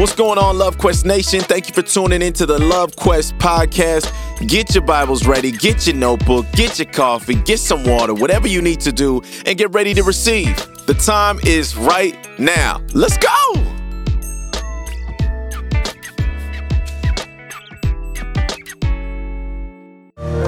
What's 0.00 0.14
going 0.14 0.38
on, 0.38 0.56
Love 0.56 0.78
Quest 0.78 1.04
Nation? 1.04 1.40
Thank 1.40 1.68
you 1.68 1.74
for 1.74 1.82
tuning 1.82 2.22
into 2.22 2.46
the 2.46 2.58
Love 2.58 2.96
Quest 2.96 3.36
podcast. 3.36 4.10
Get 4.48 4.74
your 4.74 4.82
Bibles 4.82 5.26
ready, 5.26 5.52
get 5.52 5.86
your 5.86 5.94
notebook, 5.94 6.46
get 6.52 6.78
your 6.78 6.90
coffee, 6.90 7.34
get 7.34 7.58
some 7.58 7.84
water, 7.84 8.14
whatever 8.14 8.48
you 8.48 8.62
need 8.62 8.80
to 8.80 8.92
do, 8.92 9.20
and 9.44 9.58
get 9.58 9.70
ready 9.74 9.92
to 9.92 10.02
receive. 10.02 10.56
The 10.86 10.94
time 10.94 11.38
is 11.44 11.76
right 11.76 12.16
now. 12.38 12.80
Let's 12.94 13.18
go! 13.18 13.52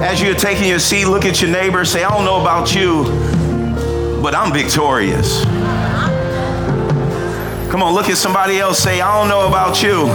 As 0.01 0.19
you're 0.19 0.33
taking 0.33 0.67
your 0.67 0.79
seat, 0.79 1.05
look 1.05 1.25
at 1.25 1.43
your 1.43 1.51
neighbor, 1.51 1.85
say, 1.85 2.03
I 2.03 2.09
don't 2.09 2.25
know 2.25 2.41
about 2.41 2.73
you, 2.73 3.03
but 4.19 4.33
I'm 4.33 4.51
victorious. 4.51 5.45
Come 7.73 7.81
on, 7.81 7.95
look 7.95 8.07
at 8.07 8.17
somebody 8.17 8.59
else, 8.59 8.77
say, 8.77 9.01
I 9.01 9.19
don't 9.19 9.29
know 9.29 9.47
about 9.47 9.81
you, 9.81 10.05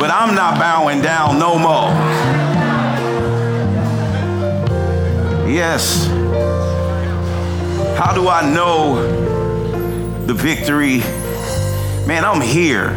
but 0.00 0.10
I'm 0.10 0.34
not 0.34 0.58
bowing 0.58 1.00
down 1.00 1.38
no 1.38 1.56
more. 1.56 1.90
Yes. 5.48 6.06
How 7.96 8.12
do 8.12 8.26
I 8.26 8.52
know 8.52 8.96
the 10.26 10.34
victory? 10.34 10.98
Man, 12.08 12.24
I'm 12.24 12.40
here. 12.40 12.88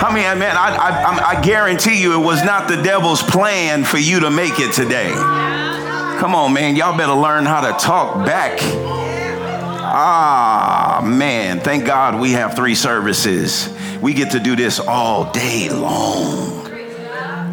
How 0.00 0.10
many, 0.10 0.40
man, 0.40 0.56
I, 0.56 0.74
I, 0.74 1.36
I 1.36 1.42
guarantee 1.42 2.00
you 2.00 2.18
it 2.18 2.24
was 2.24 2.42
not 2.42 2.68
the 2.68 2.82
devil's 2.82 3.22
plan 3.22 3.84
for 3.84 3.98
you 3.98 4.20
to 4.20 4.30
make 4.30 4.58
it 4.58 4.72
today. 4.72 5.12
Come 6.18 6.34
on, 6.34 6.54
man, 6.54 6.74
y'all 6.74 6.96
better 6.96 7.12
learn 7.12 7.44
how 7.44 7.60
to 7.60 7.78
talk 7.84 8.24
back. 8.24 8.60
Ah, 9.82 10.75
man, 11.06 11.60
thank 11.60 11.86
God 11.86 12.20
we 12.20 12.32
have 12.32 12.54
three 12.54 12.74
services. 12.74 13.68
We 14.00 14.12
get 14.12 14.32
to 14.32 14.40
do 14.40 14.56
this 14.56 14.78
all 14.78 15.32
day 15.32 15.70
long. 15.70 16.66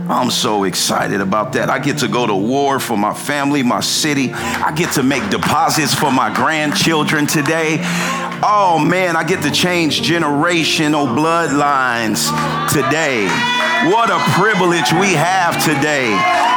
I'm 0.09 0.31
so 0.31 0.65
excited 0.65 1.21
about 1.21 1.53
that. 1.53 1.69
I 1.69 1.79
get 1.79 1.99
to 1.99 2.09
go 2.09 2.27
to 2.27 2.35
war 2.35 2.79
for 2.79 2.97
my 2.97 3.13
family, 3.13 3.63
my 3.63 3.79
city. 3.79 4.33
I 4.33 4.73
get 4.75 4.93
to 4.93 5.03
make 5.03 5.29
deposits 5.29 5.95
for 5.95 6.11
my 6.11 6.33
grandchildren 6.33 7.25
today. 7.25 7.79
Oh 8.43 8.83
man, 8.85 9.15
I 9.15 9.23
get 9.23 9.41
to 9.43 9.51
change 9.51 10.01
generational 10.01 11.07
bloodlines 11.07 12.27
today. 12.69 13.27
What 13.89 14.09
a 14.09 14.19
privilege 14.33 14.91
we 14.91 15.13
have 15.13 15.55
today. 15.63 16.52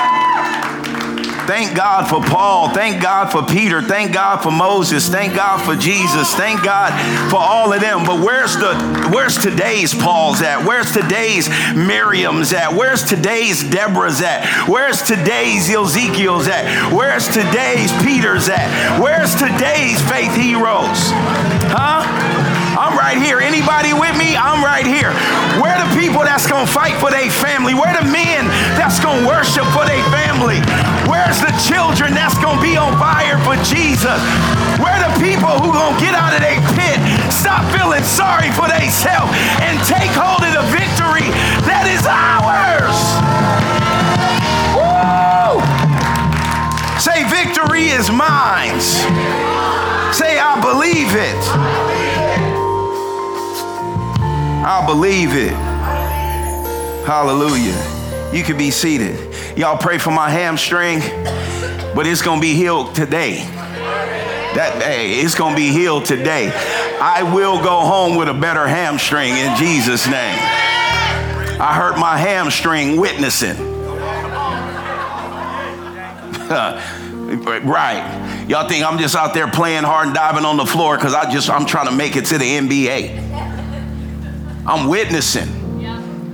Thank 1.47 1.77
God 1.77 2.09
for 2.09 2.21
Paul. 2.21 2.71
Thank 2.71 3.03
God 3.03 3.31
for 3.31 3.43
Peter. 3.43 3.81
Thank 3.83 4.13
God 4.13 4.43
for 4.43 4.51
Moses. 4.51 5.09
Thank 5.09 5.35
God 5.35 5.59
for 5.65 5.77
Jesus. 5.77 6.35
Thank 6.35 6.63
God 6.63 6.93
for 7.31 7.39
all 7.39 7.73
of 7.73 7.81
them. 7.81 8.05
But 8.05 8.21
where's 8.21 8.57
the 8.57 8.75
where's 9.13 9.37
today's 9.39 9.95
Paul's 9.95 10.43
at? 10.43 10.67
Where's 10.67 10.93
today's 10.93 11.49
Miriam's 11.75 12.53
at? 12.53 12.73
Where's 12.73 13.03
today's 13.05 13.63
Deborah's 13.63 14.21
at? 14.23 14.69
Where's 14.69 15.03
today's 15.03 15.69
Ezekiel's 15.69 16.49
at? 16.49 16.93
Where's 16.93 17.29
today's 17.29 17.93
Peter's 18.03 18.49
at? 18.49 19.01
Where's 19.01 19.35
today's 19.35 20.01
faith 20.11 20.35
heroes? 20.35 21.11
Huh? 21.73 22.56
I'm 22.77 22.93
right 22.93 23.17
here. 23.17 23.41
Anybody 23.41 23.97
with 23.97 24.13
me? 24.21 24.37
I'm 24.37 24.61
right 24.61 24.85
here. 24.85 25.09
Where 25.57 25.73
the 25.81 25.89
people 25.97 26.21
that's 26.21 26.45
gonna 26.45 26.69
fight 26.69 27.01
for 27.01 27.09
their 27.09 27.33
family? 27.33 27.73
Where 27.73 27.89
the 27.97 28.05
men 28.05 28.45
that's 28.77 29.01
gonna 29.01 29.25
worship 29.25 29.65
for 29.73 29.89
their 29.89 30.05
family? 30.13 30.61
Where's 31.09 31.41
the 31.41 31.57
children 31.65 32.13
that's 32.13 32.37
gonna 32.37 32.61
be 32.61 32.77
on 32.77 32.93
fire 33.01 33.41
for 33.49 33.57
Jesus? 33.65 34.21
Where 34.77 35.01
the 35.01 35.13
people 35.17 35.57
who 35.57 35.73
gonna 35.73 35.97
get 35.97 36.13
out 36.13 36.37
of 36.37 36.45
their 36.45 36.61
pit, 36.77 37.01
stop 37.33 37.65
feeling 37.73 38.05
sorry 38.05 38.53
for 38.53 38.69
themselves, 38.69 39.33
and 39.65 39.81
take 39.89 40.13
hold 40.13 40.45
of 40.45 40.53
the 40.53 40.67
victory 40.69 41.33
that 41.65 41.89
is 41.89 42.05
ours? 42.05 43.01
Woo! 44.77 45.65
Say, 47.01 47.25
victory 47.33 47.89
is 47.89 48.13
mine. 48.13 48.77
Say, 50.13 50.39
I 50.39 50.61
believe 50.61 51.17
it. 51.17 52.06
I 54.69 54.85
believe 54.85 55.31
it. 55.33 55.53
Hallelujah. 57.07 58.33
You 58.35 58.43
can 58.43 58.59
be 58.59 58.73
seated. 58.73 59.17
Y'all 59.57 59.79
pray 59.79 59.97
for 59.97 60.11
my 60.11 60.29
hamstring, 60.29 60.99
but 61.95 62.05
it's 62.05 62.21
gonna 62.21 62.41
be 62.41 62.55
healed 62.55 62.93
today. 62.93 63.37
That 64.57 64.83
hey, 64.83 65.21
it's 65.21 65.37
gonna 65.37 65.55
be 65.55 65.69
healed 65.69 66.05
today. 66.05 66.51
I 67.01 67.23
will 67.23 67.63
go 67.63 67.83
home 67.83 68.17
with 68.17 68.29
a 68.29 68.35
better 68.35 68.67
hamstring 68.67 69.37
in 69.37 69.57
Jesus' 69.57 70.07
name. 70.07 70.37
I 71.61 71.73
hurt 71.73 71.97
my 71.97 72.19
hamstring 72.19 73.01
witnessing. 73.01 73.57
right. 77.65 78.47
Y'all 78.49 78.69
think 78.69 78.85
I'm 78.85 78.99
just 78.99 79.15
out 79.15 79.33
there 79.33 79.49
playing 79.49 79.85
hard 79.85 80.09
and 80.09 80.17
diving 80.17 80.45
on 80.45 80.57
the 80.57 80.67
floor 80.67 80.97
because 80.97 81.15
I 81.15 81.31
just 81.31 81.49
I'm 81.49 81.67
trying 81.67 81.87
to 81.87 81.95
make 81.95 82.17
it 82.17 82.25
to 82.27 82.39
the 82.39 82.45
NBA. 82.45 83.56
I'm 84.67 84.89
witnessing. 84.89 85.67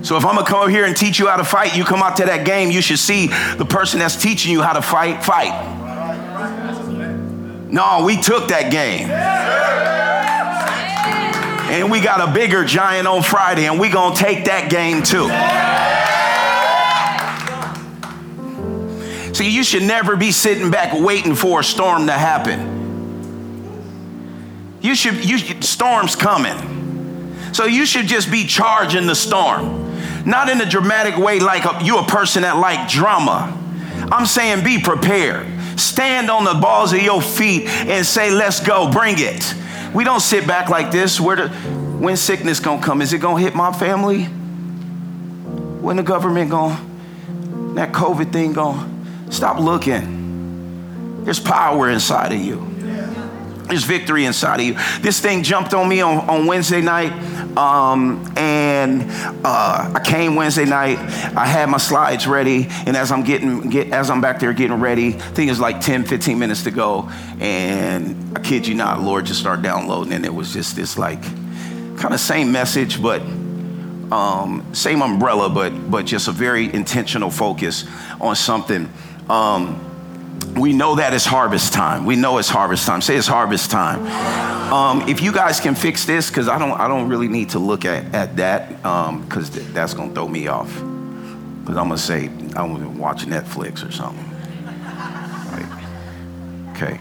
So 0.03 0.16
if 0.16 0.26
I'm 0.26 0.34
gonna 0.34 0.47
come 0.47 0.65
up 0.65 0.70
here 0.70 0.84
and 0.84 0.97
teach 0.97 1.20
you 1.20 1.28
how 1.28 1.37
to 1.37 1.44
fight, 1.44 1.76
you 1.76 1.84
come 1.84 2.03
out 2.03 2.16
to 2.16 2.25
that 2.25 2.44
game, 2.44 2.72
you 2.72 2.82
should 2.82 2.98
see 2.98 3.28
the 3.28 3.65
person 3.65 4.00
that's 4.00 4.20
teaching 4.20 4.50
you 4.50 4.60
how 4.60 4.72
to 4.72 4.82
fight, 4.82 5.22
fight. 5.22 5.53
No, 7.70 8.03
we 8.04 8.20
took 8.20 8.48
that 8.48 8.72
game. 8.72 9.09
And 11.70 11.91
we 11.91 12.00
got 12.00 12.28
a 12.28 12.32
bigger 12.32 12.65
giant 12.65 13.06
on 13.06 13.22
Friday, 13.22 13.66
and 13.66 13.78
we 13.78 13.88
gonna 13.91 14.16
take 14.16 14.47
that 14.47 14.69
game 14.70 15.04
too. 15.04 15.28
See, 19.34 19.50
you 19.50 19.62
should 19.62 19.84
never 19.84 20.16
be 20.16 20.32
sitting 20.32 20.70
back 20.70 20.93
waiting 20.93 21.34
for 21.37 21.60
a 21.60 21.64
storm 21.64 22.09
to 22.09 22.12
happen. 22.12 22.81
You 24.82 24.97
should, 24.97 25.25
you 25.25 25.38
storm's 25.62 26.16
coming. 26.16 26.81
So 27.53 27.67
you 27.67 27.87
should 27.87 28.07
just 28.07 28.31
be 28.31 28.47
charging 28.47 29.07
the 29.07 29.15
storm. 29.15 29.83
Not 30.25 30.49
in 30.49 30.61
a 30.61 30.67
dramatic 30.67 31.17
way 31.17 31.41
like 31.41 31.65
a, 31.65 31.85
you 31.85 31.99
a 31.99 32.05
person 32.05 32.43
that 32.43 32.57
like 32.57 32.89
drama. 32.89 33.59
I'm 34.11 34.27
saying 34.27 34.65
be 34.65 34.81
prepared. 34.81 35.47
Stand 35.79 36.31
on 36.31 36.45
the 36.45 36.55
balls 36.55 36.93
of 36.93 37.03
your 37.03 37.21
feet 37.21 37.67
and 37.67 38.05
say, 38.07 38.31
let's 38.31 38.61
go, 38.61 38.91
bring 38.91 39.17
it. 39.19 39.55
We 39.95 40.05
don't 40.05 40.21
sit 40.21 40.47
back 40.47 40.69
like 40.69 40.91
this. 40.91 41.21
Where 41.21 41.37
the, 41.37 41.49
when 41.49 42.17
sickness 42.17 42.61
gonna 42.61 42.83
come? 42.83 43.03
Is 43.03 43.12
it 43.12 43.19
gonna 43.19 43.41
hit 43.41 43.55
my 43.55 43.73
family? 43.73 44.25
When 44.25 45.97
the 45.97 46.03
government 46.03 46.51
gonna, 46.51 46.81
that 47.75 47.93
COVID 47.93 48.33
thing 48.33 48.53
gonna, 48.53 48.89
stop 49.31 49.59
looking. 49.59 51.25
There's 51.25 51.41
power 51.41 51.91
inside 51.91 52.33
of 52.33 52.41
you. 52.41 52.69
There's 53.65 53.85
victory 53.85 54.25
inside 54.27 54.61
of 54.61 54.67
you. 54.67 54.75
This 55.01 55.21
thing 55.21 55.43
jumped 55.43 55.73
on 55.73 55.89
me 55.89 56.01
on, 56.01 56.29
on 56.29 56.47
Wednesday 56.47 56.83
night. 56.83 57.12
Um, 57.57 58.33
and 58.37 59.05
uh, 59.45 59.93
I 59.95 60.01
came 60.05 60.35
Wednesday 60.37 60.65
night. 60.65 60.99
I 61.37 61.47
had 61.47 61.69
my 61.69 61.79
slides 61.79 62.27
ready, 62.27 62.69
and 62.87 62.97
as 62.97 63.13
I'm 63.13 63.25
getting 63.25 63.69
get, 63.69 63.93
as 63.93 64.11
I'm 64.11 64.21
back 64.21 64.41
there 64.41 64.53
getting 64.53 64.81
ready, 64.81 65.15
I 65.15 65.19
think 65.19 65.51
it's 65.51 65.61
like 65.61 65.81
10, 65.81 66.05
15 66.05 66.39
minutes 66.39 66.62
to 66.65 66.71
go. 66.71 67.11
And 67.41 68.37
I 68.37 68.41
kid 68.41 68.67
you 68.67 68.75
not, 68.75 69.03
Lord 69.03 69.27
just 69.27 69.41
started 69.41 69.62
downloading, 69.62 70.12
and 70.15 70.25
it 70.25 70.35
was 70.35 70.53
just 70.53 70.77
this 70.77 70.97
like 70.97 71.23
kind 71.99 72.15
of 72.15 72.21
same 72.21 72.53
message, 72.53 73.03
but 73.03 73.21
um, 74.12 74.67
same 74.73 75.03
umbrella, 75.03 75.49
but 75.49 75.71
but 75.91 76.07
just 76.07 76.29
a 76.29 76.33
very 76.33 76.73
intentional 76.73 77.31
focus 77.31 77.87
on 78.21 78.37
something. 78.37 78.91
Um, 79.29 79.92
we 80.57 80.73
know 80.73 80.97
that 80.97 81.15
it's 81.15 81.25
harvest 81.25 81.73
time. 81.73 82.05
We 82.05 82.17
know 82.17 82.39
it's 82.39 82.49
harvest 82.49 82.87
time. 82.87 83.01
Say 83.01 83.17
it's 83.17 83.27
harvest 83.27 83.71
time. 83.71 84.07
Um, 84.73 85.09
if 85.09 85.21
you 85.21 85.33
guys 85.33 85.61
can 85.61 85.75
fix 85.75 86.05
this, 86.05 86.29
because 86.29 86.49
I 86.49 86.59
don't, 86.59 86.73
I 86.73 86.89
don't 86.89 87.09
really 87.09 87.29
need 87.29 87.51
to 87.51 87.59
look 87.59 87.85
at, 87.85 88.15
at 88.15 88.37
that, 88.37 88.69
because 88.77 89.49
um, 89.49 89.55
th- 89.55 89.67
that's 89.69 89.95
gonna 89.95 90.15
throw 90.15 90.29
me 90.29 90.49
off. 90.49 90.73
Because 90.73 91.76
I'm 91.76 91.88
gonna 91.88 91.99
say 91.99 92.26
I'm 92.56 92.73
gonna 92.73 92.88
watch 92.91 93.25
Netflix 93.26 93.87
or 93.87 93.93
something. 93.93 94.29
Okay. 96.75 96.99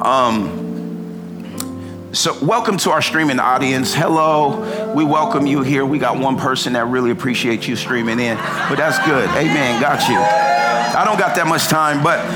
Um, 0.00 0.73
so, 2.14 2.38
welcome 2.44 2.76
to 2.78 2.90
our 2.90 3.02
streaming 3.02 3.40
audience. 3.40 3.92
Hello, 3.92 4.92
we 4.94 5.04
welcome 5.04 5.48
you 5.48 5.62
here. 5.62 5.84
We 5.84 5.98
got 5.98 6.16
one 6.16 6.36
person 6.36 6.74
that 6.74 6.86
really 6.86 7.10
appreciates 7.10 7.66
you 7.66 7.74
streaming 7.74 8.20
in, 8.20 8.36
but 8.36 8.76
that's 8.76 9.04
good. 9.04 9.28
Amen. 9.30 9.80
Got 9.80 10.08
you. 10.08 10.16
I 10.16 11.04
don't 11.04 11.18
got 11.18 11.34
that 11.34 11.48
much 11.48 11.66
time, 11.66 12.04
but 12.04 12.20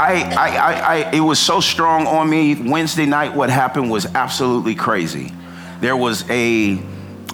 I, 0.00 0.22
I, 0.38 0.56
I, 0.56 0.72
I, 0.72 1.10
it 1.12 1.20
was 1.20 1.38
so 1.38 1.60
strong 1.60 2.06
on 2.06 2.30
me. 2.30 2.54
Wednesday 2.54 3.04
night, 3.04 3.34
what 3.34 3.50
happened 3.50 3.90
was 3.90 4.06
absolutely 4.06 4.74
crazy. 4.74 5.32
There 5.80 5.96
was 5.96 6.24
a, 6.30 6.80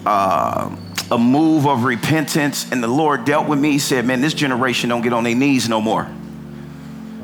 uh, 0.05 0.75
a 1.09 1.17
move 1.17 1.67
of 1.67 1.85
repentance, 1.85 2.69
and 2.69 2.83
the 2.83 2.89
Lord 2.89 3.23
dealt 3.23 3.47
with 3.47 3.59
me. 3.59 3.71
He 3.71 3.79
said, 3.79 4.05
Man, 4.05 4.19
this 4.19 4.33
generation 4.33 4.89
don't 4.89 5.03
get 5.03 5.13
on 5.13 5.23
their 5.23 5.35
knees 5.35 5.69
no 5.69 5.79
more. 5.79 6.09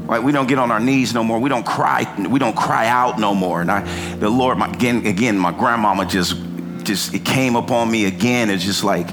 Right? 0.06 0.22
We 0.22 0.32
don't 0.32 0.48
get 0.48 0.60
on 0.60 0.72
our 0.72 0.80
knees 0.80 1.14
no 1.14 1.24
more. 1.24 1.40
We 1.40 1.50
don't 1.50 1.66
cry. 1.66 2.06
We 2.30 2.40
don't 2.40 2.56
cry 2.56 2.88
out 2.88 3.20
no 3.20 3.34
more. 3.34 3.62
And 3.62 3.72
I, 3.72 3.82
the 4.16 4.30
Lord, 4.30 4.58
my, 4.58 4.70
again, 4.70 5.06
again, 5.06 5.38
my 5.38 5.52
grandmama 5.52 6.06
just 6.06 6.38
just 6.84 7.14
it 7.14 7.26
came 7.26 7.56
upon 7.56 7.90
me 7.90 8.06
again. 8.06 8.50
It's 8.50 8.64
just 8.64 8.84
like 8.84 9.08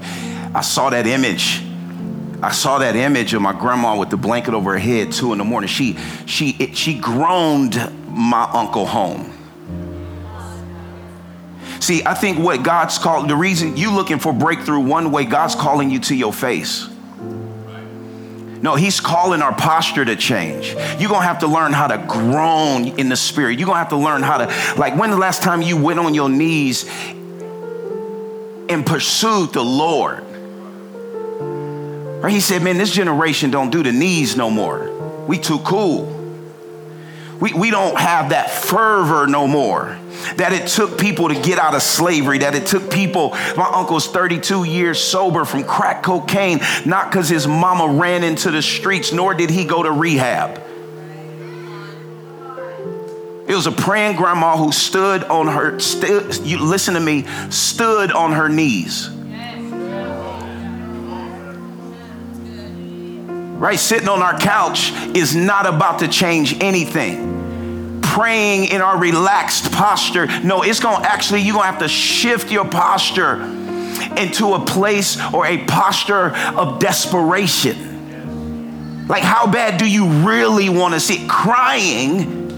I 0.54 0.60
saw 0.60 0.90
that 0.90 1.06
image. 1.06 1.62
I 2.42 2.50
saw 2.50 2.78
that 2.78 2.96
image 2.96 3.34
of 3.34 3.40
my 3.40 3.52
grandma 3.52 3.98
with 3.98 4.10
the 4.10 4.16
blanket 4.16 4.52
over 4.52 4.72
her 4.72 4.78
head, 4.78 5.12
two 5.12 5.32
in 5.32 5.38
the 5.38 5.44
morning. 5.44 5.68
She 5.68 5.96
she 6.26 6.50
it, 6.58 6.76
she 6.76 6.98
groaned 6.98 7.76
my 8.08 8.48
uncle 8.52 8.84
home. 8.84 9.32
See, 11.80 12.02
I 12.04 12.14
think 12.14 12.38
what 12.38 12.62
God's 12.62 12.98
called, 12.98 13.28
the 13.28 13.34
reason 13.34 13.76
you 13.76 13.92
looking 13.92 14.20
for 14.20 14.32
breakthrough 14.32 14.78
one 14.78 15.10
way, 15.10 15.24
God's 15.24 15.56
calling 15.56 15.90
you 15.90 15.98
to 16.00 16.14
your 16.14 16.32
face. 16.32 16.88
No, 18.62 18.76
he's 18.76 19.00
calling 19.00 19.42
our 19.42 19.52
posture 19.52 20.04
to 20.04 20.14
change. 20.14 20.74
You're 20.98 21.10
gonna 21.10 21.26
have 21.26 21.40
to 21.40 21.48
learn 21.48 21.72
how 21.72 21.88
to 21.88 21.98
groan 21.98 22.98
in 22.98 23.08
the 23.08 23.16
spirit. 23.16 23.58
You're 23.58 23.66
gonna 23.66 23.80
have 23.80 23.88
to 23.88 23.96
learn 23.96 24.22
how 24.22 24.38
to, 24.38 24.78
like, 24.78 24.96
when 24.96 25.10
the 25.10 25.16
last 25.16 25.42
time 25.42 25.62
you 25.62 25.76
went 25.76 25.98
on 25.98 26.14
your 26.14 26.28
knees 26.28 26.88
and 28.68 28.86
pursued 28.86 29.52
the 29.52 29.64
Lord? 29.64 30.24
Right? 32.22 32.32
He 32.32 32.40
said, 32.40 32.62
Man, 32.62 32.78
this 32.78 32.92
generation 32.92 33.50
don't 33.50 33.70
do 33.70 33.82
the 33.82 33.92
knees 33.92 34.36
no 34.36 34.48
more. 34.48 34.90
We 35.26 35.38
too 35.38 35.58
cool. 35.58 36.21
We, 37.42 37.52
we 37.54 37.70
don't 37.72 37.98
have 37.98 38.28
that 38.28 38.52
fervor 38.52 39.26
no 39.26 39.48
more 39.48 39.98
that 40.36 40.52
it 40.52 40.68
took 40.68 40.96
people 40.96 41.28
to 41.28 41.34
get 41.34 41.58
out 41.58 41.74
of 41.74 41.82
slavery, 41.82 42.38
that 42.38 42.54
it 42.54 42.66
took 42.66 42.88
people, 42.88 43.30
my 43.56 43.68
uncle's 43.74 44.06
32 44.06 44.62
years 44.62 45.02
sober 45.02 45.44
from 45.44 45.64
crack 45.64 46.04
cocaine, 46.04 46.60
not 46.86 47.10
because 47.10 47.28
his 47.28 47.48
mama 47.48 47.98
ran 47.98 48.22
into 48.22 48.52
the 48.52 48.62
streets, 48.62 49.12
nor 49.12 49.34
did 49.34 49.50
he 49.50 49.64
go 49.64 49.82
to 49.82 49.90
rehab. 49.90 50.62
It 53.48 53.56
was 53.56 53.66
a 53.66 53.72
praying 53.72 54.14
grandma 54.14 54.56
who 54.56 54.70
stood 54.70 55.24
on 55.24 55.48
her, 55.48 55.80
st- 55.80 56.46
you 56.46 56.64
listen 56.64 56.94
to 56.94 57.00
me, 57.00 57.26
stood 57.50 58.12
on 58.12 58.30
her 58.30 58.48
knees. 58.48 59.10
Right? 63.58 63.80
Sitting 63.80 64.08
on 64.08 64.22
our 64.22 64.38
couch 64.38 64.92
is 65.16 65.34
not 65.34 65.66
about 65.66 65.98
to 65.98 66.08
change 66.08 66.62
anything 66.62 67.31
praying 68.12 68.66
in 68.66 68.82
our 68.82 68.98
relaxed 68.98 69.72
posture. 69.72 70.26
No, 70.42 70.62
it's 70.62 70.80
going 70.80 71.02
to 71.02 71.10
actually, 71.10 71.40
you're 71.40 71.54
going 71.54 71.64
to 71.64 71.70
have 71.70 71.80
to 71.80 71.88
shift 71.88 72.52
your 72.52 72.68
posture 72.68 73.42
into 74.18 74.52
a 74.52 74.62
place 74.64 75.18
or 75.32 75.46
a 75.46 75.64
posture 75.64 76.36
of 76.36 76.78
desperation. 76.78 79.08
Like, 79.08 79.22
how 79.22 79.50
bad 79.50 79.78
do 79.78 79.90
you 79.90 80.06
really 80.06 80.68
want 80.68 80.92
to 80.92 81.00
see? 81.00 81.26
Crying 81.26 82.52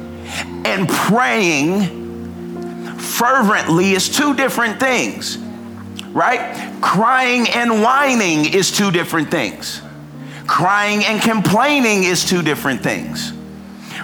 and 0.67 0.89
praying 0.89 2.99
fervently 2.99 3.93
is 3.93 4.09
two 4.09 4.35
different 4.35 4.81
things, 4.81 5.39
right? 6.09 6.77
Crying 6.83 7.47
and 7.55 7.81
whining 7.81 8.53
is 8.53 8.73
two 8.73 8.91
different 8.91 9.31
things. 9.31 9.81
Crying 10.49 11.05
and 11.05 11.23
complaining 11.23 12.03
is 12.03 12.25
two 12.25 12.43
different 12.43 12.83
things 12.83 13.34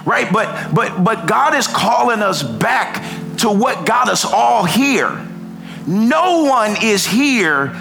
right? 0.05 0.31
But 0.31 0.73
but 0.73 1.03
but 1.03 1.27
God 1.27 1.53
is 1.55 1.67
calling 1.67 2.21
us 2.21 2.43
back 2.43 3.03
to 3.37 3.49
what 3.49 3.85
got 3.85 4.09
us 4.09 4.25
all 4.25 4.65
here. 4.65 5.27
No 5.87 6.43
one 6.43 6.75
is 6.83 7.05
here 7.05 7.71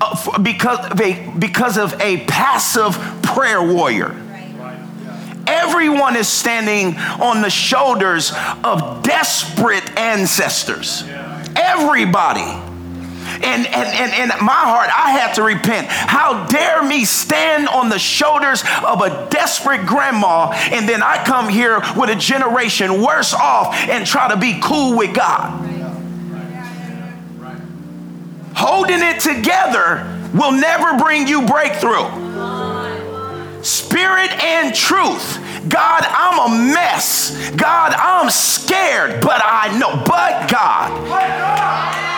uh, 0.00 0.38
because 0.38 0.90
of 0.90 1.00
a, 1.00 1.30
because 1.38 1.76
of 1.76 2.00
a 2.00 2.24
passive 2.24 2.98
prayer 3.22 3.62
warrior. 3.62 4.18
Everyone 5.46 6.16
is 6.16 6.28
standing 6.28 6.96
on 7.20 7.42
the 7.42 7.50
shoulders 7.50 8.32
of 8.64 9.02
desperate 9.02 9.98
ancestors. 9.98 11.04
Everybody. 11.56 12.71
And, 13.42 13.66
and, 13.66 13.88
and, 13.88 14.12
and 14.12 14.40
my 14.40 14.52
heart, 14.52 14.88
I 14.96 15.10
had 15.10 15.34
to 15.34 15.42
repent. 15.42 15.88
How 15.88 16.46
dare 16.46 16.82
me 16.82 17.04
stand 17.04 17.68
on 17.68 17.88
the 17.88 17.98
shoulders 17.98 18.62
of 18.86 19.00
a 19.00 19.28
desperate 19.30 19.86
grandma 19.86 20.52
and 20.70 20.88
then 20.88 21.02
I 21.02 21.24
come 21.24 21.48
here 21.48 21.80
with 21.96 22.10
a 22.10 22.16
generation 22.16 23.02
worse 23.02 23.34
off 23.34 23.74
and 23.88 24.06
try 24.06 24.28
to 24.28 24.36
be 24.36 24.60
cool 24.62 24.96
with 24.96 25.14
God. 25.14 25.68
Holding 28.54 29.00
it 29.00 29.20
together 29.20 30.06
will 30.34 30.52
never 30.52 30.98
bring 30.98 31.26
you 31.26 31.46
breakthrough. 31.46 32.08
Spirit 33.62 34.30
and 34.42 34.74
truth. 34.74 35.38
God, 35.68 36.02
I'm 36.06 36.52
a 36.52 36.72
mess. 36.74 37.50
God, 37.52 37.92
I'm 37.92 38.30
scared, 38.30 39.20
but 39.20 39.40
I 39.42 39.76
know, 39.78 40.02
but 40.04 40.50
God 40.50 42.12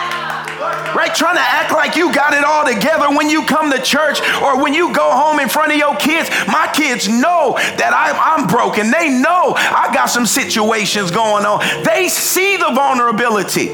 right? 0.95 1.13
Trying 1.13 1.35
to 1.35 1.41
act 1.41 1.71
like 1.71 1.95
you 1.95 2.13
got 2.13 2.33
it 2.33 2.43
all 2.43 2.65
together 2.65 3.15
when 3.15 3.29
you 3.29 3.45
come 3.45 3.71
to 3.71 3.81
church 3.81 4.21
or 4.41 4.61
when 4.61 4.73
you 4.73 4.93
go 4.93 5.11
home 5.11 5.39
in 5.39 5.49
front 5.49 5.71
of 5.71 5.77
your 5.77 5.95
kids. 5.95 6.29
My 6.47 6.69
kids 6.73 7.07
know 7.07 7.55
that 7.57 7.91
I, 7.93 8.35
I'm 8.35 8.47
broken. 8.47 8.91
They 8.91 9.09
know 9.09 9.53
I 9.55 9.91
got 9.93 10.07
some 10.07 10.25
situations 10.25 11.11
going 11.11 11.45
on. 11.45 11.59
They 11.83 12.09
see 12.09 12.57
the 12.57 12.71
vulnerability. 12.73 13.67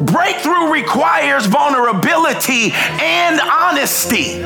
Breakthrough 0.00 0.72
requires 0.72 1.46
vulnerability 1.46 2.72
and 2.72 3.40
honesty. 3.40 4.42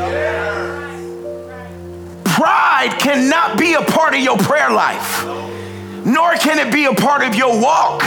Pride 2.24 2.96
cannot 3.00 3.58
be 3.58 3.74
a 3.74 3.82
part 3.82 4.14
of 4.14 4.20
your 4.20 4.36
prayer 4.38 4.70
life, 4.70 5.24
nor 6.04 6.34
can 6.34 6.58
it 6.64 6.72
be 6.72 6.84
a 6.84 6.92
part 6.92 7.22
of 7.22 7.34
your 7.34 7.60
walk. 7.60 8.02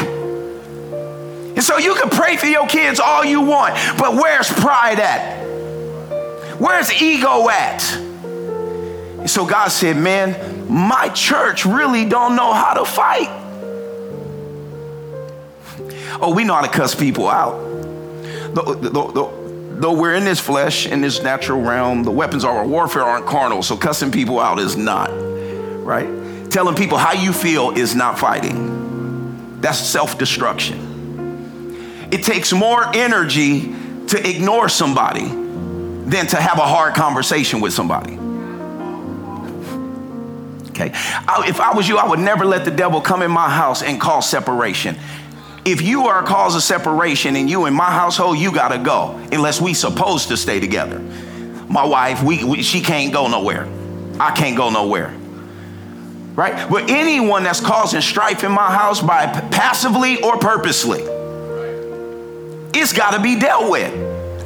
And 1.61 1.65
so 1.67 1.77
you 1.77 1.93
can 1.93 2.09
pray 2.09 2.37
for 2.37 2.47
your 2.47 2.65
kids 2.65 2.99
all 2.99 3.23
you 3.23 3.39
want, 3.39 3.75
but 3.99 4.15
where's 4.15 4.49
pride 4.51 4.99
at? 4.99 5.37
Where's 6.59 6.91
ego 6.99 7.49
at? 7.49 7.95
And 7.97 9.29
so 9.29 9.45
God 9.45 9.67
said, 9.67 9.95
Man, 9.95 10.67
my 10.67 11.09
church 11.09 11.63
really 11.63 12.03
don't 12.09 12.35
know 12.35 12.51
how 12.51 12.73
to 12.73 12.83
fight. 12.83 13.29
Oh, 16.19 16.33
we 16.35 16.45
know 16.45 16.55
how 16.55 16.61
to 16.61 16.67
cuss 16.67 16.95
people 16.95 17.27
out. 17.27 17.59
Though, 18.55 18.73
though, 18.73 19.77
though 19.79 19.93
we're 19.93 20.15
in 20.15 20.25
this 20.25 20.39
flesh, 20.39 20.87
in 20.87 21.01
this 21.01 21.21
natural 21.21 21.61
realm, 21.61 22.01
the 22.01 22.09
weapons 22.09 22.43
of 22.43 22.49
our 22.49 22.65
warfare 22.65 23.03
aren't 23.03 23.27
carnal, 23.27 23.61
so 23.61 23.77
cussing 23.77 24.11
people 24.11 24.39
out 24.39 24.57
is 24.57 24.75
not, 24.75 25.11
right? 25.11 26.09
Telling 26.49 26.73
people 26.73 26.97
how 26.97 27.13
you 27.13 27.31
feel 27.31 27.69
is 27.69 27.93
not 27.93 28.17
fighting. 28.17 29.61
That's 29.61 29.77
self 29.77 30.17
destruction. 30.17 30.90
It 32.11 32.23
takes 32.23 32.51
more 32.51 32.93
energy 32.95 33.73
to 34.07 34.29
ignore 34.29 34.69
somebody 34.69 35.25
than 35.25 36.27
to 36.27 36.35
have 36.35 36.57
a 36.57 36.65
hard 36.65 36.93
conversation 36.93 37.61
with 37.61 37.73
somebody. 37.73 38.17
Okay. 40.71 40.91
I, 40.93 41.45
if 41.47 41.61
I 41.61 41.73
was 41.73 41.87
you, 41.87 41.97
I 41.97 42.07
would 42.07 42.19
never 42.19 42.45
let 42.45 42.65
the 42.65 42.71
devil 42.71 43.01
come 43.01 43.21
in 43.21 43.31
my 43.31 43.49
house 43.49 43.81
and 43.81 43.99
cause 43.99 44.29
separation. 44.29 44.97
If 45.63 45.81
you 45.81 46.07
are 46.07 46.23
a 46.23 46.25
cause 46.25 46.55
of 46.55 46.63
separation 46.63 47.35
and 47.35 47.49
you 47.49 47.65
in 47.65 47.73
my 47.73 47.91
household, 47.91 48.37
you 48.37 48.51
gotta 48.51 48.79
go 48.79 49.11
unless 49.31 49.61
we 49.61 49.73
supposed 49.73 50.29
to 50.29 50.37
stay 50.37 50.59
together. 50.59 50.99
My 51.69 51.85
wife, 51.85 52.23
we, 52.23 52.43
we 52.43 52.63
she 52.63 52.81
can't 52.81 53.13
go 53.13 53.27
nowhere. 53.27 53.67
I 54.19 54.31
can't 54.31 54.57
go 54.57 54.69
nowhere 54.69 55.15
right? 56.35 56.69
But 56.69 56.89
anyone 56.89 57.43
that's 57.43 57.59
causing 57.59 58.01
strife 58.01 58.43
in 58.43 58.51
my 58.51 58.71
house 58.71 59.01
by 59.01 59.27
passively 59.51 60.21
or 60.21 60.37
purposely, 60.37 61.01
it's 62.73 62.93
got 62.93 63.11
to 63.11 63.21
be 63.21 63.39
dealt 63.39 63.69
with. 63.69 63.91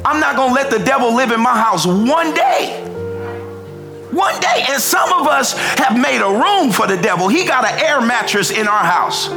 I'm 0.04 0.20
not 0.20 0.36
going 0.36 0.50
to 0.50 0.54
let 0.54 0.70
the 0.70 0.78
devil 0.78 1.14
live 1.14 1.32
in 1.32 1.40
my 1.40 1.58
house 1.58 1.84
one 1.84 2.34
day. 2.34 2.82
One 4.12 4.40
day. 4.40 4.64
And 4.68 4.80
some 4.80 5.12
of 5.12 5.26
us 5.26 5.54
have 5.78 5.98
made 5.98 6.20
a 6.20 6.30
room 6.30 6.70
for 6.70 6.86
the 6.86 6.96
devil. 6.96 7.28
He 7.28 7.44
got 7.44 7.64
an 7.64 7.78
air 7.84 8.00
mattress 8.00 8.50
in 8.50 8.68
our 8.68 8.84
house. 8.84 9.28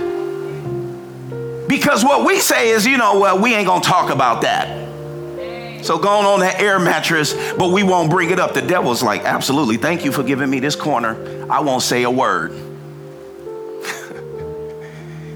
Because 1.68 2.04
what 2.04 2.26
we 2.26 2.40
say 2.40 2.70
is, 2.70 2.86
you 2.86 2.98
know, 2.98 3.20
well, 3.20 3.40
we 3.40 3.54
ain't 3.56 3.68
going 3.68 3.82
to 3.82 3.88
talk 3.88 4.10
about 4.12 4.42
that. 4.42 4.90
So 5.84 5.98
going 5.98 6.26
on 6.26 6.42
that 6.42 6.60
air 6.60 6.80
mattress, 6.80 7.34
but 7.54 7.72
we 7.72 7.84
won't 7.84 8.10
bring 8.10 8.32
it 8.32 8.40
up. 8.40 8.54
The 8.54 8.62
devil's 8.62 9.02
like, 9.02 9.24
absolutely. 9.24 9.78
Thank 9.78 10.04
you 10.06 10.12
for 10.12 10.24
giving 10.24 10.50
me 10.50 10.60
this 10.60 10.76
corner. 10.76 11.48
I 11.50 11.62
won't 11.62 11.84
say 11.84 12.04
a 12.04 12.12
word. 12.12 12.52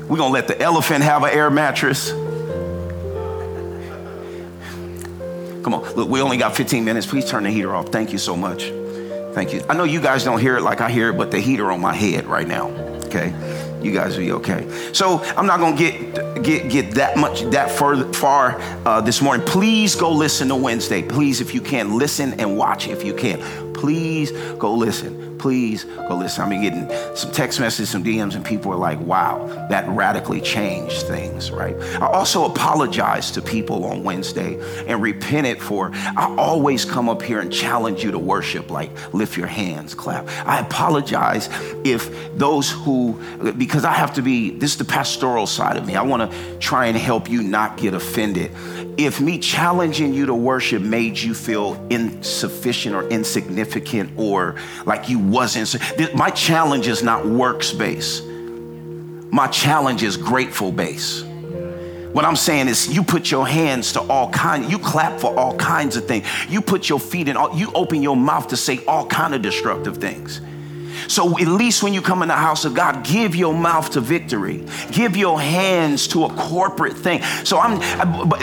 We're 0.09 0.17
going 0.17 0.29
to 0.29 0.33
let 0.33 0.47
the 0.47 0.61
elephant 0.61 1.03
have 1.03 1.23
an 1.23 1.31
air 1.31 1.49
mattress. 1.49 2.11
Come 5.63 5.73
on, 5.73 5.93
look, 5.95 6.09
we 6.09 6.21
only 6.21 6.37
got 6.37 6.55
15 6.55 6.83
minutes. 6.83 7.07
Please 7.07 7.29
turn 7.29 7.43
the 7.43 7.49
heater 7.49 7.73
off. 7.73 7.89
Thank 7.89 8.11
you 8.11 8.17
so 8.17 8.35
much. 8.35 8.71
Thank 9.33 9.53
you. 9.53 9.63
I 9.69 9.73
know 9.75 9.83
you 9.83 10.01
guys 10.01 10.23
don't 10.23 10.39
hear 10.39 10.57
it 10.57 10.61
like 10.61 10.81
I 10.81 10.89
hear 10.91 11.09
it, 11.09 11.17
but 11.17 11.31
the 11.31 11.39
heater 11.39 11.71
on 11.71 11.81
my 11.81 11.93
head 11.93 12.25
right 12.25 12.47
now. 12.47 12.69
Okay. 13.05 13.33
You 13.83 13.91
guys 13.91 14.15
be 14.15 14.31
okay. 14.31 14.67
So 14.93 15.19
I'm 15.35 15.45
not 15.45 15.59
gonna 15.59 15.75
get 15.75 16.41
get 16.41 16.69
get 16.69 16.91
that 16.91 17.17
much 17.17 17.41
that 17.51 17.69
further 17.69 18.11
far 18.13 18.59
uh, 18.85 19.01
this 19.01 19.21
morning. 19.21 19.45
Please 19.45 19.95
go 19.95 20.11
listen 20.11 20.47
to 20.47 20.55
Wednesday. 20.55 21.01
Please, 21.01 21.41
if 21.41 21.53
you 21.53 21.61
can, 21.61 21.97
listen 21.97 22.39
and 22.39 22.57
watch 22.57 22.87
if 22.87 23.03
you 23.03 23.13
can. 23.13 23.73
Please 23.73 24.31
go 24.57 24.73
listen 24.73 25.33
please 25.43 25.83
go 26.07 26.15
listen. 26.15 26.47
Been 26.47 26.61
getting 26.61 27.17
some 27.17 27.33
text 27.33 27.59
messages, 27.59 27.89
some 27.89 28.01
DMs, 28.01 28.33
and 28.35 28.45
people 28.45 28.71
are 28.71 28.77
like, 28.77 28.97
wow, 29.01 29.45
that 29.69 29.85
radically 29.89 30.39
changed 30.39 31.01
things, 31.01 31.51
right? 31.51 31.75
I 32.01 32.07
also 32.07 32.45
apologize 32.45 33.29
to 33.31 33.41
people 33.41 33.83
on 33.83 34.05
Wednesday 34.05 34.57
and 34.87 35.01
repented 35.01 35.61
for, 35.61 35.91
I 35.93 36.33
always 36.37 36.85
come 36.85 37.09
up 37.09 37.21
here 37.21 37.41
and 37.41 37.51
challenge 37.51 38.05
you 38.05 38.11
to 38.11 38.19
worship, 38.19 38.71
like 38.71 38.89
lift 39.13 39.35
your 39.35 39.47
hands, 39.47 39.93
clap. 39.93 40.29
I 40.47 40.59
apologize 40.59 41.49
if 41.83 42.09
those 42.37 42.71
who, 42.71 43.19
because 43.57 43.72
I 43.81 43.93
have 43.93 44.13
to 44.13 44.21
be, 44.21 44.51
this 44.51 44.71
is 44.71 44.77
the 44.77 44.85
pastoral 44.85 45.47
side 45.47 45.77
of 45.77 45.85
me. 45.85 45.95
I 45.95 46.03
want 46.03 46.31
to 46.31 46.57
try 46.59 46.85
and 46.85 46.97
help 46.97 47.29
you 47.29 47.41
not 47.41 47.77
get 47.77 47.93
offended. 47.93 48.51
If 48.97 49.19
me 49.19 49.39
challenging 49.39 50.13
you 50.13 50.27
to 50.27 50.35
worship 50.35 50.83
made 50.83 51.17
you 51.17 51.33
feel 51.33 51.83
insufficient 51.89 52.93
or 52.93 53.07
insignificant 53.09 54.11
or 54.17 54.55
like 54.85 55.09
you 55.09 55.17
wasn't 55.17 55.75
my 56.13 56.29
challenge 56.29 56.87
is 56.87 57.01
not 57.01 57.25
works 57.25 57.71
based. 57.71 58.23
My 59.31 59.47
challenge 59.47 60.03
is 60.03 60.15
grateful 60.15 60.71
based. 60.71 61.25
What 61.25 62.25
i'm 62.25 62.35
saying 62.35 62.67
is 62.67 62.95
you 62.95 63.03
put 63.03 63.31
your 63.31 63.47
hands 63.47 63.93
to 63.93 64.01
all 64.01 64.29
kinds 64.29 64.71
you 64.71 64.77
clap 64.77 65.19
for 65.19 65.35
all 65.35 65.57
kinds 65.57 65.95
of 65.95 66.05
things. 66.05 66.27
You 66.47 66.61
put 66.61 66.87
your 66.87 66.99
feet 66.99 67.27
in 67.27 67.35
all 67.35 67.57
you 67.57 67.71
open 67.73 68.03
your 68.03 68.15
mouth 68.15 68.49
to 68.49 68.57
say 68.57 68.85
all 68.85 69.07
kind 69.07 69.33
of 69.33 69.41
destructive 69.41 69.97
things 69.97 70.39
so 71.07 71.37
at 71.39 71.47
least 71.47 71.83
when 71.83 71.93
you 71.93 72.01
come 72.01 72.21
in 72.21 72.27
the 72.27 72.35
house 72.35 72.65
of 72.65 72.73
God, 72.73 73.05
give 73.05 73.35
your 73.35 73.53
mouth 73.53 73.91
to 73.91 74.01
victory. 74.01 74.65
Give 74.91 75.15
your 75.15 75.39
hands 75.39 76.07
to 76.09 76.25
a 76.25 76.33
corporate 76.33 76.93
thing. 76.93 77.21
So 77.43 77.59
I'm, 77.59 77.79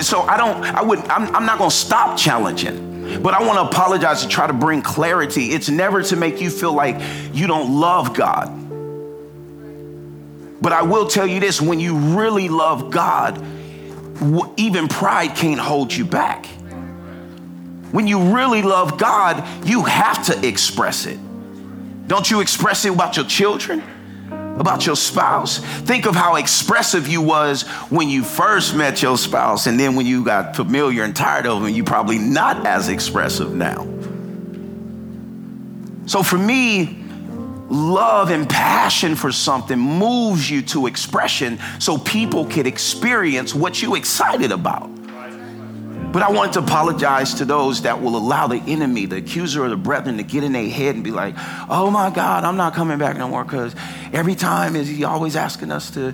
so 0.02 0.22
I 0.22 0.36
don't, 0.36 0.62
I 0.64 0.82
would, 0.82 0.98
I'm, 1.00 1.34
I'm 1.34 1.46
not 1.46 1.58
going 1.58 1.70
to 1.70 1.76
stop 1.76 2.18
challenging. 2.18 2.90
But 3.22 3.34
I 3.34 3.42
want 3.44 3.58
to 3.58 3.62
apologize 3.62 4.22
to 4.22 4.28
try 4.28 4.46
to 4.46 4.52
bring 4.52 4.82
clarity. 4.82 5.46
It's 5.46 5.68
never 5.68 6.02
to 6.04 6.16
make 6.16 6.40
you 6.40 6.48
feel 6.48 6.72
like 6.72 7.00
you 7.32 7.46
don't 7.46 7.80
love 7.80 8.14
God. 8.14 8.56
But 10.62 10.72
I 10.72 10.82
will 10.82 11.08
tell 11.08 11.26
you 11.26 11.40
this 11.40 11.60
when 11.60 11.80
you 11.80 11.96
really 11.96 12.48
love 12.48 12.90
God, 12.90 13.42
even 14.56 14.86
pride 14.86 15.34
can't 15.34 15.58
hold 15.58 15.92
you 15.92 16.04
back. 16.04 16.46
When 17.92 18.06
you 18.06 18.36
really 18.36 18.62
love 18.62 18.98
God, 18.98 19.44
you 19.66 19.82
have 19.82 20.26
to 20.26 20.46
express 20.46 21.06
it. 21.06 21.18
Don't 22.10 22.28
you 22.28 22.40
express 22.40 22.84
it 22.84 22.92
about 22.92 23.16
your 23.16 23.24
children? 23.24 23.84
About 24.58 24.84
your 24.84 24.96
spouse? 24.96 25.58
Think 25.58 26.06
of 26.06 26.16
how 26.16 26.34
expressive 26.34 27.06
you 27.06 27.22
was 27.22 27.62
when 27.88 28.08
you 28.08 28.24
first 28.24 28.74
met 28.74 29.00
your 29.00 29.16
spouse, 29.16 29.68
and 29.68 29.78
then 29.78 29.94
when 29.94 30.06
you 30.06 30.24
got 30.24 30.56
familiar 30.56 31.04
and 31.04 31.14
tired 31.14 31.46
of 31.46 31.62
them, 31.62 31.72
you 31.72 31.84
probably 31.84 32.18
not 32.18 32.66
as 32.66 32.88
expressive 32.88 33.54
now. 33.54 33.86
So 36.06 36.24
for 36.24 36.36
me, 36.36 36.98
love 37.68 38.30
and 38.30 38.48
passion 38.48 39.14
for 39.14 39.30
something 39.30 39.78
moves 39.78 40.50
you 40.50 40.62
to 40.62 40.88
expression 40.88 41.60
so 41.78 41.96
people 41.96 42.44
could 42.44 42.66
experience 42.66 43.54
what 43.54 43.80
you're 43.80 43.96
excited 43.96 44.50
about. 44.50 44.90
But 46.12 46.22
I 46.22 46.30
wanted 46.32 46.54
to 46.54 46.58
apologize 46.58 47.34
to 47.34 47.44
those 47.44 47.82
that 47.82 48.02
will 48.02 48.16
allow 48.16 48.48
the 48.48 48.60
enemy, 48.66 49.06
the 49.06 49.18
accuser 49.18 49.62
of 49.62 49.70
the 49.70 49.76
brethren, 49.76 50.16
to 50.16 50.24
get 50.24 50.42
in 50.42 50.50
their 50.50 50.68
head 50.68 50.96
and 50.96 51.04
be 51.04 51.12
like, 51.12 51.34
oh 51.68 51.88
my 51.88 52.10
God, 52.10 52.42
I'm 52.42 52.56
not 52.56 52.74
coming 52.74 52.98
back 52.98 53.16
no 53.16 53.28
more 53.28 53.44
because 53.44 53.76
every 54.12 54.34
time 54.34 54.74
is 54.74 54.88
he 54.88 55.04
always 55.04 55.36
asking 55.36 55.70
us 55.70 55.92
to, 55.92 56.12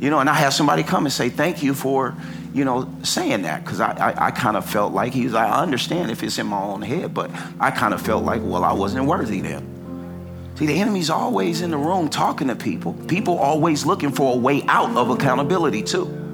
you 0.00 0.10
know, 0.10 0.18
and 0.18 0.28
I 0.28 0.34
had 0.34 0.48
somebody 0.48 0.82
come 0.82 1.06
and 1.06 1.12
say, 1.12 1.28
thank 1.28 1.62
you 1.62 1.74
for, 1.74 2.16
you 2.52 2.64
know, 2.64 2.92
saying 3.04 3.42
that 3.42 3.64
because 3.64 3.80
I, 3.80 3.92
I, 3.92 4.26
I 4.26 4.30
kind 4.32 4.56
of 4.56 4.68
felt 4.68 4.92
like 4.92 5.12
he 5.12 5.22
was 5.22 5.34
like, 5.34 5.48
I 5.48 5.62
understand 5.62 6.10
if 6.10 6.24
it's 6.24 6.38
in 6.38 6.48
my 6.48 6.60
own 6.60 6.82
head, 6.82 7.14
but 7.14 7.30
I 7.60 7.70
kind 7.70 7.94
of 7.94 8.02
felt 8.02 8.24
like, 8.24 8.42
well, 8.42 8.64
I 8.64 8.72
wasn't 8.72 9.06
worthy 9.06 9.42
then. 9.42 10.54
See, 10.56 10.66
the 10.66 10.80
enemy's 10.80 11.10
always 11.10 11.60
in 11.60 11.70
the 11.70 11.78
room 11.78 12.08
talking 12.08 12.48
to 12.48 12.56
people. 12.56 12.94
People 13.06 13.38
always 13.38 13.86
looking 13.86 14.10
for 14.10 14.34
a 14.34 14.36
way 14.36 14.64
out 14.66 14.96
of 14.96 15.10
accountability 15.10 15.84
too 15.84 16.25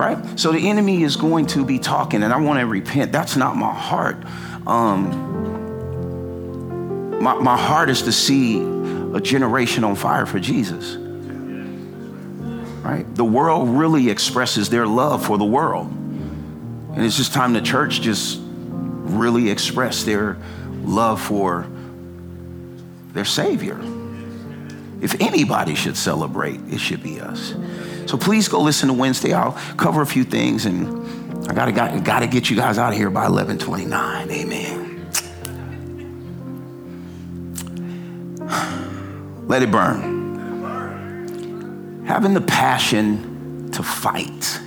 right? 0.00 0.40
So 0.40 0.50
the 0.50 0.68
enemy 0.68 1.02
is 1.02 1.16
going 1.16 1.46
to 1.48 1.62
be 1.64 1.78
talking, 1.78 2.22
and 2.22 2.32
I 2.32 2.40
want 2.40 2.58
to 2.58 2.66
repent. 2.66 3.12
That's 3.12 3.36
not 3.36 3.54
my 3.54 3.74
heart. 3.74 4.16
Um, 4.66 5.28
my, 7.22 7.34
my 7.34 7.56
heart 7.58 7.90
is 7.90 8.00
to 8.02 8.12
see 8.12 8.60
a 9.14 9.20
generation 9.20 9.84
on 9.84 9.94
fire 9.96 10.24
for 10.24 10.40
Jesus. 10.40 10.96
Right? 12.82 13.04
The 13.14 13.24
world 13.24 13.68
really 13.68 14.08
expresses 14.08 14.70
their 14.70 14.86
love 14.86 15.26
for 15.26 15.36
the 15.36 15.44
world. 15.44 15.88
And 15.90 17.04
it's 17.04 17.18
just 17.18 17.34
time 17.34 17.52
the 17.52 17.60
church 17.60 18.00
just 18.00 18.40
really 18.42 19.50
express 19.50 20.04
their 20.04 20.38
love 20.82 21.20
for 21.20 21.66
their 23.12 23.26
Savior. 23.26 23.78
If 25.02 25.20
anybody 25.20 25.74
should 25.74 25.98
celebrate, 25.98 26.60
it 26.70 26.78
should 26.78 27.02
be 27.02 27.20
us. 27.20 27.54
So 28.10 28.18
please 28.18 28.48
go 28.48 28.60
listen 28.60 28.88
to 28.88 28.92
Wednesday. 28.92 29.32
I'll 29.32 29.52
cover 29.76 30.02
a 30.02 30.06
few 30.06 30.24
things 30.24 30.66
and 30.66 30.88
I 31.48 31.54
gotta, 31.54 31.70
gotta, 31.70 32.00
gotta 32.00 32.26
get 32.26 32.50
you 32.50 32.56
guys 32.56 32.76
out 32.76 32.92
of 32.92 32.98
here 32.98 33.08
by 33.08 33.28
1129. 33.28 34.30
Amen. 34.32 35.06
Let 39.46 39.62
it 39.62 39.70
burn. 39.70 40.18
Having 42.04 42.34
the 42.34 42.40
passion 42.40 43.70
to 43.70 43.84
fight. 43.84 44.60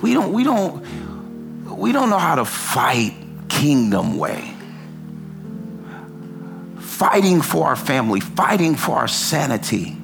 We 0.00 0.12
don't, 0.12 0.32
we 0.32 0.42
don't, 0.42 0.84
we 1.66 1.92
don't 1.92 2.10
know 2.10 2.18
how 2.18 2.34
to 2.34 2.44
fight 2.44 3.14
kingdom 3.48 4.18
way. 4.18 4.52
Fighting 6.80 7.40
for 7.40 7.68
our 7.68 7.76
family, 7.76 8.18
fighting 8.18 8.74
for 8.74 8.96
our 8.96 9.06
sanity 9.06 9.99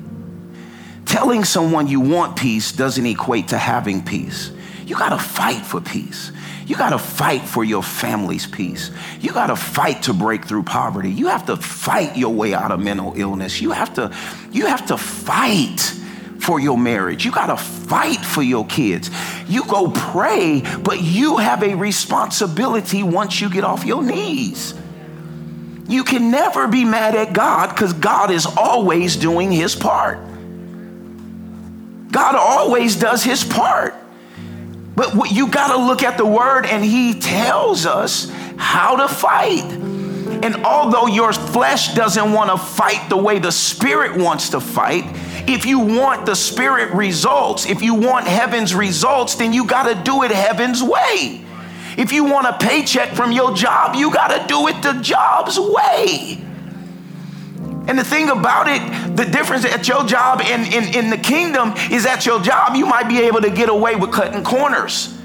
Telling 1.06 1.44
someone 1.44 1.86
you 1.86 2.00
want 2.00 2.36
peace 2.36 2.72
doesn't 2.72 3.06
equate 3.06 3.48
to 3.48 3.58
having 3.58 4.04
peace. 4.04 4.50
You 4.86 4.96
gotta 4.96 5.18
fight 5.18 5.64
for 5.64 5.80
peace. 5.80 6.32
You 6.66 6.76
gotta 6.76 6.98
fight 6.98 7.42
for 7.42 7.64
your 7.64 7.82
family's 7.82 8.46
peace. 8.46 8.90
You 9.20 9.32
gotta 9.32 9.54
fight 9.54 10.02
to 10.02 10.12
break 10.12 10.44
through 10.44 10.64
poverty. 10.64 11.10
You 11.10 11.28
have 11.28 11.46
to 11.46 11.56
fight 11.56 12.16
your 12.16 12.34
way 12.34 12.54
out 12.54 12.72
of 12.72 12.80
mental 12.80 13.14
illness. 13.16 13.60
You 13.60 13.70
have 13.70 13.94
to, 13.94 14.14
you 14.50 14.66
have 14.66 14.86
to 14.86 14.98
fight 14.98 15.80
for 16.40 16.58
your 16.58 16.76
marriage. 16.76 17.24
You 17.24 17.30
gotta 17.30 17.56
fight 17.56 18.18
for 18.18 18.42
your 18.42 18.66
kids. 18.66 19.10
You 19.48 19.64
go 19.64 19.90
pray, 19.90 20.62
but 20.82 21.00
you 21.00 21.36
have 21.36 21.62
a 21.62 21.74
responsibility 21.74 23.04
once 23.04 23.40
you 23.40 23.48
get 23.48 23.62
off 23.62 23.84
your 23.84 24.02
knees. 24.02 24.74
You 25.88 26.02
can 26.02 26.32
never 26.32 26.66
be 26.66 26.84
mad 26.84 27.14
at 27.14 27.32
God 27.32 27.68
because 27.68 27.92
God 27.92 28.32
is 28.32 28.44
always 28.44 29.14
doing 29.14 29.52
his 29.52 29.76
part. 29.76 30.18
God 32.16 32.34
always 32.34 32.96
does 32.96 33.22
his 33.22 33.44
part. 33.44 33.94
But 34.94 35.30
you 35.30 35.48
got 35.48 35.76
to 35.76 35.86
look 35.86 36.02
at 36.02 36.16
the 36.16 36.24
word, 36.24 36.64
and 36.64 36.82
he 36.82 37.20
tells 37.20 37.84
us 37.84 38.32
how 38.56 38.96
to 38.96 39.06
fight. 39.06 39.70
And 40.42 40.64
although 40.64 41.08
your 41.08 41.34
flesh 41.34 41.92
doesn't 41.92 42.32
want 42.32 42.50
to 42.50 42.56
fight 42.56 43.10
the 43.10 43.18
way 43.18 43.38
the 43.38 43.52
spirit 43.52 44.16
wants 44.16 44.48
to 44.52 44.60
fight, 44.60 45.04
if 45.46 45.66
you 45.66 45.78
want 45.78 46.24
the 46.24 46.34
spirit 46.34 46.90
results, 46.94 47.66
if 47.66 47.82
you 47.82 47.92
want 47.92 48.26
heaven's 48.26 48.74
results, 48.74 49.34
then 49.34 49.52
you 49.52 49.66
got 49.66 49.82
to 49.82 50.02
do 50.02 50.22
it 50.22 50.30
heaven's 50.30 50.82
way. 50.82 51.44
If 51.98 52.12
you 52.12 52.24
want 52.24 52.46
a 52.46 52.56
paycheck 52.66 53.12
from 53.12 53.30
your 53.30 53.54
job, 53.54 53.94
you 53.94 54.10
got 54.10 54.28
to 54.28 54.48
do 54.48 54.68
it 54.68 54.82
the 54.82 54.94
job's 55.02 55.60
way. 55.60 56.45
And 57.88 57.98
the 57.98 58.04
thing 58.04 58.30
about 58.30 58.66
it, 58.68 59.16
the 59.16 59.24
difference 59.24 59.64
at 59.64 59.86
your 59.86 60.04
job 60.04 60.40
in, 60.40 60.72
in, 60.72 60.94
in 60.94 61.10
the 61.10 61.16
kingdom 61.16 61.72
is 61.90 62.04
at 62.04 62.26
your 62.26 62.40
job, 62.40 62.74
you 62.74 62.86
might 62.86 63.08
be 63.08 63.20
able 63.20 63.40
to 63.42 63.50
get 63.50 63.68
away 63.68 63.94
with 63.94 64.12
cutting 64.12 64.42
corners. 64.42 65.16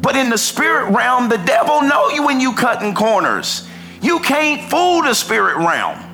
But 0.00 0.16
in 0.16 0.30
the 0.30 0.38
spirit 0.38 0.90
realm, 0.90 1.28
the 1.28 1.38
devil 1.38 1.82
know 1.82 2.08
you 2.08 2.24
when 2.24 2.40
you 2.40 2.54
cutting 2.54 2.94
corners. 2.94 3.68
You 4.00 4.20
can't 4.20 4.68
fool 4.70 5.02
the 5.02 5.14
spirit 5.14 5.58
realm. 5.58 6.04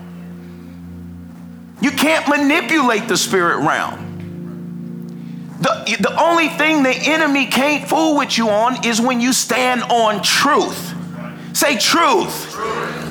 You 1.80 1.90
can't 1.90 2.28
manipulate 2.28 3.08
the 3.08 3.16
spirit 3.16 3.64
realm. 3.64 4.04
The, 5.60 5.96
the 6.00 6.20
only 6.20 6.48
thing 6.48 6.82
the 6.82 6.90
enemy 6.90 7.46
can't 7.46 7.88
fool 7.88 8.18
with 8.18 8.36
you 8.36 8.50
on 8.50 8.86
is 8.86 9.00
when 9.00 9.20
you 9.20 9.32
stand 9.32 9.82
on 9.84 10.22
truth. 10.22 10.94
Say 11.54 11.78
truth. 11.78 12.50
truth. 12.52 13.03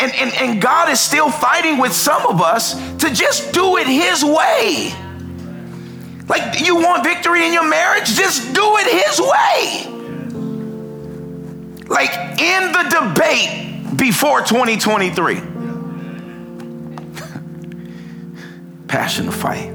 And, 0.00 0.12
and, 0.14 0.32
and 0.34 0.60
God 0.62 0.88
is 0.88 0.98
still 0.98 1.30
fighting 1.30 1.76
with 1.76 1.92
some 1.92 2.24
of 2.26 2.40
us 2.40 2.72
to 2.96 3.12
just 3.12 3.52
do 3.52 3.76
it 3.76 3.86
His 3.86 4.24
way. 4.24 4.94
Like, 6.26 6.64
you 6.64 6.76
want 6.76 7.04
victory 7.04 7.46
in 7.46 7.52
your 7.52 7.68
marriage? 7.68 8.06
Just 8.06 8.54
do 8.54 8.78
it 8.78 9.04
His 9.04 9.20
way. 9.20 9.84
Like, 11.86 12.14
in 12.40 12.72
the 12.72 12.84
debate 12.88 13.98
before 13.98 14.40
2023. 14.40 15.34
Passion 18.88 19.26
to 19.26 19.32
fight. 19.32 19.74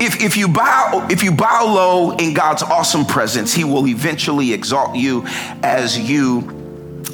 If, 0.00 0.20
if, 0.20 0.36
you 0.36 0.48
bow, 0.48 1.06
if 1.10 1.22
you 1.22 1.32
bow 1.32 1.64
low 1.64 2.14
in 2.16 2.34
God's 2.34 2.62
awesome 2.62 3.06
presence, 3.06 3.54
He 3.54 3.64
will 3.64 3.86
eventually 3.86 4.52
exalt 4.52 4.94
you 4.94 5.24
as 5.62 5.98
you 5.98 6.57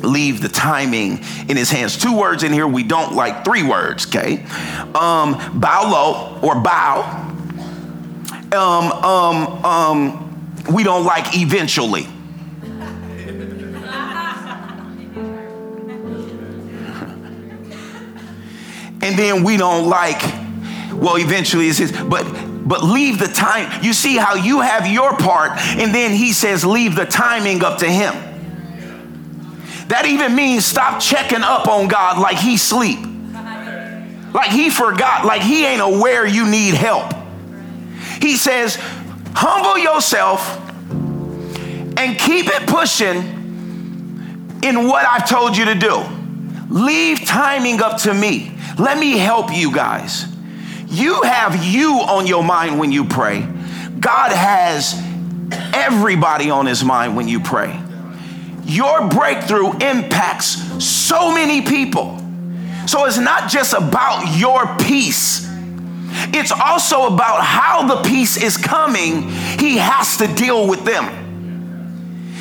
leave 0.03 0.41
the 0.41 0.49
timing 0.49 1.21
in 1.49 1.57
His 1.57 1.71
hands. 1.71 1.97
Two 1.97 2.17
words 2.17 2.43
in 2.43 2.53
here 2.53 2.67
we 2.67 2.83
don't 2.83 3.15
like, 3.15 3.45
three 3.45 3.63
words, 3.63 4.07
okay? 4.07 4.45
Um, 4.95 5.61
bow 5.61 5.91
low 5.91 6.41
or 6.43 6.61
bow. 6.61 7.21
Um, 8.53 8.93
um, 8.93 9.65
um, 9.65 10.65
we 10.73 10.85
don't 10.85 11.05
like 11.05 11.37
eventually. 11.37 12.05
and 19.03 19.19
then 19.19 19.43
we 19.45 19.57
don't 19.57 19.89
like, 19.89 20.23
well, 20.93 21.17
eventually 21.19 21.69
it's 21.69 21.79
his, 21.79 21.93
but 21.93 22.25
but 22.67 22.83
leave 22.83 23.19
the 23.19 23.29
time. 23.29 23.85
You 23.85 23.93
see 23.93 24.17
how 24.17 24.35
you 24.37 24.61
have 24.61 24.87
your 24.87 25.17
part, 25.17 25.53
and 25.59 25.95
then 25.95 26.13
he 26.13 26.33
says, 26.33 26.65
leave 26.65 26.97
the 26.97 27.05
timing 27.05 27.63
up 27.63 27.79
to 27.79 27.91
him. 27.91 28.15
That 29.89 30.07
even 30.07 30.35
means 30.35 30.65
stop 30.65 31.01
checking 31.01 31.43
up 31.43 31.69
on 31.69 31.89
God 31.89 32.19
like 32.19 32.39
he 32.39 32.57
sleep. 32.57 32.99
Like 34.33 34.51
he 34.51 34.69
forgot, 34.69 35.25
like 35.25 35.43
he 35.43 35.65
ain't 35.65 35.81
aware 35.81 36.27
you 36.27 36.49
need 36.51 36.75
help. 36.75 37.15
He 38.21 38.37
says, 38.37 38.77
humble 39.35 39.79
yourself 39.79 40.59
and 40.91 42.19
keep 42.19 42.47
it 42.49 42.67
pushing 42.67 44.61
in 44.63 44.89
what 44.89 45.07
I've 45.07 45.29
told 45.29 45.57
you 45.57 45.67
to 45.67 45.75
do. 45.75 46.03
Leave 46.69 47.25
timing 47.25 47.81
up 47.81 47.99
to 48.03 48.13
me. 48.13 48.59
Let 48.79 48.99
me 48.99 49.19
help 49.19 49.55
you 49.55 49.73
guys. 49.73 50.27
You 50.89 51.23
have 51.23 51.65
you 51.65 52.01
on 52.01 52.27
your 52.27 52.43
mind 52.43 52.81
when 52.81 52.91
you 52.91 53.05
pray. 53.05 53.47
God 54.01 54.33
has 54.33 55.01
everybody 55.73 56.51
on 56.51 56.67
his 56.67 56.83
mind 56.83 57.17
when 57.17 57.29
you 57.29 57.41
pray. 57.41 57.81
Your 58.67 59.09
breakthrough 59.09 59.73
impacts 59.79 60.85
so 60.85 61.33
many 61.33 61.63
people. 61.63 62.19
So 62.87 63.05
it's 63.07 63.19
not 63.19 63.51
just 63.51 63.73
about 63.73 64.39
your 64.39 64.77
peace. 64.79 65.49
It's 66.33 66.53
also 66.53 67.07
about 67.07 67.43
how 67.43 67.87
the 67.87 68.09
peace 68.09 68.43
is 68.43 68.57
coming. 68.57 69.29
He 69.59 69.79
has 69.79 70.17
to 70.19 70.27
deal 70.27 70.69
with 70.69 70.85
them. 70.85 71.23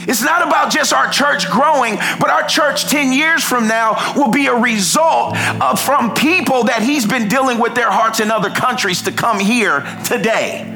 It's 0.05 0.21
not 0.21 0.45
about 0.45 0.71
just 0.71 0.91
our 0.91 1.09
church 1.09 1.49
growing, 1.49 1.95
but 2.19 2.29
our 2.29 2.45
church 2.45 2.89
10 2.89 3.13
years 3.13 3.43
from 3.43 3.67
now 3.67 4.13
will 4.17 4.31
be 4.31 4.47
a 4.47 4.55
result 4.55 5.37
of 5.61 5.79
from 5.79 6.13
people 6.13 6.65
that 6.65 6.81
he's 6.83 7.05
been 7.05 7.29
dealing 7.29 7.57
with 7.57 7.73
their 7.73 7.89
hearts 7.89 8.19
in 8.19 8.29
other 8.29 8.49
countries 8.49 9.03
to 9.03 9.11
come 9.11 9.39
here 9.39 9.79
today. 10.05 10.69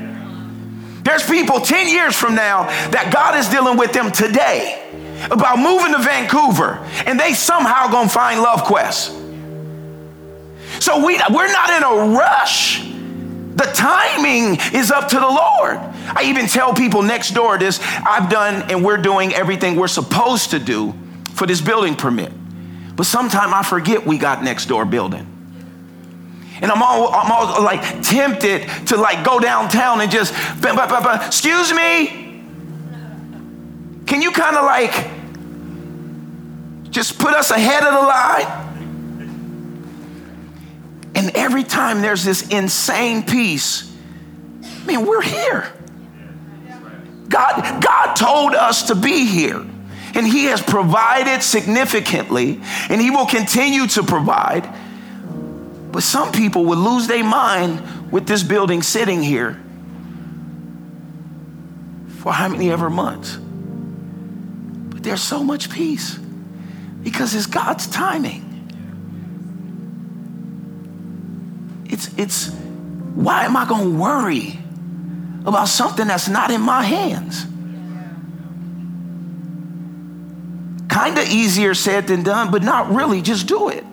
There's 1.04 1.26
people 1.26 1.60
10 1.60 1.90
years 1.90 2.16
from 2.16 2.36
now 2.36 2.64
that 2.92 3.12
God 3.14 3.38
is 3.38 3.50
dealing 3.50 3.78
with 3.78 3.92
them 3.92 4.12
today 4.12 4.87
about 5.26 5.60
moving 5.60 5.94
to 5.94 6.00
Vancouver 6.00 6.80
and 7.06 7.20
they 7.20 7.34
somehow 7.34 7.88
gonna 7.88 8.10
find 8.10 8.42
Love 8.42 8.64
Quest. 8.64 9.12
So 10.80 11.06
we, 11.06 11.20
we're 11.30 11.52
not 11.52 11.70
in 11.70 11.84
a 11.84 12.18
rush. 12.18 12.84
The 12.84 13.72
timing 13.74 14.60
is 14.74 14.92
up 14.92 15.10
to 15.10 15.16
the 15.16 15.28
Lord. 15.28 15.78
I 16.10 16.24
even 16.26 16.46
tell 16.46 16.74
people 16.74 17.02
next 17.02 17.32
door 17.32 17.58
this 17.58 17.80
I've 17.82 18.30
done 18.30 18.70
and 18.70 18.86
we're 18.86 18.98
doing 18.98 19.34
everything 19.34 19.76
we're 19.76 19.88
supposed 19.88 20.52
to 20.52 20.60
do 20.60 20.94
for 21.34 21.48
this 21.48 21.62
building 21.62 21.96
permit. 21.96 22.32
But 22.96 23.06
sometimes 23.06 23.54
I 23.54 23.64
forget 23.64 24.06
we 24.06 24.18
got 24.18 24.44
next 24.44 24.68
door 24.68 24.86
building. 24.86 25.34
And 26.62 26.72
I'm 26.72 26.82
all, 26.82 27.14
I'm 27.14 27.32
all 27.32 27.64
like 27.64 28.02
tempted 28.02 28.68
to 28.88 28.98
like 28.98 29.24
go 29.24 29.40
downtown 29.40 30.02
and 30.02 30.12
just, 30.12 30.34
excuse 30.64 31.74
me, 31.74 32.27
can 34.08 34.22
you 34.22 34.32
kind 34.32 34.56
of 34.56 34.64
like 34.64 35.10
just 36.90 37.20
put 37.20 37.34
us 37.34 37.52
ahead 37.52 37.84
of 37.84 37.94
the 37.94 38.00
line? 38.00 38.64
And 41.14 41.36
every 41.36 41.64
time 41.64 42.02
there's 42.02 42.24
this 42.24 42.48
insane 42.48 43.24
peace, 43.24 43.94
man, 44.86 45.06
we're 45.06 45.22
here. 45.22 45.74
God, 47.28 47.84
God 47.84 48.14
told 48.14 48.56
us 48.56 48.88
to 48.88 48.96
be 48.96 49.26
here. 49.26 49.66
And 50.16 50.26
He 50.26 50.46
has 50.46 50.62
provided 50.62 51.44
significantly, 51.44 52.62
and 52.90 53.02
He 53.02 53.12
will 53.12 53.26
continue 53.26 53.88
to 53.88 54.04
provide. 54.04 54.74
But 55.92 56.04
some 56.04 56.32
people 56.32 56.66
would 56.66 56.78
lose 56.78 57.08
their 57.08 57.24
mind 57.24 58.12
with 58.12 58.26
this 58.26 58.42
building 58.42 58.82
sitting 58.82 59.22
here 59.22 59.62
for 62.20 62.32
how 62.32 62.48
many 62.48 62.72
ever 62.72 62.90
months. 62.90 63.38
There's 65.08 65.24
so 65.24 65.42
much 65.42 65.70
peace 65.70 66.16
because 67.02 67.34
it's 67.34 67.46
God's 67.46 67.88
timing. 67.88 68.44
It's, 71.90 72.10
it's 72.18 72.50
why 73.16 73.46
am 73.46 73.56
I 73.56 73.66
going 73.66 73.94
to 73.94 73.98
worry 73.98 74.60
about 75.46 75.70
something 75.70 76.08
that's 76.08 76.28
not 76.28 76.52
in 76.52 76.60
my 76.60 76.84
hands? 76.84 77.46
Kind 80.90 81.18
of 81.18 81.30
easier 81.30 81.74
said 81.74 82.08
than 82.08 82.24
done, 82.24 82.52
but 82.52 82.62
not 82.62 82.94
really. 82.94 83.22
Just 83.22 83.48
do 83.48 83.70
it. 83.70 83.86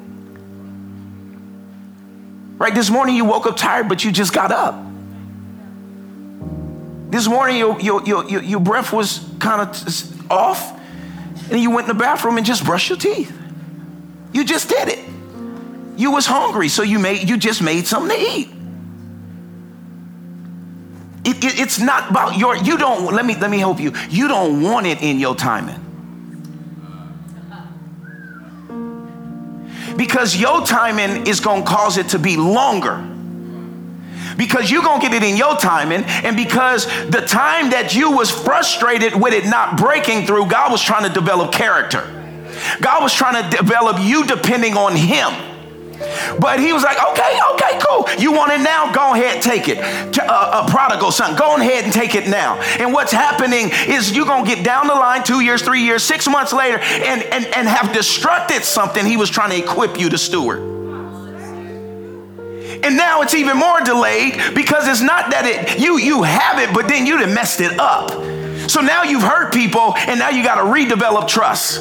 Right? 2.58 2.74
This 2.74 2.90
morning 2.90 3.14
you 3.14 3.24
woke 3.24 3.46
up 3.46 3.56
tired, 3.56 3.88
but 3.88 4.04
you 4.04 4.10
just 4.10 4.32
got 4.32 4.50
up. 4.50 4.74
This 7.12 7.28
morning 7.28 7.56
your, 7.56 7.80
your, 7.80 8.04
your, 8.04 8.42
your 8.42 8.58
breath 8.58 8.92
was 8.92 9.24
kind 9.38 9.60
of 9.60 10.28
off, 10.28 10.80
and 11.50 11.60
you 11.60 11.70
went 11.70 11.88
in 11.88 11.96
the 11.96 12.00
bathroom 12.02 12.36
and 12.36 12.46
just 12.46 12.64
brushed 12.64 12.88
your 12.88 12.98
teeth. 12.98 13.32
You 14.32 14.44
just 14.44 14.68
did 14.68 14.88
it. 14.88 14.98
You 15.96 16.10
was 16.10 16.26
hungry, 16.26 16.68
so 16.68 16.82
you 16.82 16.98
made 16.98 17.28
you 17.28 17.36
just 17.36 17.62
made 17.62 17.86
something 17.86 18.16
to 18.16 18.22
eat. 18.22 18.48
It, 21.24 21.42
it, 21.42 21.60
it's 21.60 21.78
not 21.78 22.10
about 22.10 22.36
your 22.36 22.56
you 22.56 22.76
don't 22.76 23.14
let 23.14 23.24
me 23.24 23.36
let 23.36 23.50
me 23.50 23.58
help 23.58 23.80
you. 23.80 23.92
You 24.10 24.28
don't 24.28 24.62
want 24.62 24.86
it 24.86 25.02
in 25.02 25.20
your 25.20 25.34
timing. 25.34 25.80
Because 29.96 30.36
your 30.36 30.66
timing 30.66 31.28
is 31.28 31.38
gonna 31.38 31.64
cause 31.64 31.96
it 31.96 32.08
to 32.08 32.18
be 32.18 32.36
longer. 32.36 33.13
Because 34.36 34.70
you're 34.70 34.82
gonna 34.82 35.02
get 35.02 35.14
it 35.14 35.22
in 35.22 35.36
your 35.36 35.56
timing, 35.56 36.04
and 36.04 36.36
because 36.36 36.86
the 37.08 37.24
time 37.26 37.70
that 37.70 37.94
you 37.94 38.10
was 38.10 38.30
frustrated 38.30 39.14
with 39.14 39.32
it 39.32 39.46
not 39.46 39.76
breaking 39.76 40.26
through, 40.26 40.46
God 40.46 40.72
was 40.72 40.82
trying 40.82 41.06
to 41.06 41.12
develop 41.12 41.52
character. 41.52 42.10
God 42.80 43.02
was 43.02 43.14
trying 43.14 43.42
to 43.42 43.56
develop 43.56 43.98
you 44.00 44.26
depending 44.26 44.76
on 44.76 44.96
Him. 44.96 45.32
But 46.40 46.60
he 46.60 46.72
was 46.72 46.82
like, 46.82 46.96
okay, 47.10 47.38
okay, 47.52 47.78
cool. 47.86 48.06
You 48.18 48.32
want 48.32 48.52
it 48.52 48.60
now? 48.60 48.92
Go 48.92 49.14
ahead, 49.14 49.42
take 49.42 49.68
it. 49.68 49.76
To, 50.14 50.24
uh, 50.24 50.64
a 50.66 50.70
prodigal 50.70 51.12
son, 51.12 51.36
go 51.36 51.56
ahead 51.56 51.84
and 51.84 51.92
take 51.92 52.14
it 52.14 52.28
now. 52.28 52.56
And 52.78 52.92
what's 52.92 53.12
happening 53.12 53.70
is 53.86 54.14
you're 54.14 54.26
going 54.26 54.44
to 54.44 54.54
get 54.54 54.64
down 54.64 54.86
the 54.86 54.94
line 54.94 55.22
two 55.22 55.40
years, 55.40 55.62
three 55.62 55.82
years, 55.82 56.02
six 56.02 56.28
months 56.28 56.52
later 56.52 56.78
and, 56.78 57.22
and, 57.22 57.46
and 57.46 57.68
have 57.68 57.94
destructed 57.94 58.62
something 58.62 59.06
he 59.06 59.16
was 59.16 59.30
trying 59.30 59.50
to 59.50 59.56
equip 59.56 59.98
you 59.98 60.08
to 60.10 60.18
steward. 60.18 60.73
And 62.84 62.96
now 62.96 63.22
it's 63.22 63.34
even 63.34 63.56
more 63.56 63.80
delayed 63.80 64.54
because 64.54 64.86
it's 64.86 65.00
not 65.00 65.30
that 65.30 65.46
it 65.46 65.80
you 65.80 65.98
you 65.98 66.22
have 66.22 66.58
it, 66.58 66.74
but 66.74 66.86
then 66.86 67.06
you'd 67.06 67.20
have 67.20 67.32
messed 67.32 67.60
it 67.60 67.78
up. 67.80 68.10
So 68.68 68.80
now 68.80 69.02
you've 69.02 69.22
hurt 69.22 69.52
people, 69.52 69.94
and 69.96 70.18
now 70.18 70.30
you 70.30 70.42
got 70.42 70.56
to 70.56 70.62
redevelop 70.62 71.28
trust. 71.28 71.80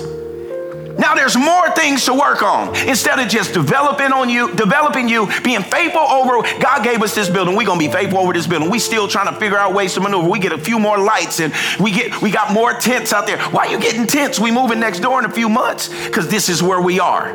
Now 0.97 1.15
there's 1.15 1.35
more 1.35 1.69
things 1.71 2.05
to 2.05 2.13
work 2.13 2.43
on. 2.43 2.75
Instead 2.87 3.19
of 3.19 3.27
just 3.27 3.53
developing 3.53 4.11
on 4.13 4.29
you, 4.29 4.53
developing 4.53 5.09
you, 5.09 5.27
being 5.41 5.61
faithful 5.61 6.01
over, 6.01 6.41
God 6.59 6.83
gave 6.83 7.01
us 7.01 7.15
this 7.15 7.29
building. 7.29 7.55
We're 7.55 7.65
gonna 7.65 7.79
be 7.79 7.91
faithful 7.91 8.19
over 8.19 8.31
this 8.31 8.47
building. 8.47 8.69
We 8.69 8.79
still 8.79 9.07
trying 9.07 9.33
to 9.33 9.39
figure 9.39 9.57
out 9.57 9.73
ways 9.73 9.95
to 9.95 10.01
maneuver. 10.01 10.29
We 10.29 10.39
get 10.39 10.53
a 10.53 10.57
few 10.57 10.79
more 10.79 10.97
lights 10.97 11.39
and 11.39 11.53
we 11.79 11.91
get 11.91 12.21
we 12.21 12.31
got 12.31 12.53
more 12.53 12.73
tents 12.73 13.11
out 13.11 13.25
there. 13.25 13.39
Why 13.49 13.65
are 13.67 13.71
you 13.71 13.79
getting 13.79 14.07
tents? 14.07 14.39
We 14.39 14.51
moving 14.51 14.79
next 14.79 14.99
door 14.99 15.19
in 15.19 15.25
a 15.25 15.33
few 15.33 15.49
months? 15.49 15.89
Because 16.05 16.27
this 16.29 16.47
is 16.47 16.61
where 16.61 16.79
we 16.79 16.99
are. 16.99 17.33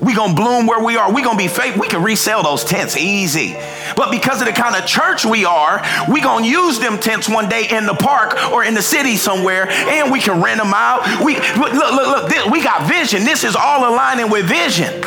We 0.00 0.14
gonna 0.14 0.34
bloom 0.34 0.66
where 0.66 0.82
we 0.82 0.96
are. 0.96 1.12
We 1.12 1.22
gonna 1.22 1.36
be 1.36 1.48
faithful. 1.48 1.80
We 1.80 1.88
can 1.88 2.02
resell 2.02 2.42
those 2.42 2.64
tents 2.64 2.96
easy. 2.96 3.54
But 3.96 4.10
because 4.10 4.40
of 4.40 4.46
the 4.46 4.52
kind 4.52 4.74
of 4.74 4.86
church 4.86 5.24
we 5.24 5.44
are, 5.44 5.82
we 6.08 6.20
gonna 6.20 6.46
use 6.46 6.78
them 6.78 6.98
tents 6.98 7.28
one 7.28 7.48
day 7.48 7.66
in 7.70 7.86
the 7.86 7.94
park 7.94 8.50
or 8.50 8.64
in 8.64 8.74
the 8.74 8.82
city 8.82 9.16
somewhere, 9.16 9.68
and 9.68 10.10
we 10.10 10.20
can 10.20 10.42
rent 10.42 10.58
them 10.58 10.72
out. 10.74 11.22
We 11.22 11.36
look, 11.36 11.72
look, 11.72 11.92
look. 11.92 12.28
This, 12.30 12.46
we 12.50 12.62
got 12.62 12.88
vision. 12.88 13.24
This 13.24 13.44
is 13.44 13.54
all 13.54 13.88
aligning 13.92 14.30
with 14.30 14.46
vision. 14.46 15.00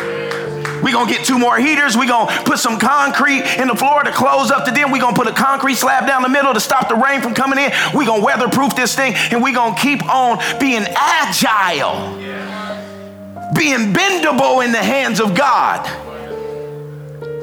we 0.84 0.92
gonna 0.92 1.10
get 1.10 1.26
two 1.26 1.40
more 1.40 1.58
heaters. 1.58 1.98
we 1.98 2.06
gonna 2.06 2.32
put 2.44 2.60
some 2.60 2.78
concrete 2.78 3.42
in 3.58 3.68
the 3.68 3.76
floor 3.76 4.04
to 4.04 4.12
close 4.12 4.52
up 4.52 4.66
the 4.66 4.72
den. 4.72 4.92
we 4.92 5.00
gonna 5.00 5.16
put 5.16 5.28
a 5.28 5.34
concrete 5.34 5.76
slab 5.76 6.06
down 6.06 6.22
the 6.22 6.30
middle 6.30 6.54
to 6.54 6.60
stop 6.60 6.88
the 6.88 6.96
rain 6.96 7.20
from 7.22 7.34
coming 7.34 7.58
in. 7.58 7.72
we 7.96 8.06
gonna 8.06 8.24
weatherproof 8.24 8.76
this 8.76 8.96
thing 8.96 9.16
and 9.32 9.42
we 9.42 9.54
gonna 9.54 9.76
keep 9.76 10.08
on 10.08 10.38
being 10.60 10.84
agile 10.96 12.20
being 13.56 13.94
bendable 13.94 14.64
in 14.64 14.72
the 14.72 14.84
hands 14.84 15.20
of 15.20 15.36
God. 15.36 15.86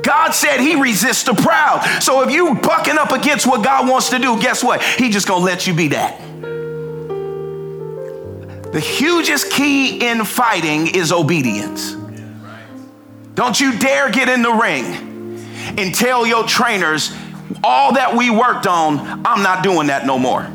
God 0.02 0.30
said 0.30 0.60
he 0.60 0.80
resists 0.80 1.24
the 1.24 1.34
proud. 1.34 1.82
So 2.02 2.22
if 2.22 2.32
you 2.32 2.54
bucking 2.54 2.98
up 2.98 3.12
against 3.12 3.46
what 3.46 3.62
God 3.62 3.88
wants 3.88 4.10
to 4.10 4.18
do, 4.18 4.40
guess 4.40 4.64
what? 4.64 4.82
He 4.82 5.10
just 5.10 5.28
gonna 5.28 5.44
let 5.44 5.66
you 5.66 5.74
be 5.74 5.88
that. 5.88 6.20
The 8.72 8.80
hugest 8.80 9.50
key 9.50 10.08
in 10.08 10.24
fighting 10.24 10.94
is 10.94 11.12
obedience. 11.12 11.96
Don't 13.34 13.58
you 13.60 13.78
dare 13.78 14.10
get 14.10 14.28
in 14.28 14.42
the 14.42 14.52
ring 14.52 14.84
and 15.76 15.94
tell 15.94 16.26
your 16.26 16.44
trainers, 16.44 17.12
all 17.64 17.94
that 17.94 18.16
we 18.16 18.30
worked 18.30 18.66
on, 18.66 19.22
I'm 19.26 19.42
not 19.42 19.62
doing 19.62 19.88
that 19.88 20.06
no 20.06 20.18
more. 20.18 20.48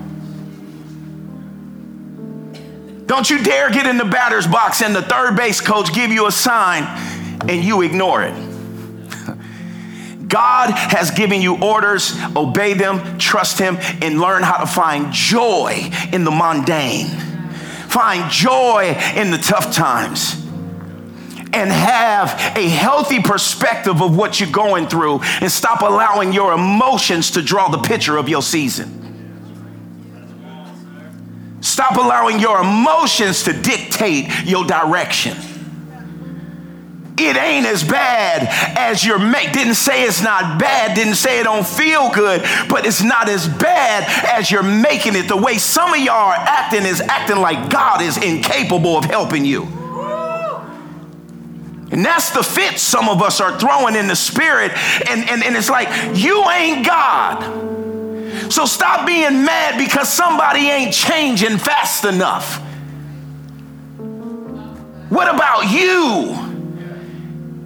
Don't 3.05 3.29
you 3.29 3.43
dare 3.43 3.69
get 3.69 3.85
in 3.85 3.97
the 3.97 4.05
batter's 4.05 4.47
box 4.47 4.81
and 4.81 4.95
the 4.95 5.01
third 5.01 5.35
base 5.35 5.61
coach 5.61 5.93
give 5.93 6.11
you 6.11 6.27
a 6.27 6.31
sign 6.31 6.83
and 7.47 7.63
you 7.63 7.81
ignore 7.81 8.23
it. 8.23 8.33
God 10.27 10.71
has 10.71 11.11
given 11.11 11.41
you 11.41 11.61
orders, 11.63 12.17
obey 12.35 12.73
them, 12.73 13.19
trust 13.19 13.59
Him, 13.59 13.77
and 14.01 14.19
learn 14.19 14.41
how 14.41 14.57
to 14.57 14.65
find 14.65 15.13
joy 15.13 15.91
in 16.11 16.23
the 16.23 16.31
mundane. 16.31 17.07
Find 17.89 18.29
joy 18.31 18.97
in 19.15 19.29
the 19.29 19.37
tough 19.37 19.73
times. 19.73 20.41
And 21.53 21.71
have 21.71 22.57
a 22.57 22.67
healthy 22.67 23.21
perspective 23.21 24.01
of 24.01 24.17
what 24.17 24.39
you're 24.41 24.51
going 24.51 24.87
through 24.87 25.21
and 25.39 25.49
stop 25.49 25.81
allowing 25.81 26.33
your 26.33 26.51
emotions 26.51 27.31
to 27.31 27.41
draw 27.41 27.69
the 27.69 27.77
picture 27.77 28.17
of 28.17 28.27
your 28.27 28.41
season. 28.41 29.04
Stop 31.65 31.97
allowing 31.97 32.39
your 32.39 32.61
emotions 32.61 33.43
to 33.43 33.53
dictate 33.53 34.27
your 34.45 34.65
direction. 34.65 35.35
It 37.17 37.37
ain't 37.37 37.65
as 37.65 37.83
bad 37.83 38.47
as 38.77 39.03
you're 39.03 39.17
make. 39.17 39.51
Didn't 39.51 39.73
say 39.73 40.03
it's 40.03 40.21
not 40.21 40.59
bad. 40.59 40.95
Didn't 40.95 41.15
say 41.15 41.39
it 41.39 41.45
don't 41.45 41.65
feel 41.65 42.11
good, 42.11 42.41
but 42.69 42.85
it's 42.85 43.01
not 43.01 43.29
as 43.29 43.47
bad 43.47 44.03
as 44.37 44.51
you're 44.51 44.61
making 44.61 45.15
it. 45.15 45.27
The 45.27 45.37
way 45.37 45.57
some 45.57 45.91
of 45.91 45.99
y'all 45.99 46.29
are 46.29 46.35
acting 46.35 46.85
is 46.85 47.01
acting 47.01 47.37
like 47.37 47.71
God 47.71 48.01
is 48.01 48.17
incapable 48.17 48.95
of 48.97 49.05
helping 49.05 49.43
you. 49.43 49.63
And 51.91 52.05
that's 52.05 52.29
the 52.29 52.43
fit 52.43 52.77
some 52.77 53.09
of 53.09 53.23
us 53.23 53.41
are 53.41 53.57
throwing 53.57 53.95
in 53.95 54.07
the 54.07 54.15
spirit. 54.15 54.71
And, 55.09 55.27
and, 55.27 55.43
and 55.43 55.55
it's 55.55 55.69
like, 55.69 55.87
you 56.15 56.47
ain't 56.51 56.85
God. 56.85 57.74
So 58.49 58.65
stop 58.65 59.05
being 59.07 59.43
mad 59.43 59.77
because 59.77 60.09
somebody 60.09 60.69
ain't 60.69 60.93
changing 60.93 61.57
fast 61.57 62.05
enough. 62.05 62.61
What 65.09 65.33
about 65.33 65.71
you? 65.71 66.45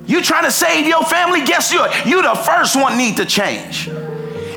You 0.05 0.21
trying 0.21 0.45
to 0.45 0.51
save 0.51 0.87
your 0.87 1.03
family? 1.03 1.43
Guess 1.45 1.71
you 1.71 1.85
you 2.05 2.21
the 2.21 2.35
first 2.35 2.75
one 2.75 2.97
need 2.97 3.17
to 3.17 3.25
change. 3.25 3.87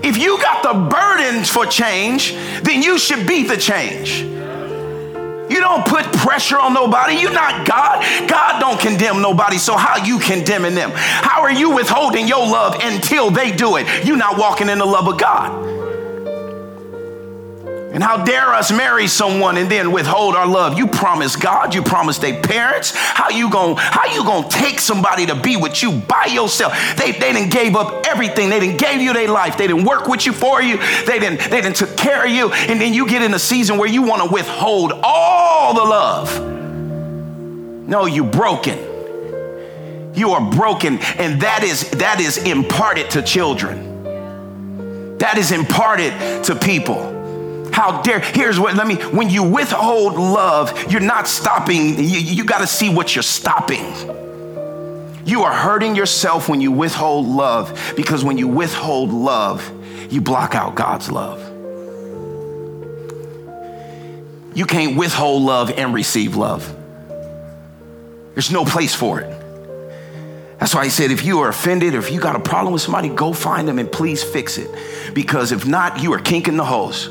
If 0.03 0.17
you 0.17 0.41
got 0.41 0.63
the 0.63 0.73
burdens 0.89 1.49
for 1.49 1.65
change, 1.67 2.33
then 2.63 2.83
you 2.83 2.99
should 2.99 3.27
be 3.27 3.45
the 3.45 3.57
change. 3.57 4.23
You 5.53 5.61
don't 5.61 5.87
put 5.87 6.05
pressure 6.15 6.59
on 6.59 6.73
nobody. 6.73 7.15
You're 7.17 7.33
not 7.33 7.67
God. 7.67 8.29
God 8.29 8.59
don't 8.59 8.81
condemn 8.81 9.21
nobody. 9.21 9.59
So 9.59 9.77
how 9.77 10.03
you 10.03 10.19
condemning 10.19 10.75
them? 10.75 10.91
How 10.95 11.43
are 11.43 11.53
you 11.53 11.75
withholding 11.75 12.27
your 12.27 12.47
love 12.47 12.77
until 12.81 13.31
they 13.31 13.53
do 13.53 13.77
it? 13.77 14.07
You're 14.07 14.17
not 14.17 14.39
walking 14.39 14.71
in 14.71 14.79
the 14.79 14.87
love 14.87 15.07
of 15.07 15.19
God. 15.19 15.72
And 17.93 18.03
how 18.03 18.25
dare 18.25 18.55
us 18.55 18.73
marry 18.73 19.07
someone 19.07 19.59
and 19.59 19.71
then 19.71 19.93
withhold 19.93 20.35
our 20.35 20.47
love? 20.47 20.79
You 20.79 20.87
promised 20.87 21.43
God, 21.43 21.75
you 21.75 21.83
promised 21.83 22.23
their 22.23 22.41
parents. 22.41 22.93
How 22.95 23.29
you 23.29 23.51
gonna 23.51 23.79
how 23.79 24.07
you 24.15 24.25
gonna 24.25 24.49
take 24.49 24.81
somebody 24.81 25.27
to 25.27 25.35
be 25.35 25.59
with 25.59 25.83
you 25.83 25.93
by 25.93 26.25
yourself? 26.25 26.73
They 26.97 27.13
they 27.13 27.35
didn't 27.35 27.51
gave 27.51 27.77
up 27.77 28.07
everything. 28.07 28.49
They 28.49 28.61
didn't 28.61 28.79
gave 28.79 29.03
you 29.03 29.13
their 29.13 29.29
life. 29.29 29.59
They 29.59 29.67
didn't 29.67 29.85
work 29.85 30.09
with 30.09 30.25
you 30.25 30.33
for 30.33 30.63
you. 30.63 30.79
They 31.05 31.19
didn't 31.19 31.51
they 31.51 31.61
didn't 31.61 31.77
took 31.77 31.95
care 31.99 32.25
of 32.25 32.31
you. 32.31 32.51
And 32.51 32.81
then 32.81 32.95
you 32.95 33.07
get 33.07 33.21
in 33.21 33.35
a 33.35 33.39
season 33.39 33.77
where 33.77 33.89
you 33.89 34.01
want 34.03 34.23
to 34.23 34.33
withhold 34.33 34.93
all 35.03 35.75
the 35.75 35.85
love. 35.85 36.41
No, 37.87 38.07
you 38.07 38.25
broken. 38.25 38.79
You 40.15 40.31
are 40.31 40.51
broken, 40.51 40.99
and 41.19 41.43
that 41.43 41.63
is 41.63 41.91
that 41.91 42.21
is 42.21 42.39
imparted 42.39 43.11
to 43.11 43.23
children. 43.23 45.19
That 45.19 45.37
is 45.37 45.53
imparted 45.53 46.45
to 46.45 46.55
people. 46.55 47.12
How 47.73 48.03
dare, 48.03 48.21
here's 48.21 48.61
what, 48.61 48.75
let 48.77 48.87
me, 48.87 48.97
when 48.97 49.31
you 49.31 49.43
withhold 49.43 50.15
love, 50.15 50.91
you're 50.93 51.01
not 51.01 51.27
stopping, 51.27 51.99
you, 51.99 52.19
you 52.19 52.45
got 52.45 52.59
to 52.59 52.67
see 52.67 52.93
what 52.93 53.15
you're 53.17 53.23
stopping. 53.23 53.85
You 55.25 55.43
are 55.45 55.53
hurting 55.53 55.97
yourself 55.97 56.49
when 56.49 56.61
you 56.61 56.71
withhold 56.73 57.27
love 57.27 57.95
because 57.97 58.25
when 58.25 58.39
you 58.39 58.49
withhold 58.49 59.11
love, 59.13 59.71
you 60.13 60.21
block 60.21 60.55
out 60.55 60.75
God's 60.75 61.11
love. 61.11 61.41
You 64.55 64.67
can't 64.67 64.97
withhold 64.97 65.43
love 65.43 65.71
and 65.71 65.95
receive 65.95 66.37
love. 66.37 66.77
There's 68.35 68.51
no 68.51 68.65
place 68.65 68.95
for 68.95 69.21
it. 69.21 69.39
That's 70.59 70.75
why 70.75 70.85
he 70.85 70.91
said, 70.91 71.11
if 71.11 71.25
you 71.25 71.41
are 71.41 71.49
offended 71.49 71.95
or 71.95 71.99
if 71.99 72.13
you 72.13 72.21
got 72.21 72.37
a 72.37 72.41
problem 72.41 72.73
with 72.73 72.83
somebody, 72.83 73.09
go 73.09 73.33
find 73.33 73.67
them 73.67 73.79
and 73.79 73.91
please 73.91 74.23
fix 74.23 74.59
it. 74.59 74.71
Because 75.15 75.53
if 75.53 75.67
not, 75.67 76.03
you 76.03 76.13
are 76.13 76.21
kinking 76.21 76.57
the 76.57 76.65
hose. 76.65 77.09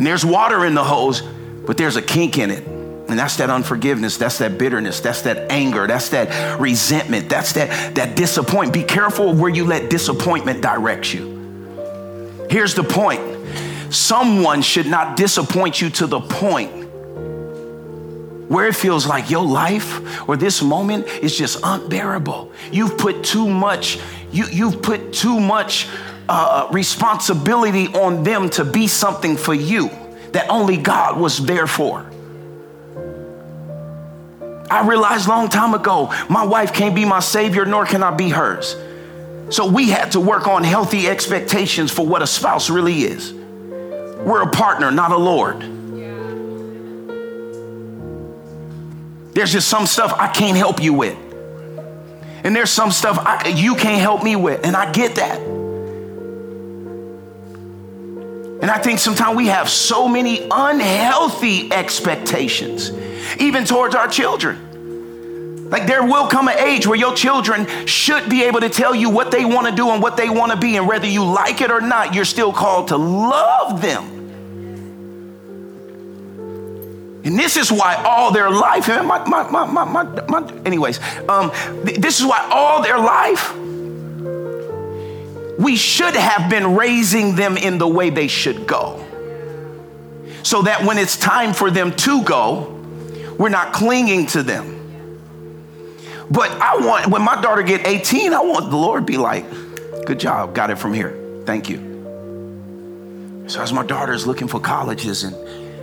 And 0.00 0.06
there's 0.06 0.24
water 0.24 0.64
in 0.64 0.72
the 0.72 0.82
hose, 0.82 1.20
but 1.20 1.76
there's 1.76 1.96
a 1.96 2.00
kink 2.00 2.38
in 2.38 2.50
it. 2.50 2.66
And 2.66 3.18
that's 3.18 3.36
that 3.36 3.50
unforgiveness, 3.50 4.16
that's 4.16 4.38
that 4.38 4.56
bitterness, 4.56 4.98
that's 5.00 5.20
that 5.22 5.52
anger, 5.52 5.86
that's 5.86 6.08
that 6.08 6.58
resentment, 6.58 7.28
that's 7.28 7.52
that, 7.52 7.96
that 7.96 8.16
disappointment. 8.16 8.72
Be 8.72 8.82
careful 8.82 9.34
where 9.34 9.50
you 9.50 9.66
let 9.66 9.90
disappointment 9.90 10.62
direct 10.62 11.12
you. 11.12 12.46
Here's 12.48 12.74
the 12.74 12.82
point 12.82 13.20
someone 13.92 14.62
should 14.62 14.86
not 14.86 15.18
disappoint 15.18 15.82
you 15.82 15.90
to 15.90 16.06
the 16.06 16.20
point 16.20 16.72
where 18.48 18.68
it 18.68 18.74
feels 18.74 19.06
like 19.06 19.28
your 19.28 19.44
life 19.44 20.26
or 20.26 20.38
this 20.38 20.62
moment 20.62 21.08
is 21.22 21.36
just 21.36 21.60
unbearable. 21.62 22.50
You've 22.72 22.96
put 22.96 23.22
too 23.22 23.50
much, 23.50 23.98
you, 24.32 24.46
you've 24.46 24.80
put 24.80 25.12
too 25.12 25.38
much 25.38 25.88
uh, 26.30 26.68
responsibility 26.70 27.88
on 27.88 28.22
them 28.22 28.48
to 28.50 28.64
be 28.64 28.86
something 28.86 29.36
for 29.36 29.52
you 29.52 29.90
that 30.30 30.48
only 30.48 30.76
God 30.76 31.18
was 31.18 31.44
there 31.44 31.66
for. 31.66 32.08
I 34.70 34.86
realized 34.86 35.26
long 35.26 35.48
time 35.48 35.74
ago, 35.74 36.14
my 36.28 36.44
wife 36.44 36.72
can't 36.72 36.94
be 36.94 37.04
my 37.04 37.18
savior, 37.18 37.66
nor 37.66 37.84
can 37.84 38.04
I 38.04 38.12
be 38.12 38.28
hers. 38.28 38.76
So 39.48 39.66
we 39.66 39.90
had 39.90 40.12
to 40.12 40.20
work 40.20 40.46
on 40.46 40.62
healthy 40.62 41.08
expectations 41.08 41.90
for 41.90 42.06
what 42.06 42.22
a 42.22 42.28
spouse 42.28 42.70
really 42.70 43.00
is. 43.00 43.32
We're 43.32 44.42
a 44.42 44.50
partner, 44.50 44.92
not 44.92 45.10
a 45.10 45.16
Lord. 45.16 45.62
There's 49.34 49.50
just 49.50 49.66
some 49.66 49.86
stuff 49.86 50.14
I 50.16 50.28
can't 50.28 50.56
help 50.56 50.80
you 50.80 50.92
with. 50.92 51.18
And 52.44 52.54
there's 52.54 52.70
some 52.70 52.92
stuff 52.92 53.18
I, 53.18 53.48
you 53.48 53.74
can't 53.74 54.00
help 54.00 54.22
me 54.22 54.36
with. 54.36 54.64
And 54.64 54.76
I 54.76 54.92
get 54.92 55.16
that. 55.16 55.59
And 58.62 58.70
I 58.70 58.78
think 58.78 58.98
sometimes 58.98 59.36
we 59.36 59.46
have 59.46 59.70
so 59.70 60.06
many 60.06 60.46
unhealthy 60.50 61.72
expectations, 61.72 62.90
even 63.38 63.64
towards 63.64 63.94
our 63.94 64.06
children. 64.06 65.70
Like 65.70 65.86
there 65.86 66.02
will 66.02 66.26
come 66.26 66.48
an 66.48 66.58
age 66.58 66.86
where 66.86 66.98
your 66.98 67.14
children 67.14 67.66
should 67.86 68.28
be 68.28 68.42
able 68.42 68.60
to 68.60 68.68
tell 68.68 68.94
you 68.94 69.08
what 69.08 69.30
they 69.30 69.44
want 69.44 69.68
to 69.68 69.74
do 69.74 69.90
and 69.90 70.02
what 70.02 70.16
they 70.16 70.28
want 70.28 70.52
to 70.52 70.58
be, 70.58 70.76
and 70.76 70.86
whether 70.86 71.06
you 71.06 71.24
like 71.24 71.60
it 71.60 71.70
or 71.70 71.80
not, 71.80 72.14
you're 72.14 72.24
still 72.24 72.52
called 72.52 72.88
to 72.88 72.96
love 72.96 73.80
them. 73.80 74.18
And 77.22 77.38
this 77.38 77.56
is 77.56 77.70
why 77.70 77.94
all 78.04 78.32
their 78.32 78.50
life, 78.50 78.88
my, 78.88 79.02
my, 79.26 79.48
my, 79.50 79.66
my, 79.66 79.84
my, 79.84 80.02
my 80.26 80.52
anyways, 80.64 80.98
um, 81.28 81.52
this 81.84 82.18
is 82.18 82.26
why 82.26 82.48
all 82.50 82.82
their 82.82 82.98
life 82.98 83.54
we 85.60 85.76
should 85.76 86.16
have 86.16 86.48
been 86.48 86.74
raising 86.74 87.34
them 87.36 87.58
in 87.58 87.76
the 87.76 87.86
way 87.86 88.08
they 88.08 88.28
should 88.28 88.66
go. 88.66 89.04
So 90.42 90.62
that 90.62 90.84
when 90.84 90.96
it's 90.96 91.18
time 91.18 91.52
for 91.52 91.70
them 91.70 91.94
to 91.96 92.24
go, 92.24 92.82
we're 93.38 93.50
not 93.50 93.74
clinging 93.74 94.26
to 94.28 94.42
them. 94.42 94.78
But 96.30 96.50
I 96.52 96.78
want, 96.78 97.08
when 97.08 97.22
my 97.22 97.40
daughter 97.42 97.62
get 97.62 97.86
18, 97.86 98.32
I 98.32 98.40
want 98.40 98.70
the 98.70 98.76
Lord 98.76 99.04
be 99.04 99.18
like, 99.18 99.44
good 100.06 100.18
job, 100.18 100.54
got 100.54 100.70
it 100.70 100.76
from 100.76 100.94
here. 100.94 101.42
Thank 101.44 101.68
you. 101.68 101.88
So 103.46 103.60
as 103.60 103.72
my 103.72 103.84
daughter's 103.84 104.26
looking 104.26 104.48
for 104.48 104.60
colleges 104.60 105.24
and 105.24 105.36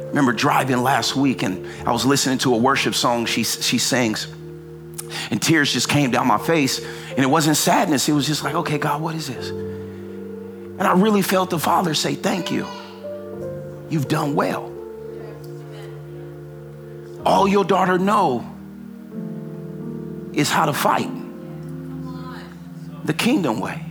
remember 0.08 0.34
driving 0.34 0.82
last 0.82 1.16
week 1.16 1.44
and 1.44 1.68
I 1.88 1.92
was 1.92 2.04
listening 2.04 2.40
to 2.40 2.56
a 2.56 2.58
worship 2.58 2.96
song 2.96 3.26
she, 3.26 3.44
she 3.44 3.78
sings 3.78 4.28
and 5.32 5.42
tears 5.42 5.72
just 5.72 5.90
came 5.90 6.12
down 6.12 6.28
my 6.28 6.38
face 6.38 6.80
and 6.80 7.20
it 7.20 7.30
wasn't 7.30 7.58
sadness. 7.58 8.08
It 8.08 8.14
was 8.14 8.28
just 8.28 8.44
like, 8.44 8.56
okay, 8.56 8.78
God, 8.78 9.02
what 9.02 9.16
is 9.16 9.28
this? 9.28 9.50
And 9.50 10.84
I 10.84 10.94
really 10.94 11.22
felt 11.22 11.50
the 11.50 11.60
Father 11.60 11.94
say, 11.94 12.16
Thank 12.16 12.52
you. 12.52 12.68
You've 13.90 14.08
done 14.08 14.36
well. 14.36 14.72
All 17.26 17.48
your 17.48 17.64
daughter 17.64 17.98
know 17.98 18.46
is 20.34 20.50
how 20.52 20.66
to 20.66 20.74
fight. 20.74 21.10
the 23.06 23.14
kingdom 23.14 23.60
way. 23.60 23.84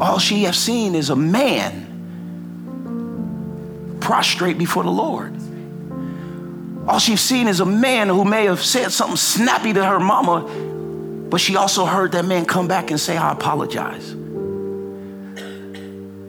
All 0.00 0.18
she 0.18 0.42
has 0.44 0.58
seen 0.58 0.94
is 0.96 1.10
a 1.10 1.16
man 1.16 1.88
prostrate 4.00 4.58
before 4.58 4.82
the 4.82 4.90
Lord. 4.90 5.32
All 6.86 6.98
she's 6.98 7.20
seen 7.20 7.46
is 7.46 7.60
a 7.60 7.66
man 7.66 8.08
who 8.08 8.24
may 8.24 8.46
have 8.46 8.62
said 8.62 8.90
something 8.90 9.16
snappy 9.16 9.72
to 9.72 9.84
her 9.84 10.00
mama, 10.00 10.40
but 11.30 11.40
she 11.40 11.56
also 11.56 11.84
heard 11.84 12.12
that 12.12 12.24
man 12.24 12.44
come 12.44 12.66
back 12.66 12.90
and 12.90 12.98
say, 12.98 13.16
I 13.16 13.32
apologize. 13.32 14.14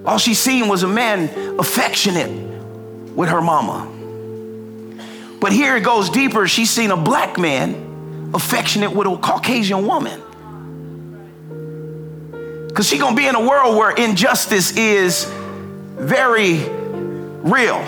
All 0.05 0.17
she's 0.17 0.39
seen 0.39 0.67
was 0.67 0.83
a 0.83 0.87
man 0.87 1.59
affectionate 1.59 2.29
with 3.15 3.29
her 3.29 3.41
mama. 3.41 3.89
But 5.39 5.53
here 5.53 5.75
it 5.75 5.83
goes 5.83 6.09
deeper. 6.09 6.47
She's 6.47 6.69
seen 6.69 6.91
a 6.91 6.97
black 6.97 7.37
man 7.37 8.31
affectionate 8.33 8.91
with 8.91 9.07
a 9.07 9.17
Caucasian 9.17 9.87
woman. 9.87 10.21
Because 12.67 12.87
she's 12.87 12.99
going 12.99 13.15
to 13.15 13.21
be 13.21 13.27
in 13.27 13.35
a 13.35 13.45
world 13.45 13.75
where 13.75 13.91
injustice 13.91 14.75
is 14.77 15.25
very 15.95 16.63
real. 17.43 17.83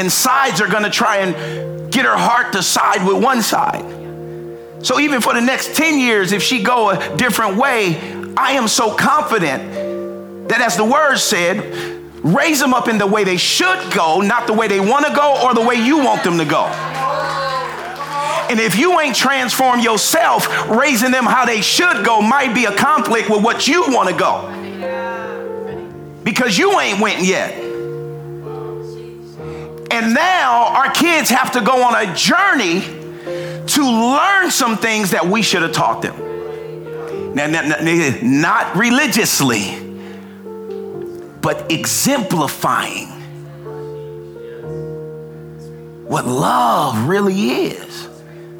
And 0.00 0.10
sides 0.10 0.62
are 0.62 0.66
going 0.66 0.84
to 0.84 0.90
try 0.90 1.18
and 1.18 1.92
get 1.92 2.06
her 2.06 2.16
heart 2.16 2.54
to 2.54 2.62
side 2.62 3.06
with 3.06 3.22
one 3.22 3.42
side. 3.42 3.84
So 4.82 4.98
even 4.98 5.20
for 5.20 5.34
the 5.34 5.42
next 5.42 5.76
10 5.76 5.98
years, 5.98 6.32
if 6.32 6.42
she 6.42 6.62
go 6.62 6.88
a 6.88 7.16
different 7.18 7.58
way, 7.58 8.00
I 8.34 8.52
am 8.52 8.66
so 8.66 8.94
confident 8.94 10.48
that 10.48 10.62
as 10.62 10.78
the 10.78 10.86
word 10.86 11.18
said, 11.18 11.58
raise 12.24 12.60
them 12.60 12.72
up 12.72 12.88
in 12.88 12.96
the 12.96 13.06
way 13.06 13.24
they 13.24 13.36
should 13.36 13.92
go, 13.92 14.22
not 14.22 14.46
the 14.46 14.54
way 14.54 14.68
they 14.68 14.80
want 14.80 15.04
to 15.04 15.14
go 15.14 15.38
or 15.44 15.52
the 15.52 15.60
way 15.60 15.74
you 15.74 15.98
want 15.98 16.24
them 16.24 16.38
to 16.38 16.46
go. 16.46 16.64
And 18.48 18.58
if 18.58 18.78
you 18.78 18.98
ain't 19.00 19.14
transformed 19.14 19.84
yourself, 19.84 20.70
raising 20.70 21.10
them 21.10 21.26
how 21.26 21.44
they 21.44 21.60
should 21.60 22.06
go 22.06 22.22
might 22.22 22.54
be 22.54 22.64
a 22.64 22.74
conflict 22.74 23.28
with 23.28 23.44
what 23.44 23.68
you 23.68 23.82
want 23.88 24.08
to 24.08 24.16
go. 24.16 24.48
Because 26.24 26.56
you 26.56 26.80
ain't 26.80 27.00
went 27.00 27.20
yet. 27.20 27.69
And 29.90 30.14
now 30.14 30.66
our 30.68 30.90
kids 30.92 31.30
have 31.30 31.52
to 31.52 31.60
go 31.60 31.82
on 31.84 31.94
a 31.94 32.14
journey 32.14 32.80
to 33.66 33.82
learn 33.82 34.50
some 34.50 34.76
things 34.76 35.10
that 35.10 35.26
we 35.26 35.42
should 35.42 35.62
have 35.62 35.72
taught 35.72 36.02
them. 36.02 37.34
Now, 37.34 37.46
not 38.22 38.76
religiously, 38.76 39.78
but 41.40 41.70
exemplifying 41.70 43.08
what 46.06 46.26
love 46.26 47.06
really 47.08 47.50
is. 47.50 48.08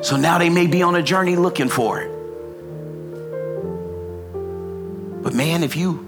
So 0.03 0.16
now 0.16 0.38
they 0.38 0.51
may 0.51 0.66
be 0.66 0.83
on 0.83 0.95
a 0.95 1.03
journey 1.03 1.37
looking 1.37 1.69
for 1.69 2.01
it. 2.01 2.11
But 5.23 5.35
man, 5.35 5.62
if 5.62 5.77
you 5.77 6.07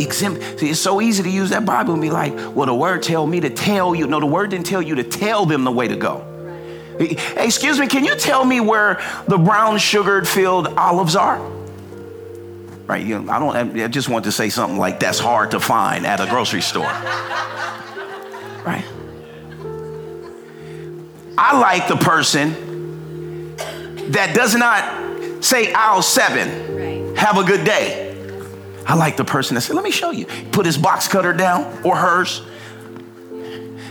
exempt, 0.00 0.60
see, 0.60 0.70
it's 0.70 0.80
so 0.80 1.00
easy 1.00 1.22
to 1.22 1.30
use 1.30 1.50
that 1.50 1.64
Bible 1.64 1.92
and 1.92 2.02
be 2.02 2.10
like, 2.10 2.34
well, 2.54 2.66
the 2.66 2.74
word 2.74 3.02
tell 3.02 3.26
me 3.26 3.40
to 3.40 3.50
tell 3.50 3.94
you. 3.94 4.06
No, 4.06 4.20
the 4.20 4.26
word 4.26 4.50
didn't 4.50 4.66
tell 4.66 4.82
you 4.82 4.96
to 4.96 5.04
tell 5.04 5.46
them 5.46 5.64
the 5.64 5.72
way 5.72 5.88
to 5.88 5.96
go. 5.96 6.24
Hey, 6.98 7.16
excuse 7.36 7.78
me, 7.78 7.86
can 7.86 8.04
you 8.04 8.16
tell 8.16 8.44
me 8.44 8.60
where 8.60 9.00
the 9.28 9.38
brown 9.38 9.78
sugared 9.78 10.26
filled 10.26 10.68
olives 10.68 11.14
are? 11.14 11.38
Right, 12.86 13.04
you 13.04 13.18
know, 13.18 13.30
I 13.30 13.38
don't. 13.38 13.80
I 13.80 13.88
just 13.88 14.08
want 14.08 14.24
to 14.24 14.32
say 14.32 14.48
something 14.48 14.78
like 14.78 14.98
that's 14.98 15.18
hard 15.18 15.50
to 15.50 15.60
find 15.60 16.06
at 16.06 16.20
a 16.20 16.26
grocery 16.26 16.62
store. 16.62 16.84
Right. 18.64 18.84
I 21.36 21.58
like 21.60 21.86
the 21.86 21.96
person 21.96 23.54
that 24.12 24.34
does 24.34 24.54
not 24.54 25.44
say 25.44 25.72
aisle 25.72 26.02
seven, 26.02 27.14
have 27.14 27.36
a 27.36 27.44
good 27.44 27.64
day. 27.64 28.07
I 28.88 28.94
like 28.94 29.16
the 29.16 29.24
person 29.24 29.54
that 29.54 29.60
said, 29.60 29.76
let 29.76 29.84
me 29.84 29.90
show 29.90 30.10
you. 30.10 30.26
Put 30.50 30.64
his 30.66 30.78
box 30.78 31.06
cutter 31.06 31.34
down 31.34 31.84
or 31.84 31.94
hers. 31.94 32.42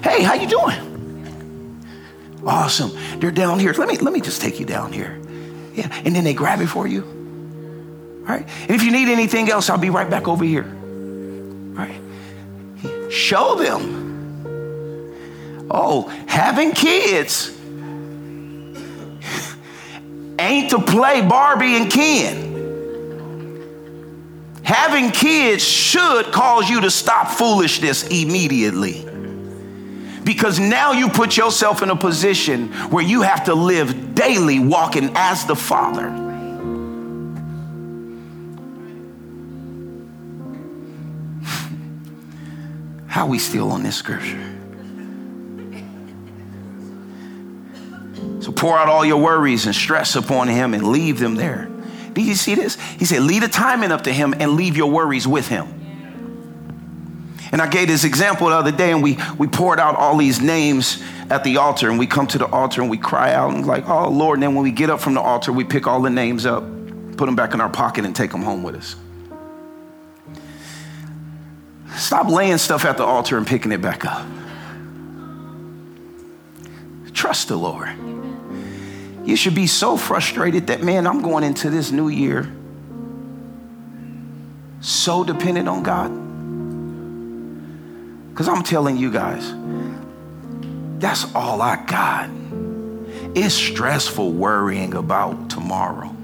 Hey, 0.03 0.23
how 0.23 0.33
you 0.33 0.47
doing? 0.47 1.85
Awesome. 2.45 2.91
They're 3.19 3.31
down 3.31 3.59
here. 3.59 3.73
Let 3.73 3.87
me 3.87 3.97
let 3.97 4.13
me 4.13 4.21
just 4.21 4.41
take 4.41 4.59
you 4.59 4.65
down 4.65 4.91
here. 4.91 5.21
Yeah. 5.73 5.93
And 6.03 6.15
then 6.15 6.23
they 6.23 6.33
grab 6.33 6.61
it 6.61 6.67
for 6.67 6.87
you. 6.87 7.03
All 7.03 8.33
right. 8.35 8.47
And 8.61 8.71
if 8.71 8.83
you 8.83 8.91
need 8.91 9.07
anything 9.07 9.49
else, 9.49 9.69
I'll 9.69 9.77
be 9.77 9.89
right 9.89 10.09
back 10.09 10.27
over 10.27 10.43
here. 10.43 10.63
All 10.65 11.85
right. 11.85 12.01
Show 13.11 13.55
them 13.55 14.07
Oh, 15.69 16.07
having 16.27 16.71
kids 16.71 17.49
ain't 20.39 20.69
to 20.71 20.79
play 20.79 21.21
Barbie 21.21 21.75
and 21.75 21.91
Ken. 21.91 22.46
Having 24.67 25.11
kids 25.11 25.63
should 25.63 26.25
cause 26.33 26.69
you 26.69 26.81
to 26.81 26.91
stop 26.91 27.29
foolishness 27.29 28.05
immediately. 28.09 29.01
Because 30.25 30.59
now 30.59 30.91
you 30.91 31.07
put 31.07 31.37
yourself 31.37 31.81
in 31.83 31.89
a 31.89 31.95
position 31.95 32.67
where 32.91 33.01
you 33.01 33.21
have 33.21 33.45
to 33.45 33.53
live 33.53 34.13
daily 34.13 34.59
walking 34.59 35.11
as 35.15 35.45
the 35.45 35.55
Father. 35.55 36.09
How 43.07 43.25
are 43.25 43.29
we 43.29 43.39
still 43.39 43.71
on 43.71 43.83
this 43.83 43.95
scripture? 43.95 44.53
So 48.41 48.51
pour 48.51 48.77
out 48.77 48.89
all 48.89 49.05
your 49.05 49.23
worries 49.23 49.65
and 49.65 49.73
stress 49.73 50.17
upon 50.17 50.49
him 50.49 50.73
and 50.73 50.89
leave 50.89 51.19
them 51.19 51.35
there. 51.35 51.69
Do 52.17 52.23
you 52.23 52.33
see 52.33 52.55
this? 52.55 52.81
He 52.97 53.05
said, 53.05 53.21
lead 53.21 53.43
a 53.43 53.47
timing 53.47 53.91
up 53.91 54.05
to 54.05 54.11
him 54.11 54.33
and 54.39 54.53
leave 54.55 54.75
your 54.75 54.89
worries 54.89 55.27
with 55.27 55.47
him. 55.47 55.67
And 57.51 57.61
I 57.61 57.69
gave 57.69 57.89
this 57.89 58.03
example 58.03 58.47
the 58.47 58.55
other 58.55 58.71
day, 58.71 58.91
and 58.91 59.03
we, 59.03 59.19
we 59.37 59.45
poured 59.45 59.79
out 59.79 59.95
all 59.95 60.17
these 60.17 60.41
names 60.41 60.99
at 61.29 61.43
the 61.43 61.57
altar, 61.57 61.91
and 61.91 61.99
we 61.99 62.07
come 62.07 62.25
to 62.25 62.39
the 62.39 62.47
altar 62.47 62.81
and 62.81 62.89
we 62.89 62.97
cry 62.97 63.33
out 63.33 63.53
and 63.53 63.67
like, 63.67 63.87
oh 63.87 64.09
Lord. 64.09 64.37
And 64.37 64.43
then 64.43 64.55
when 64.55 64.63
we 64.63 64.71
get 64.71 64.89
up 64.89 64.99
from 64.99 65.13
the 65.13 65.21
altar, 65.21 65.51
we 65.51 65.63
pick 65.63 65.85
all 65.85 66.01
the 66.01 66.09
names 66.09 66.47
up, 66.47 66.63
put 67.17 67.27
them 67.27 67.35
back 67.35 67.53
in 67.53 67.61
our 67.61 67.69
pocket, 67.69 68.03
and 68.03 68.15
take 68.15 68.31
them 68.31 68.41
home 68.41 68.63
with 68.63 68.73
us. 68.73 68.95
Stop 71.97 72.29
laying 72.29 72.57
stuff 72.57 72.83
at 72.83 72.97
the 72.97 73.03
altar 73.03 73.37
and 73.37 73.45
picking 73.45 73.71
it 73.71 73.81
back 73.83 74.05
up. 74.05 74.25
Trust 77.13 77.49
the 77.49 77.57
Lord. 77.57 78.06
You 79.27 79.35
should 79.35 79.55
be 79.55 79.67
so 79.67 79.97
frustrated 79.97 80.67
that, 80.67 80.81
man, 80.81 81.05
I'm 81.05 81.21
going 81.21 81.43
into 81.43 81.69
this 81.69 81.91
new 81.91 82.07
year 82.07 82.49
so 84.79 85.25
dependent 85.25 85.67
on 85.67 85.83
God. 85.83 86.07
Because 88.29 88.47
I'm 88.47 88.63
telling 88.63 88.95
you 88.95 89.11
guys, 89.11 89.53
that's 90.99 91.25
all 91.35 91.61
I 91.61 91.75
got. 91.85 92.29
It's 93.35 93.53
stressful 93.53 94.31
worrying 94.31 94.93
about 94.93 95.49
tomorrow. 95.49 96.15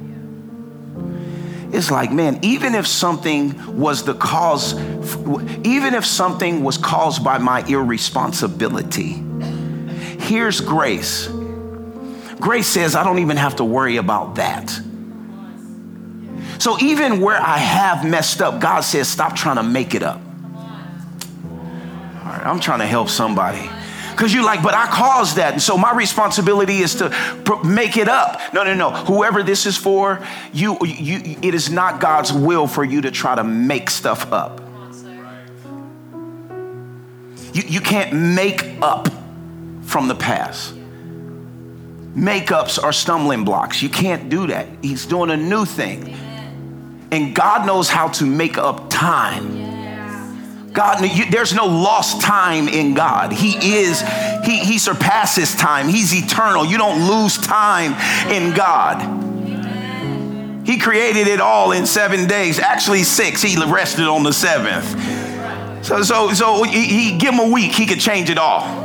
It's 1.73 1.91
like, 1.91 2.09
man, 2.09 2.39
even 2.41 2.73
if 2.73 2.87
something 2.87 3.77
was 3.77 4.05
the 4.05 4.13
cause, 4.13 4.79
even 5.65 5.93
if 5.93 6.05
something 6.05 6.63
was 6.63 6.77
caused 6.77 7.21
by 7.21 7.37
my 7.37 7.65
irresponsibility, 7.67 9.21
here's 10.21 10.61
grace 10.61 11.27
Grace 12.43 12.67
says, 12.67 12.93
I 12.93 13.05
don't 13.05 13.19
even 13.19 13.37
have 13.37 13.55
to 13.55 13.63
worry 13.63 13.95
about 13.95 14.35
that. 14.35 14.69
So 16.59 16.77
even 16.79 17.21
where 17.21 17.39
I 17.39 17.57
have 17.57 18.05
messed 18.05 18.41
up, 18.41 18.59
God 18.59 18.81
says, 18.81 19.07
stop 19.07 19.33
trying 19.33 19.55
to 19.55 19.63
make 19.63 19.95
it 19.95 20.03
up. 20.03 20.19
All 21.45 21.51
right, 22.25 22.45
I'm 22.45 22.59
trying 22.59 22.79
to 22.79 22.85
help 22.85 23.07
somebody. 23.07 23.69
Because 24.11 24.33
you're 24.33 24.43
like, 24.43 24.61
but 24.61 24.73
I 24.73 24.87
caused 24.87 25.37
that. 25.37 25.53
And 25.53 25.61
so 25.61 25.77
my 25.77 25.95
responsibility 25.95 26.79
is 26.79 26.95
to 26.95 27.09
make 27.63 27.95
it 27.95 28.09
up. 28.09 28.41
No, 28.53 28.65
no, 28.65 28.73
no. 28.73 28.91
Whoever 28.91 29.41
this 29.41 29.65
is 29.65 29.77
for, 29.77 30.21
you, 30.51 30.77
you, 30.83 31.37
it 31.41 31.55
is 31.55 31.71
not 31.71 32.01
God's 32.01 32.33
will 32.33 32.67
for 32.67 32.83
you 32.83 32.99
to 33.01 33.11
try 33.11 33.35
to 33.35 33.43
make 33.45 33.89
stuff 33.89 34.33
up. 34.33 34.59
You, 37.53 37.63
you 37.65 37.79
can't 37.79 38.11
make 38.11 38.65
up 38.81 39.07
from 39.83 40.09
the 40.09 40.15
past 40.15 40.73
makeups 42.15 42.81
are 42.81 42.93
stumbling 42.93 43.43
blocks. 43.43 43.81
You 43.81 43.89
can't 43.89 44.29
do 44.29 44.47
that. 44.47 44.67
He's 44.81 45.05
doing 45.05 45.29
a 45.29 45.37
new 45.37 45.65
thing. 45.65 46.15
And 47.11 47.35
God 47.35 47.67
knows 47.67 47.89
how 47.89 48.07
to 48.09 48.25
make 48.25 48.57
up 48.57 48.89
time. 48.89 49.61
God, 50.73 51.03
you, 51.05 51.29
there's 51.29 51.53
no 51.53 51.67
lost 51.67 52.21
time 52.21 52.67
in 52.67 52.95
God. 52.95 53.31
He 53.31 53.77
is, 53.77 54.01
he, 54.43 54.57
he 54.57 54.79
surpasses 54.79 55.53
time. 55.53 55.87
He's 55.87 56.13
eternal. 56.13 56.65
You 56.65 56.79
don't 56.79 57.07
lose 57.07 57.37
time 57.37 57.93
in 58.31 58.55
God. 58.55 59.21
He 60.65 60.79
created 60.79 61.27
it 61.27 61.39
all 61.39 61.73
in 61.73 61.85
seven 61.85 62.27
days. 62.27 62.57
Actually, 62.57 63.03
six. 63.03 63.43
He 63.43 63.55
rested 63.63 64.05
on 64.05 64.23
the 64.23 64.33
seventh. 64.33 65.85
So, 65.85 66.01
so, 66.01 66.33
so 66.33 66.63
he, 66.63 67.11
he 67.11 67.17
give 67.17 67.33
him 67.33 67.39
a 67.39 67.51
week. 67.51 67.73
He 67.73 67.85
could 67.85 67.99
change 67.99 68.29
it 68.29 68.37
all. 68.39 68.82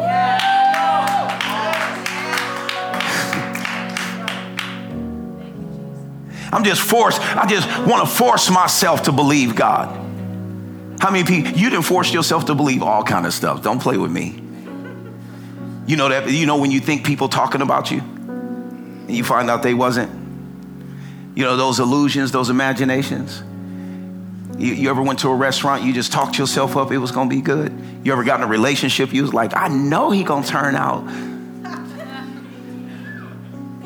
I'm 6.53 6.65
just 6.65 6.81
forced. 6.81 7.21
I 7.21 7.47
just 7.47 7.69
want 7.87 8.09
to 8.09 8.15
force 8.15 8.51
myself 8.51 9.03
to 9.05 9.13
believe 9.13 9.55
God. 9.55 9.89
How 11.01 11.11
many 11.11 11.25
people 11.25 11.53
you 11.53 11.71
didn't 11.71 11.85
force 11.85 12.13
yourself 12.13 12.47
to 12.47 12.55
believe 12.55 12.83
all 12.83 13.05
kind 13.05 13.27
of 13.27 13.33
stuff? 13.33 13.63
Don't 13.63 13.81
play 13.81 13.97
with 13.97 14.11
me. 14.11 14.43
You 15.87 15.97
know 15.97 16.09
that 16.09 16.31
you 16.31 16.45
know 16.45 16.59
when 16.59 16.71
you 16.71 16.81
think 16.81 17.07
people 17.07 17.29
talking 17.29 17.63
about 17.63 17.91
you 17.91 18.01
and 18.01 19.11
you 19.11 19.25
find 19.25 19.49
out 19.49 19.63
they 19.63 19.75
wasn't. 19.75 20.11
You 21.35 21.45
know 21.45 21.57
those 21.57 21.79
illusions, 21.79 22.33
those 22.33 22.51
imaginations. 22.51 23.43
You, 24.59 24.75
you, 24.75 24.91
ever 24.91 25.01
went 25.01 25.21
to 25.21 25.29
a 25.29 25.35
restaurant, 25.35 25.85
you 25.85 25.93
just 25.93 26.11
talked 26.11 26.37
yourself 26.37 26.77
up, 26.77 26.91
it 26.91 26.99
was 26.99 27.13
gonna 27.13 27.31
be 27.31 27.41
good. 27.41 27.73
You 28.03 28.13
ever 28.13 28.25
got 28.25 28.41
in 28.41 28.45
a 28.45 28.49
relationship, 28.49 29.13
you 29.13 29.23
was 29.23 29.33
like, 29.33 29.57
I 29.57 29.69
know 29.69 30.11
he 30.11 30.25
gonna 30.25 30.45
turn 30.45 30.75
out. 30.75 31.05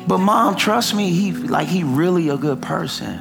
But 0.07 0.17
mom, 0.17 0.55
trust 0.55 0.93
me, 0.93 1.11
he 1.11 1.31
like 1.31 1.67
he 1.67 1.83
really 1.83 2.29
a 2.29 2.37
good 2.37 2.61
person. 2.61 3.19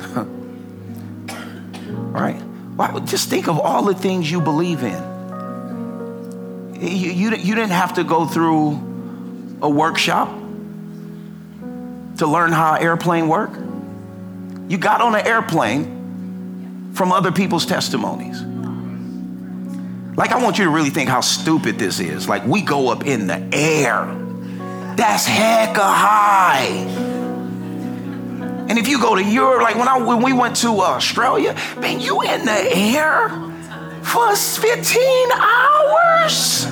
right? 2.12 2.40
Why, 2.76 2.98
just 3.00 3.28
think 3.28 3.48
of 3.48 3.60
all 3.60 3.84
the 3.84 3.94
things 3.94 4.30
you 4.30 4.40
believe 4.40 4.82
in. 4.82 5.10
You, 6.80 7.10
you, 7.10 7.36
you 7.36 7.54
didn't 7.54 7.70
have 7.70 7.94
to 7.94 8.04
go 8.04 8.26
through 8.26 8.72
a 9.62 9.68
workshop 9.68 10.28
to 12.18 12.26
learn 12.26 12.52
how 12.52 12.74
an 12.74 12.82
airplane 12.82 13.28
work. 13.28 13.52
You 14.68 14.78
got 14.78 15.00
on 15.00 15.14
an 15.14 15.26
airplane 15.26 16.92
from 16.94 17.12
other 17.12 17.32
people's 17.32 17.66
testimonies. 17.66 18.40
Like, 20.20 20.32
I 20.32 20.42
want 20.42 20.58
you 20.58 20.64
to 20.64 20.70
really 20.70 20.90
think 20.90 21.08
how 21.08 21.22
stupid 21.22 21.78
this 21.78 21.98
is. 21.98 22.28
Like, 22.28 22.44
we 22.44 22.60
go 22.60 22.90
up 22.90 23.06
in 23.06 23.26
the 23.26 23.42
air. 23.54 24.04
That's 24.94 25.26
hecka 25.26 25.78
high. 25.78 26.66
And 28.68 28.78
if 28.78 28.86
you 28.86 29.00
go 29.00 29.14
to 29.14 29.24
Europe, 29.24 29.62
like 29.62 29.76
when, 29.76 29.88
I, 29.88 29.96
when 29.96 30.20
we 30.22 30.34
went 30.34 30.56
to 30.56 30.68
Australia, 30.82 31.54
man, 31.78 32.00
you 32.00 32.20
in 32.20 32.44
the 32.44 32.70
air 32.70 33.30
for 34.02 34.36
15 34.36 35.32
hours. 35.32 36.66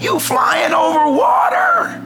You 0.00 0.18
flying 0.18 0.74
over 0.74 1.08
water. 1.16 2.02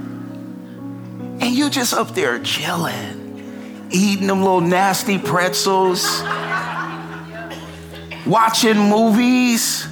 And 1.41 1.55
you 1.55 1.71
just 1.71 1.95
up 1.95 2.15
there 2.15 2.39
chilling, 2.41 3.89
eating 3.91 4.27
them 4.27 4.41
little 4.41 4.61
nasty 4.61 5.17
pretzels, 5.17 6.21
watching 8.27 8.79
movies. 8.79 9.87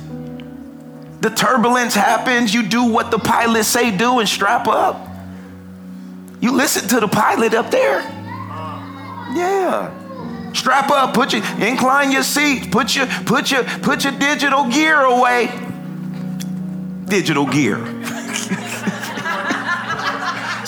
The 1.20 1.30
turbulence 1.30 1.94
happens, 1.94 2.54
you 2.54 2.62
do 2.62 2.84
what 2.84 3.10
the 3.10 3.18
pilots 3.18 3.68
say 3.68 3.96
do 3.96 4.20
and 4.20 4.28
strap 4.28 4.68
up. 4.68 5.08
You 6.40 6.52
listen 6.52 6.88
to 6.88 7.00
the 7.00 7.08
pilot 7.08 7.54
up 7.54 7.70
there. 7.70 8.00
Yeah. 9.34 10.52
Strap 10.52 10.90
up, 10.90 11.14
put 11.14 11.32
your 11.32 11.44
incline 11.58 12.12
your 12.12 12.22
seat, 12.22 12.70
put 12.70 12.94
your 12.94 13.06
put 13.26 13.50
your 13.50 13.64
put 13.64 14.04
your 14.04 14.12
digital 14.18 14.68
gear 14.68 15.00
away. 15.00 15.50
Digital 17.06 17.46
gear. 17.46 17.78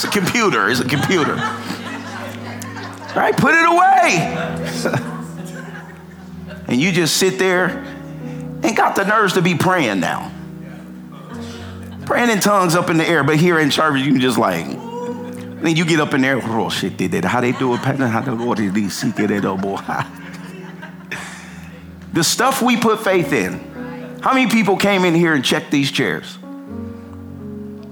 It's 0.02 0.16
a 0.16 0.18
computer. 0.18 0.70
It's 0.70 0.80
a 0.80 0.88
computer. 0.88 1.34
All 1.34 3.16
right, 3.16 3.36
put 3.36 3.54
it 3.54 3.66
away. 3.66 5.16
and 6.70 6.80
you 6.80 6.92
just 6.92 7.16
sit 7.16 7.38
there 7.38 7.68
and 8.62 8.76
got 8.76 8.94
the 8.94 9.04
nerves 9.04 9.34
to 9.34 9.42
be 9.42 9.56
praying 9.56 9.98
now. 9.98 10.30
Praying 12.06 12.30
in 12.30 12.38
tongues 12.38 12.76
up 12.76 12.90
in 12.90 12.96
the 12.96 13.06
air, 13.06 13.24
but 13.24 13.36
here 13.36 13.58
in 13.58 13.70
church, 13.70 14.00
you 14.00 14.12
can 14.12 14.20
just 14.20 14.38
like, 14.38 14.64
then 14.64 15.76
you 15.76 15.84
get 15.84 16.00
up 16.00 16.14
in 16.14 16.20
there, 16.20 16.40
oh 16.40 16.70
shit, 16.70 16.96
did 16.96 17.10
that. 17.10 17.24
How 17.24 17.40
they 17.40 17.52
do 17.52 17.74
it, 17.74 17.78
How 17.78 18.20
they 18.20 18.32
what 18.32 18.58
did 18.58 18.90
seek 18.90 19.18
it 19.18 19.44
oh, 19.44 19.56
boy? 19.56 19.78
The 22.12 22.24
stuff 22.24 22.60
we 22.60 22.76
put 22.76 23.04
faith 23.04 23.32
in. 23.32 24.18
How 24.20 24.34
many 24.34 24.50
people 24.50 24.76
came 24.76 25.04
in 25.04 25.14
here 25.14 25.32
and 25.32 25.44
checked 25.44 25.70
these 25.70 25.92
chairs? 25.92 26.38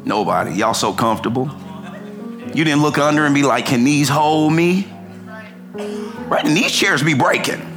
Nobody. 0.05 0.55
Y'all 0.55 0.75
so 0.75 0.93
comfortable. 0.93 1.49
You 2.53 2.65
didn't 2.65 2.83
look 2.83 2.99
under 2.99 3.27
and 3.27 3.35
be 3.35 3.45
like, 3.45 3.67
can 3.67 3.85
these 3.85 4.09
hold 4.09 4.53
me? 4.53 4.93
Right? 5.75 6.45
And 6.45 6.57
these 6.57 6.73
chairs 6.73 7.01
be 7.01 7.15
breaking. 7.15 7.68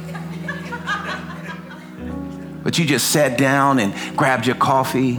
But 2.62 2.78
you 2.78 2.84
just 2.84 3.10
sat 3.10 3.38
down 3.38 3.78
and 3.78 4.16
grabbed 4.16 4.46
your 4.46 4.56
coffee. 4.56 5.14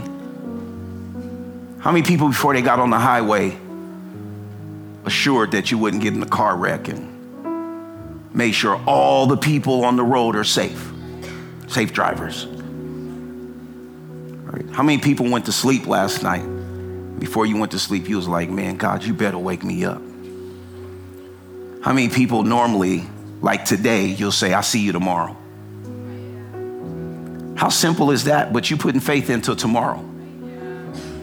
How 1.78 1.92
many 1.92 2.02
people 2.02 2.28
before 2.28 2.54
they 2.54 2.62
got 2.62 2.78
on 2.78 2.90
the 2.90 2.98
highway 2.98 3.56
assured 5.04 5.52
that 5.52 5.70
you 5.70 5.78
wouldn't 5.78 6.02
get 6.02 6.14
in 6.14 6.22
a 6.22 6.26
car 6.26 6.56
wreck 6.56 6.88
and 6.88 8.34
made 8.34 8.52
sure 8.52 8.80
all 8.86 9.26
the 9.26 9.36
people 9.36 9.84
on 9.84 9.96
the 9.96 10.02
road 10.02 10.36
are 10.36 10.44
safe, 10.44 10.90
safe 11.68 11.92
drivers? 11.92 12.46
Right? 14.46 14.68
How 14.70 14.82
many 14.82 14.98
people 14.98 15.30
went 15.30 15.46
to 15.46 15.52
sleep 15.52 15.86
last 15.86 16.22
night 16.22 16.46
before 17.18 17.46
you 17.46 17.56
went 17.56 17.72
to 17.72 17.78
sleep, 17.78 18.08
you 18.08 18.16
was 18.16 18.28
like, 18.28 18.50
man, 18.50 18.76
God, 18.76 19.04
you 19.04 19.14
better 19.14 19.38
wake 19.38 19.62
me 19.62 19.84
up. 19.84 20.02
How 21.82 21.92
many 21.92 22.08
people 22.08 22.42
normally, 22.42 23.04
like 23.40 23.64
today, 23.64 24.06
you'll 24.06 24.32
say, 24.32 24.52
I'll 24.52 24.62
see 24.62 24.80
you 24.80 24.92
tomorrow? 24.92 25.36
How 27.56 27.68
simple 27.68 28.10
is 28.10 28.24
that? 28.24 28.52
But 28.52 28.70
you 28.70 28.76
putting 28.76 29.00
faith 29.00 29.30
into 29.30 29.54
tomorrow. 29.54 30.00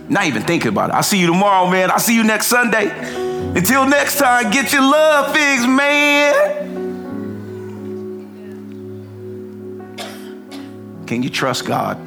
Not 0.09 0.25
even 0.25 0.43
thinking 0.43 0.69
about 0.69 0.89
it. 0.89 0.93
I'll 0.93 1.03
see 1.03 1.19
you 1.19 1.27
tomorrow, 1.27 1.69
man. 1.69 1.91
I'll 1.91 1.99
see 1.99 2.15
you 2.15 2.23
next 2.23 2.47
Sunday. 2.47 2.89
Until 3.55 3.87
next 3.87 4.17
time, 4.17 4.51
get 4.51 4.71
your 4.73 4.81
love 4.81 5.33
fixed, 5.33 5.67
man. 5.67 6.69
Can 11.05 11.23
you 11.23 11.29
trust 11.29 11.65
God 11.65 11.97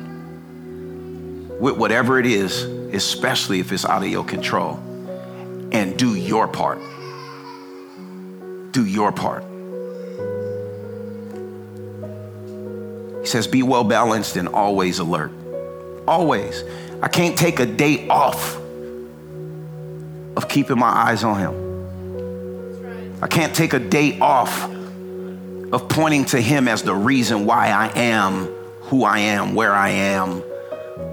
with 1.61 1.77
whatever 1.77 2.19
it 2.19 2.27
is 2.27 2.65
especially 2.95 3.59
if 3.61 3.73
it's 3.73 3.85
out 3.85 4.03
of 4.03 4.09
your 4.09 4.25
control, 4.25 4.79
and 5.73 5.99
do 5.99 6.15
your 6.15 6.47
part. 6.47 6.79
Do 8.71 8.87
your 8.87 9.13
part. 9.13 9.45
He 13.25 13.31
says, 13.31 13.47
Be 13.47 13.63
well 13.63 13.85
balanced 13.85 14.37
and 14.37 14.49
always 14.49 14.99
alert. 14.99 15.33
Always. 16.07 16.63
I 17.01 17.09
can't 17.09 17.39
take 17.39 17.59
a 17.59 17.65
day 17.65 18.07
off 18.09 18.57
of 20.37 20.47
keeping 20.47 20.79
my 20.79 20.91
eyes 20.91 21.25
on 21.25 21.39
Him. 21.39 23.23
I 23.23 23.27
can't 23.27 23.57
take 23.57 23.73
a 23.73 23.79
day 23.79 24.19
off 24.21 24.71
of 25.73 25.89
pointing 25.89 26.27
to 26.27 26.41
Him 26.41 26.69
as 26.69 26.83
the 26.83 26.95
reason 26.95 27.47
why 27.47 27.69
I 27.69 27.99
am 27.99 28.45
who 28.83 29.05
I 29.05 29.21
am, 29.21 29.55
where 29.55 29.73
I 29.73 29.89
am, 29.89 30.41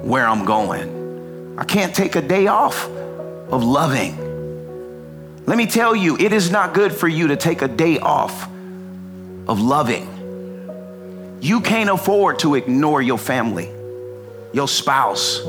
where 0.03 0.27
I'm 0.27 0.43
going. 0.43 1.55
I 1.57 1.63
can't 1.63 1.95
take 1.95 2.17
a 2.17 2.21
day 2.21 2.47
off 2.47 2.89
of 2.89 3.63
loving. 3.63 4.17
Let 5.45 5.57
me 5.57 5.65
tell 5.65 5.95
you, 5.95 6.17
it 6.17 6.33
is 6.33 6.51
not 6.51 6.73
good 6.73 6.91
for 6.91 7.07
you 7.07 7.27
to 7.27 7.37
take 7.37 7.61
a 7.61 7.69
day 7.69 7.99
off 7.99 8.49
of 9.47 9.61
loving. 9.61 10.10
You 11.41 11.59
can't 11.59 11.89
afford 11.89 12.37
to 12.39 12.53
ignore 12.53 13.01
your 13.01 13.17
family, 13.17 13.67
your 14.53 14.67
spouse. 14.67 15.39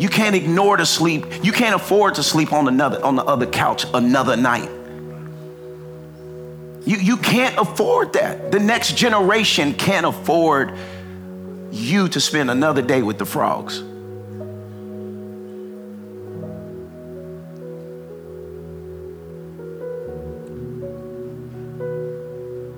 You 0.00 0.08
can't 0.10 0.34
ignore 0.34 0.76
to 0.76 0.84
sleep. 0.84 1.26
You 1.44 1.52
can't 1.52 1.76
afford 1.76 2.16
to 2.16 2.24
sleep 2.24 2.52
on 2.52 2.66
another 2.66 3.02
on 3.04 3.14
the 3.14 3.24
other 3.24 3.46
couch 3.46 3.86
another 3.94 4.36
night. 4.36 4.68
You, 6.84 6.96
you 6.96 7.16
can't 7.18 7.56
afford 7.56 8.14
that. 8.14 8.50
The 8.50 8.58
next 8.58 8.96
generation 8.96 9.74
can't 9.74 10.06
afford 10.06 10.76
you 11.70 12.08
to 12.08 12.20
spend 12.20 12.50
another 12.50 12.82
day 12.82 13.02
with 13.02 13.18
the 13.18 13.26
frogs. 13.26 13.78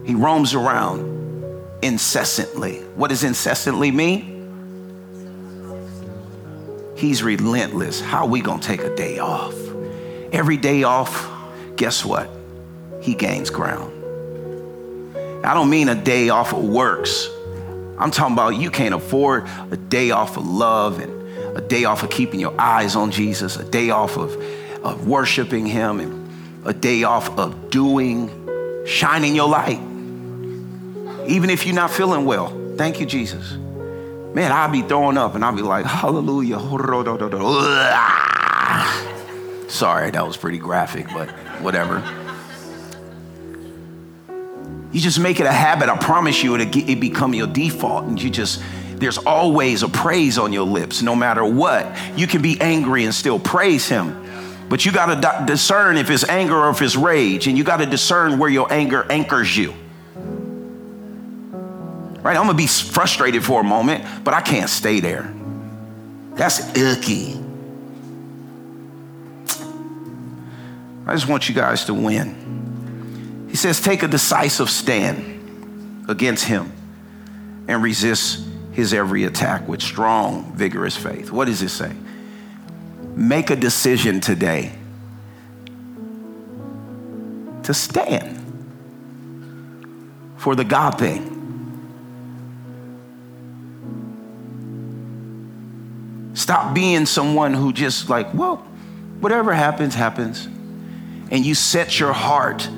He 0.06 0.14
roams 0.14 0.54
around 0.54 1.09
incessantly. 1.82 2.78
What 2.94 3.08
does 3.08 3.24
incessantly 3.24 3.90
mean? 3.90 4.38
He's 6.96 7.22
relentless. 7.22 8.00
How 8.00 8.24
are 8.24 8.28
we 8.28 8.40
going 8.40 8.60
to 8.60 8.66
take 8.66 8.82
a 8.82 8.94
day 8.94 9.18
off? 9.18 9.54
Every 10.32 10.56
day 10.56 10.82
off, 10.82 11.30
guess 11.76 12.04
what? 12.04 12.30
He 13.00 13.14
gains 13.14 13.50
ground. 13.50 13.96
I 15.44 15.54
don't 15.54 15.70
mean 15.70 15.88
a 15.88 15.94
day 15.94 16.28
off 16.28 16.52
of 16.52 16.62
works. 16.62 17.28
I'm 17.98 18.10
talking 18.10 18.34
about 18.34 18.50
you 18.50 18.70
can't 18.70 18.94
afford 18.94 19.48
a 19.70 19.76
day 19.76 20.10
off 20.10 20.36
of 20.36 20.46
love 20.46 21.00
and 21.00 21.56
a 21.56 21.60
day 21.60 21.84
off 21.84 22.02
of 22.02 22.10
keeping 22.10 22.38
your 22.40 22.58
eyes 22.60 22.96
on 22.96 23.10
Jesus, 23.10 23.56
a 23.56 23.64
day 23.64 23.90
off 23.90 24.16
of, 24.18 24.36
of 24.84 25.08
worshiping 25.08 25.66
Him, 25.66 26.00
and 26.00 26.66
a 26.66 26.74
day 26.74 27.02
off 27.02 27.30
of 27.38 27.70
doing, 27.70 28.30
shining 28.86 29.34
your 29.34 29.48
light 29.48 29.80
even 31.26 31.50
if 31.50 31.66
you're 31.66 31.74
not 31.74 31.90
feeling 31.90 32.24
well. 32.24 32.56
Thank 32.76 33.00
you, 33.00 33.06
Jesus. 33.06 33.52
Man, 34.34 34.52
I'll 34.52 34.70
be 34.70 34.82
throwing 34.82 35.18
up 35.18 35.34
and 35.34 35.44
I'll 35.44 35.54
be 35.54 35.62
like, 35.62 35.84
hallelujah. 35.84 36.58
Sorry, 39.68 40.10
that 40.10 40.26
was 40.26 40.36
pretty 40.36 40.58
graphic, 40.58 41.06
but 41.12 41.30
whatever. 41.60 42.02
You 44.92 45.00
just 45.00 45.20
make 45.20 45.40
it 45.40 45.46
a 45.46 45.52
habit. 45.52 45.88
I 45.88 45.96
promise 45.96 46.42
you, 46.42 46.56
it 46.56 46.76
it 46.76 47.00
become 47.00 47.32
your 47.32 47.46
default, 47.46 48.04
and 48.04 48.20
you 48.20 48.28
just 48.28 48.62
there's 48.96 49.18
always 49.18 49.82
a 49.82 49.88
praise 49.88 50.36
on 50.36 50.52
your 50.52 50.66
lips, 50.66 51.00
no 51.00 51.14
matter 51.14 51.44
what. 51.44 51.86
You 52.16 52.26
can 52.26 52.42
be 52.42 52.60
angry 52.60 53.04
and 53.04 53.14
still 53.14 53.38
praise 53.38 53.88
Him, 53.88 54.20
but 54.68 54.84
you 54.84 54.92
got 54.92 55.14
to 55.14 55.46
discern 55.46 55.96
if 55.96 56.10
it's 56.10 56.28
anger 56.28 56.56
or 56.56 56.70
if 56.70 56.82
it's 56.82 56.96
rage, 56.96 57.46
and 57.46 57.56
you 57.56 57.64
got 57.64 57.78
to 57.78 57.86
discern 57.86 58.38
where 58.38 58.50
your 58.50 58.70
anger 58.72 59.06
anchors 59.10 59.56
you. 59.56 59.74
Right? 62.22 62.36
I'm 62.36 62.46
gonna 62.46 62.54
be 62.54 62.66
frustrated 62.66 63.44
for 63.44 63.60
a 63.60 63.64
moment, 63.64 64.24
but 64.24 64.34
I 64.34 64.40
can't 64.40 64.68
stay 64.68 65.00
there. 65.00 65.32
That's 66.34 66.76
icky. 66.76 67.40
I 71.06 71.14
just 71.14 71.28
want 71.28 71.48
you 71.48 71.54
guys 71.54 71.86
to 71.86 71.94
win. 71.94 73.46
He 73.50 73.56
says, 73.56 73.80
take 73.80 74.02
a 74.02 74.08
decisive 74.08 74.70
stand 74.70 76.04
against 76.08 76.44
him 76.44 76.72
and 77.66 77.82
resist 77.82 78.46
his 78.72 78.94
every 78.94 79.24
attack 79.24 79.66
with 79.66 79.82
strong, 79.82 80.52
vigorous 80.54 80.96
faith. 80.96 81.32
What 81.32 81.46
does 81.46 81.62
it 81.62 81.70
say? 81.70 81.92
Make 83.16 83.50
a 83.50 83.56
decision 83.56 84.20
today 84.20 84.72
to 87.64 87.74
stand 87.74 88.36
for 90.36 90.54
the 90.54 90.64
God 90.64 90.98
thing. 90.98 91.39
Stop 96.34 96.74
being 96.74 97.06
someone 97.06 97.54
who 97.54 97.72
just 97.72 98.08
like, 98.08 98.32
well, 98.34 98.56
whatever 99.20 99.52
happens, 99.52 99.94
happens 99.94 100.48
and 101.30 101.46
you 101.46 101.54
set 101.54 101.98
your 101.98 102.12
heart 102.12 102.68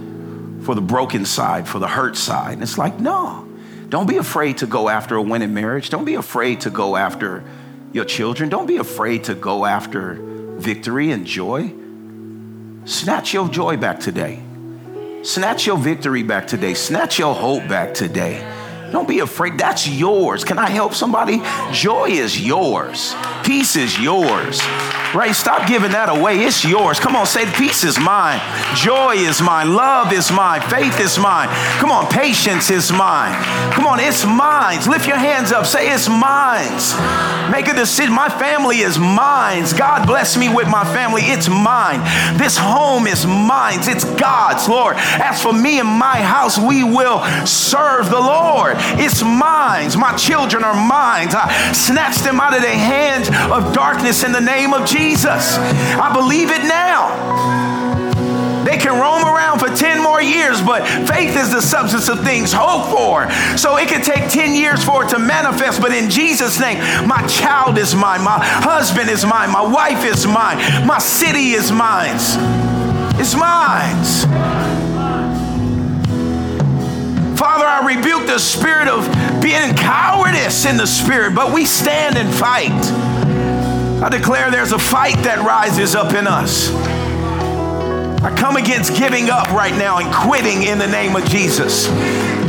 for 0.63 0.75
the 0.75 0.81
broken 0.81 1.25
side, 1.25 1.67
for 1.67 1.79
the 1.79 1.89
hurt 1.89 2.17
side. 2.17 2.55
And 2.55 2.63
it's 2.63 2.79
like, 2.79 3.01
no, 3.01 3.49
don't 3.89 4.09
be 4.09 4.19
afraid 4.19 4.59
to 4.59 4.67
go 4.67 4.89
after 4.89 5.17
a 5.17 5.23
winning 5.23 5.55
marriage. 5.55 5.91
Don't 5.91 6.05
be 6.05 6.15
afraid 6.15 6.61
to 6.63 6.71
go 6.71 6.97
after 6.97 7.43
your 7.93 8.05
children. 8.05 8.49
Don't 8.49 8.67
be 8.67 8.77
afraid 8.77 9.25
to 9.25 9.35
go 9.35 9.65
after 9.65 10.19
victory 10.59 11.11
and 11.11 11.27
joy. 11.27 11.73
Snatch 12.85 13.35
your 13.35 13.49
joy 13.49 13.77
back 13.77 14.01
today. 14.01 14.43
Snatch 15.23 15.67
your 15.67 15.79
victory 15.79 16.23
back 16.23 16.47
today. 16.47 16.75
Snatch 16.75 17.19
your 17.19 17.35
hope 17.35 17.67
back 17.69 17.95
today. 17.95 18.41
Don't 18.93 19.09
be 19.09 19.21
afraid. 19.21 19.57
That's 19.59 19.89
yours. 19.89 20.45
Can 20.45 20.59
I 20.59 20.69
help 20.69 20.95
somebody? 20.95 21.41
Joy 21.73 22.11
is 22.11 22.39
yours. 22.39 23.15
Peace 23.43 23.75
is 23.75 23.99
yours. 23.99 24.61
Right? 25.15 25.35
Stop 25.35 25.67
giving 25.67 25.93
that 25.93 26.09
away. 26.09 26.41
It's 26.41 26.65
yours. 26.65 27.01
Come 27.01 27.17
on, 27.17 27.27
say 27.27 27.45
peace 27.53 27.85
is 27.85 27.99
mine. 27.99 28.41
Joy 28.77 29.15
is 29.17 29.43
mine. 29.43 29.75
Love 29.75 30.13
is 30.13 30.31
mine. 30.31 30.61
Faith 30.69 31.01
is 31.01 31.19
mine. 31.19 31.49
Come 31.79 31.91
on, 31.91 32.07
patience 32.09 32.71
is 32.71 32.93
mine. 32.93 33.35
Come 33.73 33.87
on, 33.87 34.01
it's 34.01 34.25
mine. 34.25 34.79
Lift 34.89 35.07
your 35.07 35.19
hands 35.19 35.53
up. 35.53 35.67
Say 35.67 35.93
it's 35.93 36.09
mine. 36.09 36.71
Make 37.51 37.69
a 37.69 37.75
decision. 37.75 38.15
My 38.15 38.29
family 38.29 38.79
is 38.79 38.99
mine. 38.99 39.65
God 39.77 40.07
bless 40.07 40.37
me 40.37 40.49
with 40.49 40.69
my 40.69 40.85
family. 40.85 41.23
It's 41.23 41.49
mine. 41.49 42.01
This 42.39 42.57
home 42.57 43.07
is 43.07 43.27
mine. 43.27 43.81
It's 43.83 44.05
God's, 44.05 44.69
Lord. 44.69 44.97
As 44.97 45.43
for 45.43 45.53
me 45.53 45.79
and 45.81 45.89
my 45.89 46.21
house, 46.23 46.59
we 46.59 46.85
will 46.85 47.21
serve 47.47 48.09
the 48.09 48.21
Lord. 48.21 48.77
It's 48.99 49.23
mine. 49.23 49.91
My 49.99 50.17
children 50.17 50.65
are 50.65 50.75
mine. 50.75 51.29
I 51.33 51.73
snatch 51.73 52.19
them 52.19 52.41
out 52.41 52.55
of 52.55 52.63
the 52.63 52.69
hands 52.69 53.29
of 53.51 53.75
darkness 53.75 54.25
in 54.25 54.33
the 54.33 54.41
name 54.41 54.73
of 54.73 54.87
Jesus. 54.87 55.57
I 55.59 56.13
believe 56.13 56.51
it 56.51 56.63
now. 56.63 57.73
They 58.65 58.79
can 58.79 58.99
roam 59.01 59.25
around 59.25 59.59
for 59.59 59.69
10 59.69 60.03
more 60.03 60.23
years, 60.23 60.63
but 60.63 60.87
faith 61.09 61.37
is 61.37 61.51
the 61.51 61.61
substance 61.61 62.09
of 62.09 62.23
things 62.25 62.53
hoped 62.53 62.91
for. 62.91 63.31
So 63.59 63.77
it 63.77 63.89
can 63.89 64.03
take 64.03 64.31
10 64.31 64.55
years 64.55 64.85
for 64.85 65.05
it 65.05 65.11
to 65.11 65.19
manifest, 65.19 65.81
but 65.81 65.93
in 65.93 66.09
Jesus' 66.09 66.61
name, 66.61 66.79
my 67.07 67.27
child 67.27 67.77
is 67.77 67.95
mine, 67.95 68.23
my 68.23 68.39
husband 68.41 69.11
is 69.11 69.27
mine, 69.27 69.51
my 69.51 69.63
wife 69.63 70.05
is 70.05 70.27
mine, 70.27 70.87
my 70.87 70.99
city 70.99 71.53
is 71.53 71.73
mine. 71.73 72.17
It's 73.19 73.35
mine. 73.35 74.92
Father, 77.43 77.67
I 77.67 77.85
rebuke 77.85 78.27
the 78.27 78.39
spirit 78.39 78.87
of 78.87 79.03
being 79.43 79.75
cowardice 79.75 80.65
in 80.65 80.77
the 80.77 80.87
spirit, 80.87 81.35
but 81.35 81.53
we 81.53 81.67
stand 81.67 82.17
and 82.17 82.33
fight. 82.33 82.71
I 84.01 84.09
declare 84.09 84.53
there's 84.53 84.71
a 84.71 84.79
fight 84.79 85.17
that 85.25 85.43
rises 85.43 85.97
up 85.97 86.15
in 86.15 86.29
us. 86.29 86.71
I 88.23 88.33
come 88.39 88.55
against 88.55 88.95
giving 88.97 89.29
up 89.29 89.51
right 89.51 89.75
now 89.75 89.99
and 89.99 90.07
quitting 90.15 90.63
in 90.63 90.79
the 90.79 90.87
name 90.87 91.17
of 91.17 91.25
Jesus. 91.27 91.89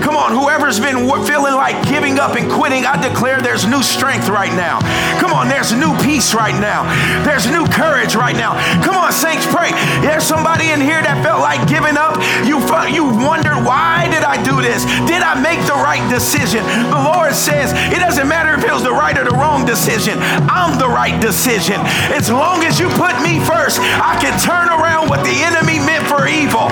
Come 0.06 0.14
on, 0.14 0.30
whoever's 0.30 0.80
been 0.80 1.10
feeling 1.26 1.56
like 1.56 1.90
giving 1.90 2.20
up 2.20 2.36
and 2.36 2.46
quitting, 2.52 2.86
I 2.86 3.02
declare 3.02 3.42
there's 3.42 3.66
new 3.66 3.82
strength 3.82 4.30
right 4.30 4.54
now. 4.54 4.78
Come 5.18 5.34
on, 5.34 5.48
there's 5.50 5.74
new 5.74 5.98
peace 6.06 6.36
right 6.36 6.54
now. 6.54 6.86
There's 7.26 7.50
new 7.50 7.66
courage 7.66 8.14
right 8.14 8.36
now. 8.36 8.54
Come 8.84 8.96
on, 8.96 9.12
saints, 9.12 9.48
pray. 9.48 9.72
There's 10.06 10.24
somebody 10.24 10.70
in 10.70 10.82
here 10.82 11.02
that 11.02 11.24
felt 11.24 11.42
like 11.42 11.66
giving 11.68 11.98
up. 11.98 12.22
You 12.46 12.62
you 12.94 13.06
wondered 13.06 13.64
why 13.66 14.08
did 14.12 14.23
I 14.34 14.42
do 14.42 14.66
this? 14.66 14.82
Did 15.06 15.22
I 15.22 15.38
make 15.38 15.62
the 15.70 15.78
right 15.78 16.02
decision? 16.10 16.66
The 16.90 16.98
Lord 16.98 17.38
says 17.38 17.70
it 17.94 18.02
doesn't 18.02 18.28
matter 18.28 18.53
the 18.82 18.92
right 18.92 19.18
or 19.18 19.26
the 19.26 19.36
wrong 19.38 19.66
decision. 19.66 20.18
I'm 20.50 20.80
the 20.80 20.88
right 20.88 21.20
decision. 21.22 21.78
As 22.10 22.32
long 22.32 22.64
as 22.64 22.80
you 22.80 22.90
put 22.98 23.14
me 23.22 23.38
first, 23.44 23.80
I 24.02 24.18
can 24.18 24.34
turn 24.40 24.70
around 24.70 25.10
what 25.10 25.22
the 25.22 25.36
enemy 25.44 25.78
meant 25.78 26.08
for 26.10 26.26
evil. 26.26 26.72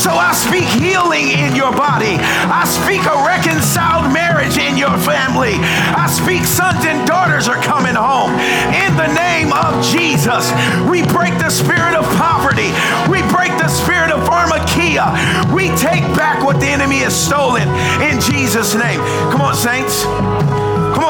So 0.00 0.10
I 0.10 0.32
speak 0.34 0.64
healing 0.64 1.30
in 1.30 1.54
your 1.54 1.70
body. 1.70 2.18
I 2.50 2.64
speak 2.66 3.06
a 3.06 3.16
reconciled 3.22 4.12
marriage 4.12 4.58
in 4.58 4.76
your 4.76 4.96
family. 4.98 5.54
I 5.94 6.08
speak 6.10 6.44
sons 6.44 6.84
and 6.84 7.06
daughters 7.06 7.48
are 7.48 7.60
coming 7.62 7.94
home. 7.94 8.32
In 8.74 8.96
the 8.96 9.10
name 9.14 9.52
of 9.52 9.84
Jesus, 9.84 10.50
we 10.90 11.06
break 11.12 11.36
the 11.38 11.50
spirit 11.50 11.94
of 11.94 12.04
poverty. 12.16 12.70
We 13.10 13.22
break 13.30 13.52
the 13.60 13.68
spirit 13.68 14.10
of 14.10 14.26
pharmakeia. 14.26 15.12
We 15.52 15.68
take 15.76 16.04
back 16.16 16.44
what 16.44 16.60
the 16.60 16.66
enemy 16.66 16.98
has 17.06 17.14
stolen 17.14 17.68
in 18.02 18.20
Jesus' 18.20 18.74
name. 18.74 19.00
Come 19.30 19.40
on, 19.40 19.54
saints. 19.54 20.65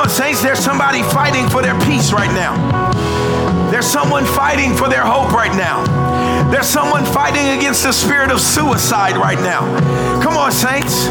On, 0.07 0.13
saints. 0.13 0.41
There's 0.41 0.61
somebody 0.61 1.03
fighting 1.03 1.49
for 1.49 1.63
their 1.63 1.77
peace 1.81 2.13
right 2.13 2.31
now. 2.33 2.55
There's 3.73 3.87
someone 3.87 4.25
fighting 4.25 4.73
for 4.77 4.89
their 4.89 5.05
hope 5.05 5.33
right 5.33 5.51
now. 5.57 5.83
There's 6.49 6.69
someone 6.69 7.05
fighting 7.05 7.59
against 7.59 7.83
the 7.83 7.93
spirit 7.93 8.31
of 8.31 8.41
suicide 8.41 9.17
right 9.17 9.39
now. 9.41 9.63
Come 10.23 10.37
on, 10.37 10.53
saints. 10.53 11.09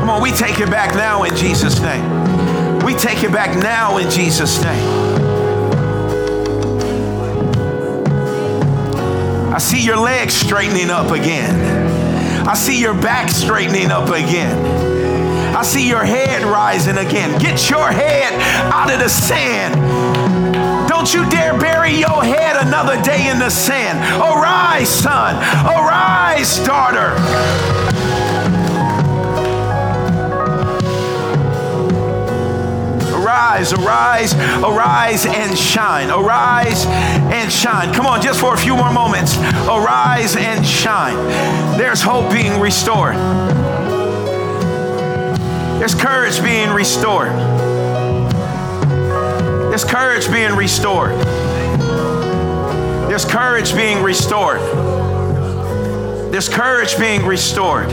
Come 0.00 0.10
on, 0.10 0.20
we 0.20 0.32
take 0.32 0.58
it 0.58 0.68
back 0.68 0.96
now 0.96 1.22
in 1.22 1.36
Jesus' 1.36 1.80
name. 1.80 2.82
We 2.84 2.94
take 2.94 3.22
it 3.22 3.30
back 3.30 3.56
now 3.56 3.98
in 3.98 4.10
Jesus' 4.10 4.60
name. 4.64 4.88
I 9.54 9.58
see 9.58 9.80
your 9.80 9.98
legs 9.98 10.34
straightening 10.34 10.90
up 10.90 11.12
again. 11.12 11.79
I 12.50 12.54
see 12.54 12.80
your 12.80 12.94
back 12.94 13.30
straightening 13.30 13.92
up 13.92 14.08
again. 14.08 14.58
I 15.54 15.62
see 15.62 15.88
your 15.88 16.04
head 16.04 16.42
rising 16.42 16.98
again. 16.98 17.38
Get 17.38 17.70
your 17.70 17.92
head 17.92 18.32
out 18.72 18.92
of 18.92 18.98
the 18.98 19.08
sand. 19.08 19.76
Don't 20.88 21.14
you 21.14 21.30
dare 21.30 21.56
bury 21.56 21.92
your 21.92 22.24
head 22.24 22.56
another 22.66 23.00
day 23.02 23.30
in 23.30 23.38
the 23.38 23.50
sand. 23.50 24.00
Arise, 24.20 24.88
son. 24.88 25.36
Arise, 25.64 26.58
daughter. 26.66 27.69
Arise, 33.40 33.72
arise, 33.72 34.34
arise 34.34 35.24
and 35.24 35.56
shine. 35.56 36.10
Arise 36.10 36.84
and 36.84 37.50
shine. 37.50 37.90
Come 37.94 38.04
on, 38.04 38.20
just 38.20 38.38
for 38.38 38.52
a 38.52 38.56
few 38.58 38.76
more 38.76 38.92
moments. 38.92 39.38
Arise 39.66 40.36
and 40.36 40.64
shine. 40.64 41.16
There's 41.78 42.02
hope 42.02 42.30
being 42.30 42.60
restored. 42.60 43.14
There's 45.80 45.94
courage 45.94 46.42
being 46.42 46.68
restored. 46.68 47.30
There's 49.70 49.84
courage 49.84 50.30
being 50.30 50.54
restored. 50.54 51.12
There's 53.08 53.24
courage 53.24 53.74
being 53.74 54.02
restored. 54.02 54.60
There's 56.30 56.50
courage 56.50 56.98
being 56.98 57.24
restored. 57.24 57.86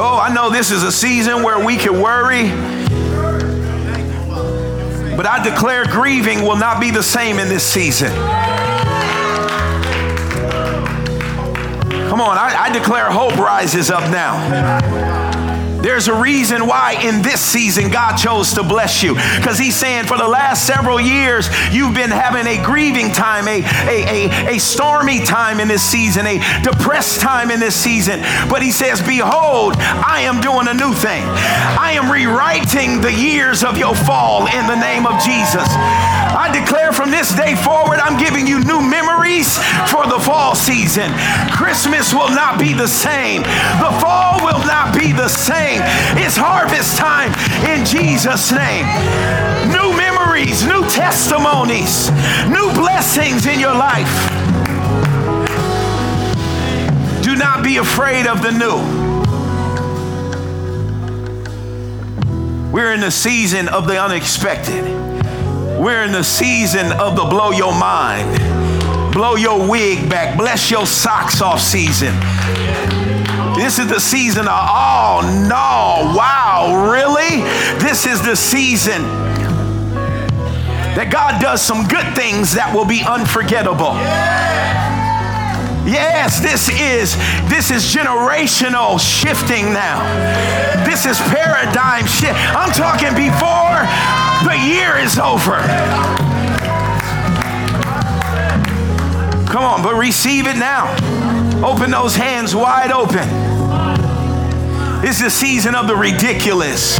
Oh, 0.00 0.18
I 0.20 0.34
know 0.34 0.50
this 0.50 0.72
is 0.72 0.82
a 0.82 0.92
season 0.92 1.44
where 1.44 1.64
we 1.64 1.76
can 1.76 2.02
worry 2.02 2.77
but 5.18 5.26
I 5.26 5.42
declare 5.42 5.84
grieving 5.84 6.42
will 6.42 6.56
not 6.56 6.80
be 6.80 6.92
the 6.92 7.02
same 7.02 7.40
in 7.40 7.48
this 7.48 7.64
season. 7.64 8.12
Come 12.08 12.20
on, 12.20 12.38
I, 12.38 12.54
I 12.56 12.72
declare 12.72 13.10
hope 13.10 13.36
rises 13.36 13.90
up 13.90 14.08
now. 14.12 15.07
There's 15.88 16.06
a 16.06 16.20
reason 16.20 16.66
why 16.66 17.00
in 17.02 17.22
this 17.22 17.40
season 17.40 17.88
God 17.90 18.18
chose 18.18 18.52
to 18.52 18.62
bless 18.62 19.02
you. 19.02 19.14
Because 19.14 19.58
He's 19.58 19.74
saying 19.74 20.04
for 20.04 20.18
the 20.18 20.28
last 20.28 20.66
several 20.66 21.00
years, 21.00 21.48
you've 21.72 21.94
been 21.94 22.10
having 22.10 22.46
a 22.46 22.62
grieving 22.62 23.10
time, 23.10 23.48
a, 23.48 23.64
a, 23.88 24.28
a, 24.28 24.56
a 24.56 24.58
stormy 24.58 25.24
time 25.24 25.60
in 25.60 25.68
this 25.68 25.82
season, 25.82 26.26
a 26.26 26.36
depressed 26.62 27.22
time 27.22 27.50
in 27.50 27.58
this 27.58 27.74
season. 27.74 28.20
But 28.50 28.60
He 28.60 28.70
says, 28.70 29.00
Behold, 29.00 29.76
I 29.78 30.28
am 30.28 30.42
doing 30.42 30.68
a 30.68 30.74
new 30.74 30.92
thing. 30.92 31.24
I 31.24 31.96
am 31.96 32.12
rewriting 32.12 33.00
the 33.00 33.12
years 33.12 33.64
of 33.64 33.78
your 33.78 33.94
fall 33.94 34.44
in 34.44 34.66
the 34.66 34.76
name 34.76 35.06
of 35.06 35.16
Jesus. 35.24 35.72
I 36.38 36.52
declare 36.52 36.92
from 36.92 37.10
this 37.10 37.34
day 37.34 37.56
forward, 37.56 37.98
I'm 37.98 38.16
giving 38.16 38.46
you 38.46 38.62
new 38.62 38.80
memories 38.80 39.58
for 39.90 40.06
the 40.06 40.22
fall 40.22 40.54
season. 40.54 41.10
Christmas 41.50 42.14
will 42.14 42.30
not 42.30 42.60
be 42.60 42.72
the 42.72 42.86
same, 42.86 43.42
the 43.42 43.90
fall 43.98 44.38
will 44.46 44.62
not 44.62 44.96
be 44.96 45.10
the 45.10 45.26
same. 45.26 45.82
It's 46.14 46.36
harvest 46.36 46.96
time 46.96 47.34
in 47.66 47.84
Jesus' 47.84 48.52
name. 48.52 48.86
New 49.74 49.90
memories, 49.98 50.64
new 50.64 50.86
testimonies, 50.86 52.08
new 52.46 52.70
blessings 52.72 53.46
in 53.46 53.58
your 53.58 53.74
life. 53.74 54.06
Do 57.20 57.34
not 57.34 57.64
be 57.64 57.78
afraid 57.78 58.28
of 58.28 58.42
the 58.42 58.52
new. 58.52 58.78
We're 62.70 62.92
in 62.92 63.00
the 63.00 63.10
season 63.10 63.66
of 63.66 63.88
the 63.88 64.00
unexpected. 64.00 65.07
We're 65.78 66.02
in 66.02 66.10
the 66.10 66.24
season 66.24 66.90
of 66.92 67.14
the 67.14 67.24
blow 67.24 67.52
your 67.52 67.72
mind, 67.72 69.12
blow 69.12 69.36
your 69.36 69.70
wig 69.70 70.10
back, 70.10 70.36
bless 70.36 70.72
your 70.72 70.86
socks 70.86 71.40
off 71.40 71.60
season. 71.60 72.12
This 73.54 73.78
is 73.78 73.88
the 73.88 74.00
season 74.00 74.48
of, 74.48 74.54
oh 74.54 75.46
no, 75.48 76.16
wow, 76.16 76.90
really? 76.92 77.42
This 77.78 78.06
is 78.06 78.20
the 78.24 78.34
season 78.34 79.02
that 80.96 81.10
God 81.12 81.40
does 81.40 81.62
some 81.62 81.86
good 81.86 82.12
things 82.16 82.54
that 82.54 82.74
will 82.74 82.84
be 82.84 83.04
unforgettable. 83.06 83.94
Yes, 86.18 86.40
this 86.40 86.68
is 86.68 87.14
this 87.48 87.70
is 87.70 87.94
generational 87.94 88.98
shifting 88.98 89.72
now. 89.72 90.02
This 90.84 91.06
is 91.06 91.16
paradigm 91.30 92.06
shift. 92.06 92.34
I'm 92.56 92.72
talking 92.72 93.14
before 93.14 93.86
the 94.42 94.58
year 94.58 94.98
is 94.98 95.16
over. 95.20 95.58
Come 99.46 99.62
on, 99.62 99.84
but 99.84 99.94
receive 99.94 100.48
it 100.48 100.56
now. 100.56 100.90
Open 101.64 101.92
those 101.92 102.16
hands 102.16 102.52
wide 102.52 102.90
open. 102.90 103.28
Is 105.06 105.20
the 105.20 105.30
season 105.30 105.76
of 105.76 105.86
the 105.86 105.94
ridiculous. 105.94 106.98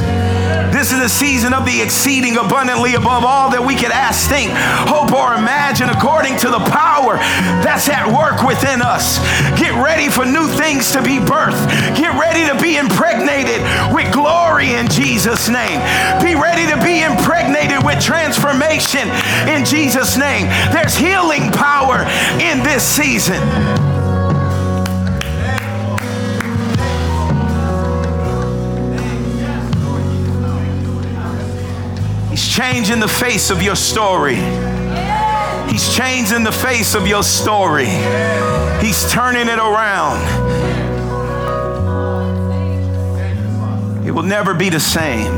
This 0.73 0.93
is 0.93 1.01
the 1.01 1.09
season 1.09 1.53
of 1.53 1.65
the 1.65 1.81
exceeding 1.81 2.37
abundantly 2.37 2.95
above 2.95 3.25
all 3.25 3.51
that 3.51 3.65
we 3.65 3.75
could 3.75 3.91
ask, 3.91 4.29
think, 4.29 4.53
hope, 4.87 5.13
or 5.13 5.35
imagine 5.35 5.91
according 5.91 6.39
to 6.39 6.49
the 6.49 6.63
power 6.71 7.17
that's 7.65 7.89
at 7.89 8.07
work 8.07 8.47
within 8.47 8.81
us. 8.81 9.19
Get 9.59 9.75
ready 9.83 10.09
for 10.09 10.25
new 10.25 10.47
things 10.47 10.93
to 10.93 11.03
be 11.03 11.19
birthed. 11.19 11.67
Get 11.97 12.15
ready 12.15 12.47
to 12.47 12.57
be 12.61 12.77
impregnated 12.77 13.61
with 13.93 14.13
glory 14.13 14.75
in 14.75 14.89
Jesus' 14.89 15.49
name. 15.49 15.81
Be 16.23 16.35
ready 16.35 16.71
to 16.71 16.79
be 16.85 17.03
impregnated 17.03 17.85
with 17.85 18.01
transformation 18.01 19.09
in 19.49 19.65
Jesus' 19.65 20.17
name. 20.17 20.47
There's 20.73 20.97
healing 20.97 21.51
power 21.51 22.07
in 22.39 22.63
this 22.63 22.85
season. 22.85 23.98
Changing 32.59 32.99
the 32.99 33.07
face 33.07 33.51
of 33.51 33.63
your 33.63 33.77
story. 33.77 34.35
He's 35.71 35.95
changing 35.95 36.43
the 36.43 36.51
face 36.51 36.97
of 36.97 37.07
your 37.07 37.23
story. 37.23 37.87
He's 38.85 39.09
turning 39.13 39.47
it 39.47 39.61
around. 39.61 40.19
It 44.05 44.11
will 44.11 44.25
never 44.25 44.55
be 44.55 44.71
the 44.71 44.81
same. 44.81 45.31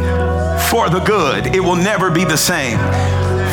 For 0.70 0.88
the 0.88 1.02
good, 1.04 1.54
it 1.54 1.60
will 1.60 1.76
never 1.76 2.10
be 2.10 2.24
the 2.24 2.38
same. 2.38 2.78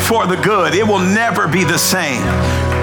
For 0.04 0.26
the 0.26 0.40
good, 0.42 0.74
it 0.74 0.86
will 0.86 1.00
never 1.00 1.46
be 1.46 1.64
the 1.64 1.78
same. 1.78 2.22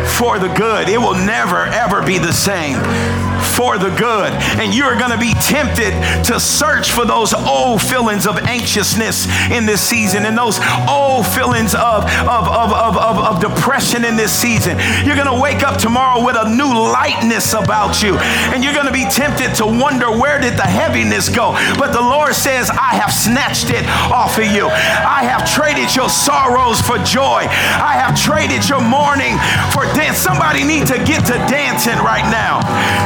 For 0.06 0.38
the 0.38 0.54
good, 0.54 0.88
it 0.88 1.00
will 1.00 1.16
never, 1.16 1.66
ever 1.66 2.06
be 2.06 2.20
the 2.20 2.32
same 2.32 3.25
for 3.46 3.78
the 3.78 3.90
good. 3.96 4.34
And 4.60 4.74
you're 4.74 4.98
going 4.98 5.12
to 5.12 5.18
be 5.18 5.34
tempted 5.42 5.94
to 6.26 6.40
search 6.40 6.92
for 6.92 7.06
those 7.06 7.34
old 7.34 7.82
feelings 7.82 8.28
of 8.28 8.38
anxiousness 8.40 9.28
in 9.52 9.66
this 9.66 9.82
season 9.82 10.26
and 10.26 10.38
those 10.38 10.60
old 10.90 11.28
feelings 11.28 11.76
of, 11.76 12.04
of, 12.26 12.46
of, 12.50 12.74
of, 12.74 12.98
of, 12.98 13.18
of 13.18 13.40
depression 13.40 14.04
in 14.04 14.16
this 14.16 14.34
season. 14.34 14.78
You're 15.06 15.16
going 15.16 15.32
to 15.32 15.40
wake 15.40 15.64
up 15.64 15.78
tomorrow 15.78 16.24
with 16.26 16.36
a 16.36 16.50
new 16.50 16.74
lightness 16.74 17.54
about 17.54 18.02
you. 18.02 18.18
And 18.52 18.64
you're 18.64 18.74
going 18.74 18.88
to 18.88 18.94
be 18.94 19.06
tempted 19.06 19.56
to 19.62 19.66
wonder 19.66 20.10
where 20.12 20.40
did 20.40 20.58
the 20.58 20.68
heaviness 20.68 21.30
go? 21.30 21.54
But 21.78 21.94
the 21.94 22.02
Lord 22.02 22.34
says, 22.34 22.70
I 22.70 22.96
have 22.98 23.14
snatched 23.14 23.70
it 23.70 23.86
off 24.12 24.38
of 24.38 24.46
you. 24.46 24.68
I 24.68 25.24
have 25.24 25.48
traded 25.50 25.96
your 25.96 26.10
sorrows 26.10 26.82
for 26.82 26.98
joy. 27.00 27.46
I 27.46 27.96
have 28.02 28.20
traded 28.20 28.68
your 28.68 28.82
mourning 28.82 29.38
for 29.72 29.86
dance. 29.94 30.18
Somebody 30.18 30.64
need 30.64 30.88
to 30.88 30.98
get 31.04 31.26
to 31.28 31.38
dancing 31.48 32.00
right 32.00 32.26
now. 32.32 32.60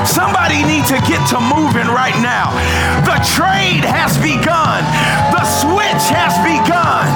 Somebody 0.05 0.28
Somebody 0.29 0.61
need 0.61 0.85
to 0.85 1.01
get 1.07 1.27
to 1.29 1.41
moving 1.41 1.87
right 1.87 2.13
now. 2.21 2.51
The 3.01 3.17
trade 3.33 3.83
has 3.83 4.15
begun. 4.17 4.83
The 5.33 5.43
switch 5.43 6.05
has 6.13 6.37
begun. 6.45 7.09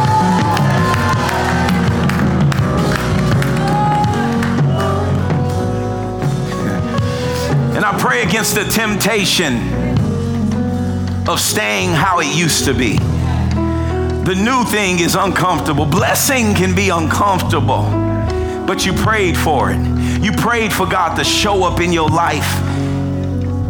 And 7.75 7.85
I 7.85 7.95
pray 7.99 8.23
against 8.23 8.55
the 8.55 8.63
temptation 8.63 9.57
of 11.27 11.39
staying 11.39 11.91
how 11.91 12.19
it 12.19 12.35
used 12.35 12.65
to 12.65 12.73
be. 12.73 12.97
The 14.23 14.35
new 14.35 14.63
thing 14.63 15.01
is 15.01 15.13
uncomfortable. 15.13 15.85
Blessing 15.85 16.55
can 16.55 16.73
be 16.73 16.89
uncomfortable, 16.89 17.83
but 18.65 18.87
you 18.87 18.93
prayed 18.93 19.37
for 19.37 19.71
it. 19.71 19.77
You 20.23 20.31
prayed 20.31 20.73
for 20.73 20.87
God 20.87 21.15
to 21.17 21.23
show 21.23 21.63
up 21.63 21.79
in 21.79 21.91
your 21.91 22.09
life 22.09 22.73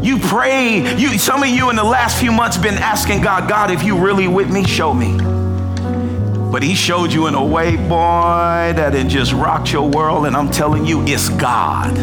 you 0.04 0.20
pray. 0.20 0.96
You, 0.98 1.18
some 1.18 1.42
of 1.44 1.50
you 1.50 1.70
in 1.70 1.78
the 1.78 1.84
last 1.84 2.20
few 2.20 2.32
months 2.32 2.58
been 2.58 2.76
asking 2.76 3.22
God, 3.22 3.48
God, 3.48 3.72
if 3.72 3.84
you 3.84 3.98
really 3.98 4.28
with 4.28 4.52
me, 4.52 4.66
show 4.66 4.94
me. 4.94 5.18
But 6.52 6.62
he 6.62 6.76
showed 6.76 7.14
you 7.14 7.28
in 7.28 7.36
a 7.36 7.44
way, 7.44 7.78
boy, 7.78 8.74
that 8.76 8.94
it 8.94 9.08
just 9.08 9.32
rocked 9.32 9.72
your 9.72 9.90
world. 9.90 10.26
And 10.26 10.36
I'm 10.36 10.52
telling 10.52 10.86
you, 10.86 11.02
it's 11.04 11.30
God. 11.30 11.98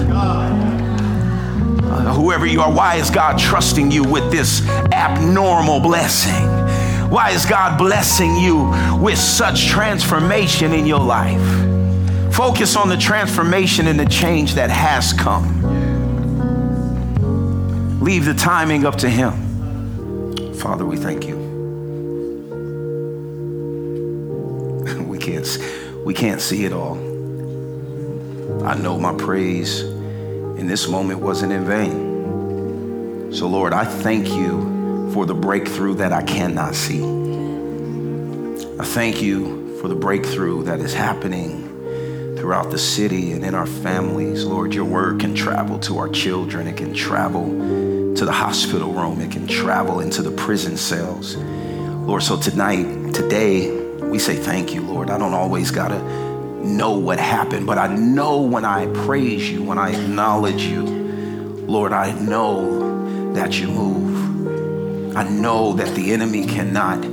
Uh, 1.91 2.15
whoever 2.15 2.47
you 2.47 2.63
are, 2.63 2.73
why 2.73 2.97
is 2.97 3.11
God 3.11 3.39
trusting 3.39 3.91
you 3.91 4.03
with 4.03 4.33
this 4.33 4.67
abnormal 4.93 5.81
blessing? 5.81 6.49
Why 7.11 7.31
is 7.31 7.45
God 7.45 7.77
blessing 7.77 8.35
you 8.37 8.73
with 8.99 9.19
such 9.19 9.67
transformation 9.67 10.73
in 10.73 10.87
your 10.87 11.01
life? 11.01 11.43
Focus 12.33 12.77
on 12.77 12.89
the 12.89 12.97
transformation 12.97 13.89
and 13.89 14.01
the 14.01 14.07
change 14.07 14.55
that 14.55 14.71
has 14.71 15.13
come. 15.13 15.90
Leave 18.01 18.25
the 18.25 18.33
timing 18.33 18.87
up 18.87 18.97
to 18.97 19.11
Him. 19.11 20.55
Father, 20.55 20.87
we 20.87 20.97
thank 20.97 21.27
you. 21.27 21.37
we 25.07 25.19
can't, 25.19 25.59
we 26.05 26.15
can't 26.15 26.41
see 26.41 26.65
it 26.65 26.73
all. 26.73 26.95
I 28.65 28.75
know 28.75 28.99
my 28.99 29.15
praise 29.15 29.83
in 29.83 30.67
this 30.67 30.89
moment 30.89 31.21
wasn't 31.21 31.53
in 31.53 31.67
vain. 31.67 33.33
So, 33.35 33.47
Lord, 33.47 33.75
I 33.75 33.85
thank 33.85 34.29
you 34.29 35.11
for 35.13 35.27
the 35.27 35.35
breakthrough 35.35 35.97
that 35.97 36.13
I 36.13 36.23
cannot 36.23 36.75
see. 36.75 37.05
I 38.79 38.85
thank 38.85 39.21
you 39.21 39.79
for 39.79 39.89
the 39.89 39.95
breakthrough 39.95 40.65
that 40.65 40.81
is 40.81 40.95
happening 40.95 41.60
throughout 42.41 42.71
the 42.71 42.79
city 42.79 43.33
and 43.33 43.45
in 43.45 43.55
our 43.55 43.67
families. 43.67 44.47
Lord, 44.47 44.73
your 44.73 44.87
word 44.87 45.21
can 45.21 45.35
travel 45.35 45.79
to 45.81 45.99
our 45.99 46.09
children, 46.09 46.67
it 46.67 46.79
can 46.79 46.95
travel 46.95 47.45
to 48.15 48.25
the 48.25 48.33
hospital 48.33 48.95
room, 48.95 49.21
it 49.21 49.31
can 49.31 49.47
travel 49.47 50.01
into 50.01 50.23
the 50.23 50.31
prison 50.31 50.79
cells. 50.79 51.37
Lord, 51.37 52.23
so 52.23 52.41
tonight, 52.41 53.13
today, 53.13 53.71
we 53.99 54.19
say 54.19 54.37
thank 54.37 54.75
you, 54.75 54.81
Lord. 54.81 55.11
I 55.11 55.19
don't 55.19 55.35
always 55.35 55.71
got 55.71 55.89
to 55.89 56.03
know 56.65 56.93
what 56.93 57.19
happened, 57.21 57.67
but 57.67 57.77
I 57.77 57.95
know 57.95 58.41
when 58.41 58.65
I 58.65 58.87
praise 59.05 59.51
you, 59.51 59.63
when 59.63 59.77
I 59.77 59.91
acknowledge 59.91 60.63
you, 60.63 60.83
Lord, 61.67 61.93
I 61.93 62.13
know 62.21 63.35
that 63.35 63.61
you 63.61 63.69
move. 63.69 65.15
I 65.15 65.25
know 65.29 65.75
that 65.75 65.95
the 65.95 66.11
enemy 66.13 66.47
cannot 66.47 67.05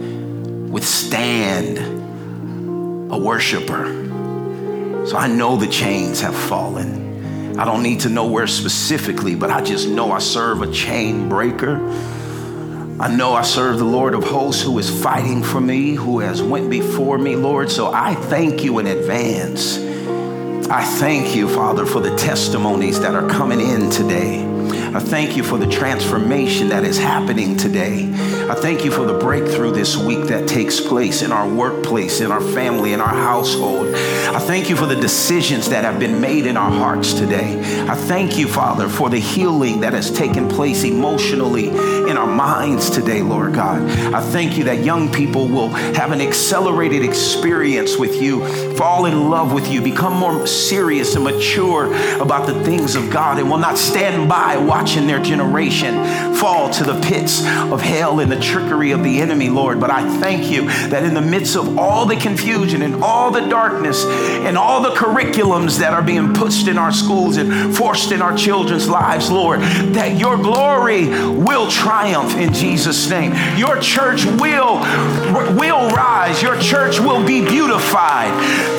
withstand 0.71 1.79
a 3.11 3.17
worshiper. 3.17 4.06
So 5.07 5.15
I 5.15 5.27
know 5.27 5.55
the 5.55 5.67
chains 5.67 6.19
have 6.19 6.35
fallen. 6.35 7.57
I 7.57 7.63
don't 7.63 7.81
need 7.81 8.01
to 8.01 8.09
know 8.09 8.27
where 8.27 8.45
specifically, 8.45 9.35
but 9.35 9.49
I 9.49 9.63
just 9.63 9.87
know 9.87 10.11
I 10.11 10.19
serve 10.19 10.61
a 10.61 10.69
chain 10.69 11.29
breaker. 11.29 11.77
I 12.99 13.07
know 13.15 13.31
I 13.31 13.43
serve 13.43 13.77
the 13.77 13.85
Lord 13.85 14.13
of 14.13 14.25
hosts 14.25 14.61
who 14.61 14.77
is 14.79 14.89
fighting 15.01 15.43
for 15.43 15.61
me, 15.61 15.93
who 15.93 16.19
has 16.19 16.43
went 16.43 16.69
before 16.69 17.17
me, 17.17 17.37
Lord. 17.37 17.71
So 17.71 17.89
I 17.89 18.15
thank 18.15 18.65
you 18.65 18.79
in 18.79 18.87
advance. 18.87 19.77
I 20.69 20.83
thank 20.83 21.33
you, 21.37 21.47
Father, 21.47 21.85
for 21.85 22.01
the 22.01 22.13
testimonies 22.17 22.99
that 22.99 23.15
are 23.15 23.29
coming 23.29 23.61
in 23.61 23.89
today. 23.89 24.56
I 24.95 24.99
thank 24.99 25.35
you 25.35 25.43
for 25.43 25.57
the 25.57 25.67
transformation 25.67 26.69
that 26.69 26.85
is 26.85 26.97
happening 26.97 27.57
today. 27.57 28.09
I 28.49 28.55
thank 28.55 28.85
you 28.85 28.91
for 28.91 29.05
the 29.05 29.19
breakthrough 29.19 29.71
this 29.71 29.97
week 29.97 30.27
that 30.27 30.47
takes 30.47 30.79
place 30.79 31.21
in 31.21 31.33
our 31.33 31.47
workplace, 31.47 32.21
in 32.21 32.31
our 32.31 32.39
family, 32.39 32.93
in 32.93 33.01
our 33.01 33.07
household. 33.07 33.93
I 33.93 34.39
thank 34.39 34.69
you 34.69 34.77
for 34.77 34.85
the 34.85 34.95
decisions 34.95 35.69
that 35.69 35.83
have 35.83 35.99
been 35.99 36.21
made 36.21 36.45
in 36.45 36.55
our 36.55 36.71
hearts 36.71 37.13
today. 37.13 37.59
I 37.87 37.95
thank 37.95 38.37
you, 38.37 38.47
Father, 38.47 38.87
for 38.87 39.09
the 39.09 39.19
healing 39.19 39.81
that 39.81 39.93
has 39.93 40.09
taken 40.09 40.47
place 40.47 40.83
emotionally 40.83 41.67
in 41.67 42.17
our 42.17 42.27
minds 42.27 42.89
today, 42.89 43.21
Lord 43.21 43.53
God. 43.53 43.81
I 44.13 44.21
thank 44.21 44.57
you 44.57 44.63
that 44.65 44.85
young 44.85 45.11
people 45.11 45.47
will 45.47 45.69
have 45.69 46.13
an 46.13 46.21
accelerated 46.21 47.03
experience 47.03 47.97
with 47.97 48.21
you, 48.21 48.45
fall 48.75 49.05
in 49.05 49.29
love 49.29 49.53
with 49.53 49.69
you, 49.69 49.81
become 49.81 50.13
more 50.13 50.47
serious 50.47 51.15
and 51.15 51.25
mature 51.25 51.93
about 52.21 52.47
the 52.47 52.63
things 52.63 52.95
of 52.95 53.09
God, 53.09 53.39
and 53.39 53.49
will 53.49 53.57
not 53.57 53.77
stand 53.77 54.29
by 54.29 54.55
watching 54.77 55.07
their 55.07 55.19
generation 55.19 55.95
fall 56.35 56.69
to 56.69 56.83
the 56.83 56.93
pits 57.01 57.41
of 57.71 57.81
hell 57.81 58.19
and 58.19 58.31
the 58.31 58.39
trickery 58.39 58.91
of 58.91 59.03
the 59.03 59.19
enemy, 59.21 59.49
Lord. 59.49 59.79
But 59.79 59.89
I 59.89 60.07
thank 60.19 60.51
you 60.51 60.67
that 60.89 61.03
in 61.03 61.15
the 61.15 61.21
midst 61.21 61.55
of 61.55 61.79
all 61.79 62.05
the 62.05 62.15
confusion 62.15 62.83
and 62.83 63.03
all 63.03 63.31
the 63.31 63.41
darkness 63.41 64.05
and 64.05 64.55
all 64.55 64.83
the 64.83 64.91
curriculums 64.91 65.79
that 65.79 65.93
are 65.93 66.03
being 66.03 66.31
pushed 66.35 66.67
in 66.67 66.77
our 66.77 66.91
schools 66.91 67.37
and 67.37 67.75
forced 67.75 68.11
in 68.11 68.21
our 68.21 68.37
children's 68.37 68.87
lives, 68.87 69.31
Lord, 69.31 69.61
that 69.61 70.19
your 70.19 70.37
glory 70.37 71.07
will 71.07 71.71
triumph 71.71 72.35
in 72.35 72.53
Jesus' 72.53 73.09
name. 73.09 73.33
Your 73.57 73.79
church 73.79 74.25
will, 74.25 74.77
will 75.57 75.89
rise. 75.89 76.43
Your 76.43 76.61
church 76.61 76.99
will 76.99 77.25
be 77.25 77.43
beautified. 77.43 78.29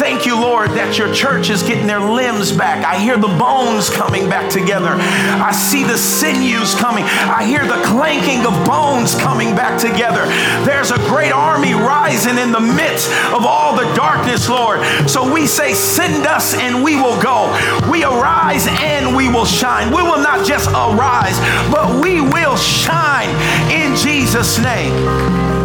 Thank 0.08 0.24
you, 0.24 0.40
Lord, 0.40 0.70
that 0.70 0.96
your 0.96 1.12
church 1.12 1.50
is 1.50 1.62
getting 1.62 1.86
their 1.86 2.00
limbs 2.00 2.50
back. 2.50 2.82
I 2.82 2.98
hear 2.98 3.18
the 3.18 3.28
bones 3.28 3.90
coming 3.90 4.26
back 4.26 4.50
together. 4.50 4.96
I 4.96 5.52
see 5.52 5.84
the 5.84 5.98
sinews 5.98 6.74
coming. 6.74 7.04
I 7.04 7.44
hear 7.44 7.60
the 7.66 7.76
clanking 7.84 8.40
of 8.46 8.56
bones 8.64 9.14
coming 9.20 9.54
back 9.54 9.78
together. 9.78 10.24
There's 10.64 10.92
a 10.92 10.96
great 11.12 11.30
army 11.30 11.74
rising 11.74 12.38
in 12.38 12.52
the 12.52 12.58
midst 12.58 13.12
of 13.36 13.44
all 13.44 13.76
the 13.76 13.84
darkness, 13.92 14.48
Lord. 14.48 14.80
So 15.06 15.30
we 15.30 15.46
say, 15.46 15.74
Send 15.74 16.26
us 16.26 16.54
and 16.54 16.82
we 16.82 16.96
will 16.96 17.20
go. 17.20 17.52
We 17.92 18.02
arise 18.02 18.66
and 18.66 19.14
we 19.14 19.28
will 19.28 19.44
shine. 19.44 19.92
We 19.92 20.00
will 20.00 20.24
not 20.24 20.46
just 20.46 20.70
arise, 20.70 21.36
but 21.68 22.02
we 22.02 22.22
will 22.22 22.56
shine 22.56 23.28
in 23.70 23.94
Jesus' 23.94 24.58
name. 24.58 25.57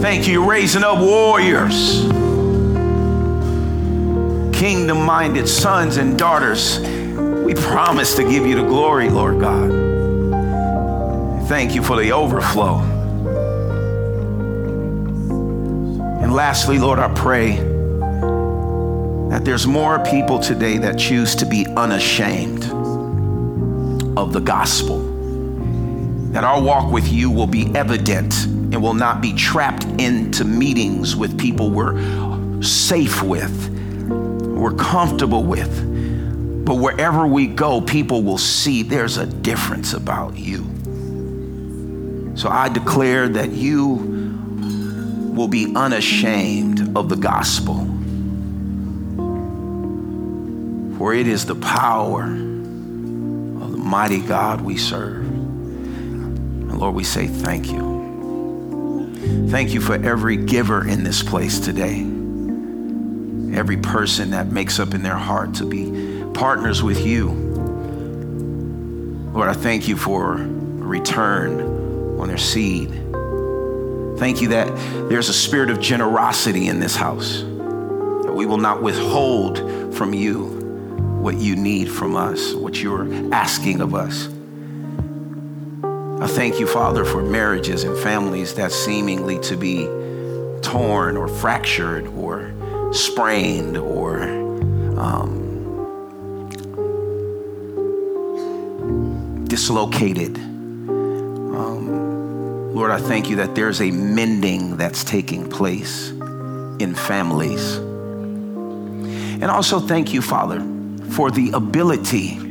Thank 0.00 0.26
you, 0.26 0.48
raising 0.48 0.82
up 0.82 0.98
warriors 0.98 2.10
kingdom 4.60 5.00
minded 5.06 5.48
sons 5.48 5.96
and 5.96 6.18
daughters, 6.18 6.78
we 6.80 7.54
promise 7.54 8.14
to 8.14 8.22
give 8.22 8.44
you 8.44 8.56
the 8.56 8.62
glory, 8.62 9.08
Lord 9.08 9.40
God. 9.40 9.70
Thank 11.48 11.74
you 11.74 11.82
for 11.82 11.96
the 11.96 12.12
overflow. 12.12 12.80
And 16.20 16.34
lastly, 16.34 16.78
Lord, 16.78 16.98
I 16.98 17.08
pray 17.14 17.56
that 19.30 19.46
there's 19.46 19.66
more 19.66 19.98
people 20.04 20.38
today 20.38 20.76
that 20.76 20.98
choose 20.98 21.34
to 21.36 21.46
be 21.46 21.66
unashamed 21.68 22.64
of 24.18 24.34
the 24.34 24.40
gospel. 24.40 24.98
That 26.32 26.44
our 26.44 26.60
walk 26.60 26.92
with 26.92 27.10
you 27.10 27.30
will 27.30 27.46
be 27.46 27.74
evident 27.74 28.34
and 28.72 28.82
will 28.82 28.94
not 28.94 29.20
be 29.20 29.32
trapped 29.34 29.84
into 30.00 30.44
meetings 30.44 31.16
with 31.16 31.38
people 31.38 31.70
we're 31.70 32.62
safe 32.62 33.22
with 33.22 33.70
we're 34.60 34.72
comfortable 34.74 35.42
with. 35.42 36.64
But 36.66 36.74
wherever 36.74 37.26
we 37.26 37.46
go, 37.46 37.80
people 37.80 38.22
will 38.22 38.38
see 38.38 38.82
there's 38.82 39.16
a 39.16 39.24
difference 39.26 39.94
about 39.94 40.36
you. 40.36 40.66
So 42.36 42.48
I 42.48 42.68
declare 42.68 43.28
that 43.28 43.50
you 43.50 43.94
will 45.34 45.48
be 45.48 45.72
unashamed 45.74 46.96
of 46.96 47.08
the 47.08 47.16
gospel. 47.16 47.86
For 50.98 51.14
it 51.14 51.26
is 51.26 51.46
the 51.46 51.54
power 51.54 52.24
of 52.24 53.72
the 53.72 53.78
mighty 53.78 54.20
God 54.20 54.60
we 54.60 54.76
serve. 54.76 55.24
And 55.24 56.78
Lord, 56.78 56.94
we 56.94 57.04
say 57.04 57.26
thank 57.26 57.72
you. 57.72 57.89
Thank 59.50 59.74
you 59.74 59.80
for 59.80 59.94
every 59.94 60.36
giver 60.36 60.86
in 60.86 61.04
this 61.04 61.22
place 61.22 61.58
today 61.58 62.06
every 63.54 63.76
person 63.76 64.30
that 64.30 64.48
makes 64.48 64.78
up 64.78 64.94
in 64.94 65.02
their 65.02 65.16
heart 65.16 65.54
to 65.54 65.64
be 65.64 66.24
partners 66.34 66.82
with 66.82 67.04
you. 67.04 67.28
Lord, 69.34 69.48
I 69.48 69.54
thank 69.54 69.88
you 69.88 69.96
for 69.96 70.34
return 70.34 71.60
on 72.20 72.28
their 72.28 72.38
seed. 72.38 72.90
Thank 74.18 74.40
you 74.40 74.48
that 74.48 74.68
there's 75.08 75.28
a 75.28 75.34
spirit 75.34 75.70
of 75.70 75.80
generosity 75.80 76.68
in 76.68 76.80
this 76.80 76.94
house. 76.94 77.40
That 77.40 78.32
we 78.34 78.46
will 78.46 78.58
not 78.58 78.82
withhold 78.82 79.58
from 79.94 80.14
you 80.14 80.44
what 81.20 81.36
you 81.36 81.56
need 81.56 81.90
from 81.90 82.16
us, 82.16 82.54
what 82.54 82.82
you're 82.82 83.06
asking 83.32 83.80
of 83.80 83.94
us. 83.94 84.28
I 86.20 86.26
thank 86.26 86.60
you, 86.60 86.66
Father, 86.66 87.06
for 87.06 87.22
marriages 87.22 87.84
and 87.84 87.96
families 87.98 88.54
that 88.56 88.72
seemingly 88.72 89.38
to 89.38 89.56
be 89.56 89.86
torn 90.60 91.16
or 91.16 91.28
fractured 91.28 92.06
or 92.08 92.52
sprained 92.92 93.78
or 93.78 94.22
um, 94.98 95.46
dislocated. 99.46 100.36
Um, 101.56 102.74
Lord, 102.74 102.90
I 102.90 102.98
thank 102.98 103.30
you 103.30 103.36
that 103.36 103.54
there's 103.54 103.80
a 103.80 103.90
mending 103.90 104.76
that's 104.76 105.02
taking 105.02 105.48
place 105.48 106.10
in 106.10 106.94
families. 106.94 107.76
And 107.76 109.44
also 109.44 109.80
thank 109.80 110.12
you, 110.12 110.20
Father, 110.20 110.60
for 111.12 111.30
the 111.30 111.52
ability 111.52 112.49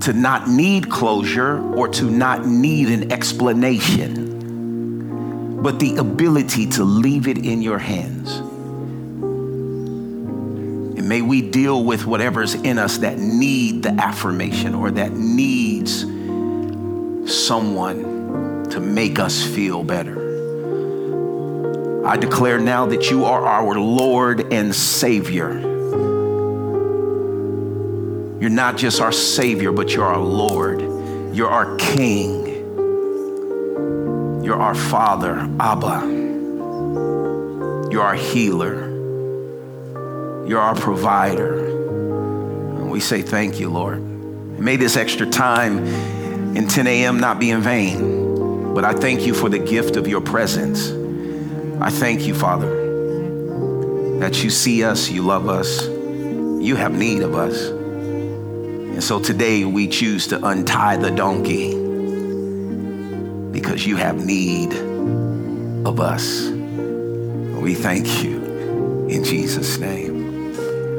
to 0.00 0.12
not 0.14 0.48
need 0.48 0.90
closure 0.90 1.62
or 1.74 1.88
to 1.88 2.10
not 2.10 2.46
need 2.46 2.88
an 2.88 3.12
explanation, 3.12 4.30
but 5.62 5.78
the 5.78 5.96
ability 5.96 6.66
to 6.66 6.84
leave 6.84 7.28
it 7.28 7.38
in 7.38 7.60
your 7.60 7.78
hands. 7.78 8.38
And 10.98 11.08
May 11.08 11.20
we 11.22 11.42
deal 11.42 11.84
with 11.84 12.06
whatever's 12.06 12.54
in 12.54 12.78
us 12.78 12.98
that 12.98 13.18
need 13.18 13.82
the 13.82 13.90
affirmation 13.90 14.74
or 14.74 14.90
that 14.92 15.12
needs 15.12 16.00
someone 17.30 18.68
to 18.70 18.80
make 18.80 19.18
us 19.18 19.42
feel 19.42 19.84
better. 19.84 20.20
I 22.06 22.16
declare 22.16 22.58
now 22.58 22.86
that 22.86 23.10
you 23.10 23.26
are 23.26 23.44
our 23.44 23.78
Lord 23.78 24.52
and 24.52 24.74
Savior. 24.74 25.69
You're 28.40 28.48
not 28.48 28.78
just 28.78 29.02
our 29.02 29.12
Savior, 29.12 29.70
but 29.70 29.92
you're 29.92 30.06
our 30.06 30.18
Lord. 30.18 30.80
You're 31.36 31.50
our 31.50 31.76
King. 31.76 32.46
You're 34.42 34.56
our 34.56 34.74
Father, 34.74 35.46
Abba. 35.60 36.06
You're 37.92 38.02
our 38.02 38.14
healer. 38.14 38.88
You're 40.46 40.58
our 40.58 40.74
provider. 40.74 41.66
And 41.66 42.90
we 42.90 42.98
say 42.98 43.20
thank 43.20 43.60
you, 43.60 43.68
Lord. 43.68 44.00
May 44.58 44.76
this 44.76 44.96
extra 44.96 45.26
time 45.26 45.84
in 46.56 46.66
10 46.66 46.86
a.m. 46.86 47.20
not 47.20 47.38
be 47.38 47.50
in 47.50 47.60
vain, 47.60 48.72
but 48.72 48.86
I 48.86 48.94
thank 48.94 49.26
you 49.26 49.34
for 49.34 49.50
the 49.50 49.58
gift 49.58 49.96
of 49.96 50.08
your 50.08 50.22
presence. 50.22 50.90
I 51.78 51.90
thank 51.90 52.22
you, 52.22 52.34
Father, 52.34 54.18
that 54.18 54.42
you 54.42 54.48
see 54.48 54.82
us, 54.82 55.10
you 55.10 55.20
love 55.20 55.46
us, 55.50 55.86
you 55.86 56.74
have 56.76 56.96
need 56.96 57.22
of 57.22 57.34
us. 57.34 57.79
And 59.00 59.04
so 59.06 59.18
today 59.18 59.64
we 59.64 59.88
choose 59.88 60.26
to 60.26 60.46
untie 60.46 60.98
the 60.98 61.10
donkey 61.10 61.70
because 63.50 63.86
you 63.86 63.96
have 63.96 64.22
need 64.22 64.74
of 65.86 66.00
us. 66.00 66.50
We 66.50 67.74
thank 67.74 68.22
you 68.22 69.06
in 69.08 69.24
Jesus' 69.24 69.78
name. 69.78 70.54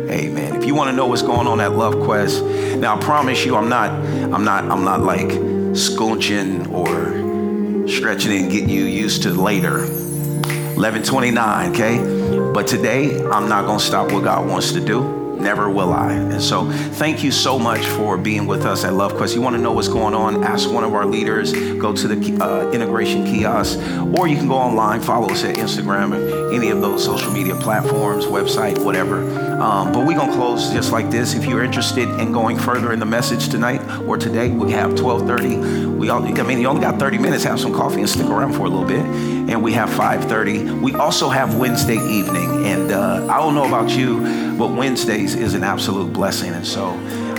Amen. 0.09 0.55
If 0.55 0.65
you 0.65 0.73
want 0.73 0.89
to 0.89 0.95
know 0.95 1.05
what's 1.05 1.21
going 1.21 1.45
on 1.45 1.61
at 1.61 1.73
Love 1.73 1.93
Quest, 2.03 2.43
now 2.77 2.97
I 2.97 2.99
promise 2.99 3.45
you, 3.45 3.55
I'm 3.55 3.69
not, 3.69 3.91
I'm 3.91 4.43
not, 4.43 4.63
I'm 4.63 4.83
not 4.83 5.01
like 5.01 5.29
scunching 5.75 6.73
or 6.73 7.87
stretching 7.87 8.31
and 8.31 8.51
getting 8.51 8.69
you 8.69 8.85
used 8.85 9.21
to 9.21 9.29
later. 9.29 9.81
1129, 9.81 11.71
okay? 11.71 12.51
But 12.51 12.65
today, 12.65 13.23
I'm 13.27 13.47
not 13.47 13.67
gonna 13.67 13.79
stop 13.79 14.11
what 14.11 14.23
God 14.23 14.49
wants 14.49 14.71
to 14.71 14.83
do. 14.83 15.20
Never 15.41 15.69
will 15.69 15.91
I. 15.91 16.13
And 16.13 16.41
so, 16.41 16.69
thank 16.71 17.23
you 17.23 17.31
so 17.31 17.57
much 17.57 17.85
for 17.85 18.17
being 18.17 18.45
with 18.45 18.65
us 18.65 18.83
at 18.83 18.93
Love 18.93 19.15
Quest. 19.15 19.33
You 19.35 19.41
want 19.41 19.55
to 19.55 19.61
know 19.61 19.71
what's 19.71 19.87
going 19.87 20.13
on? 20.13 20.43
Ask 20.43 20.71
one 20.71 20.83
of 20.83 20.93
our 20.93 21.05
leaders. 21.05 21.51
Go 21.51 21.93
to 21.93 22.07
the 22.07 22.43
uh, 22.43 22.69
integration 22.71 23.25
kiosk, 23.25 23.79
or 24.17 24.27
you 24.27 24.37
can 24.37 24.47
go 24.47 24.55
online, 24.55 25.01
follow 25.01 25.29
us 25.31 25.43
at 25.43 25.55
Instagram 25.55 26.15
and 26.15 26.53
any 26.53 26.69
of 26.69 26.81
those 26.81 27.03
social 27.03 27.31
media 27.31 27.55
platforms, 27.55 28.25
website, 28.25 28.77
whatever. 28.83 29.40
Um, 29.61 29.91
but 29.91 30.07
we're 30.07 30.17
gonna 30.17 30.33
close 30.33 30.71
just 30.71 30.91
like 30.91 31.11
this. 31.11 31.35
If 31.35 31.45
you're 31.45 31.63
interested 31.63 32.09
in 32.19 32.31
going 32.31 32.57
further 32.57 32.93
in 32.93 32.99
the 32.99 33.05
message 33.05 33.49
tonight 33.49 33.79
or 34.07 34.17
today, 34.17 34.49
we 34.49 34.71
have 34.71 34.95
12:30. 34.95 35.85
We 35.99 36.09
all, 36.09 36.23
I 36.23 36.41
mean, 36.41 36.59
you 36.59 36.67
only 36.67 36.81
got 36.81 36.97
30 36.97 37.19
minutes. 37.19 37.43
Have 37.43 37.59
some 37.59 37.71
coffee 37.71 37.99
and 37.99 38.09
stick 38.09 38.25
around 38.25 38.53
for 38.53 38.65
a 38.65 38.69
little 38.69 38.87
bit. 38.87 39.05
And 39.51 39.61
we 39.61 39.73
have 39.73 39.91
5:30. 39.91 40.81
We 40.81 40.95
also 40.95 41.29
have 41.29 41.57
Wednesday 41.57 41.97
evening, 41.97 42.65
and 42.65 42.91
uh, 42.91 43.27
I 43.29 43.37
don't 43.37 43.53
know 43.53 43.67
about 43.67 43.91
you, 43.91 44.55
but 44.57 44.71
Wednesdays 44.71 45.35
is 45.35 45.53
an 45.53 45.63
absolute 45.63 46.11
blessing. 46.11 46.53
And 46.53 46.65
so, 46.65 46.87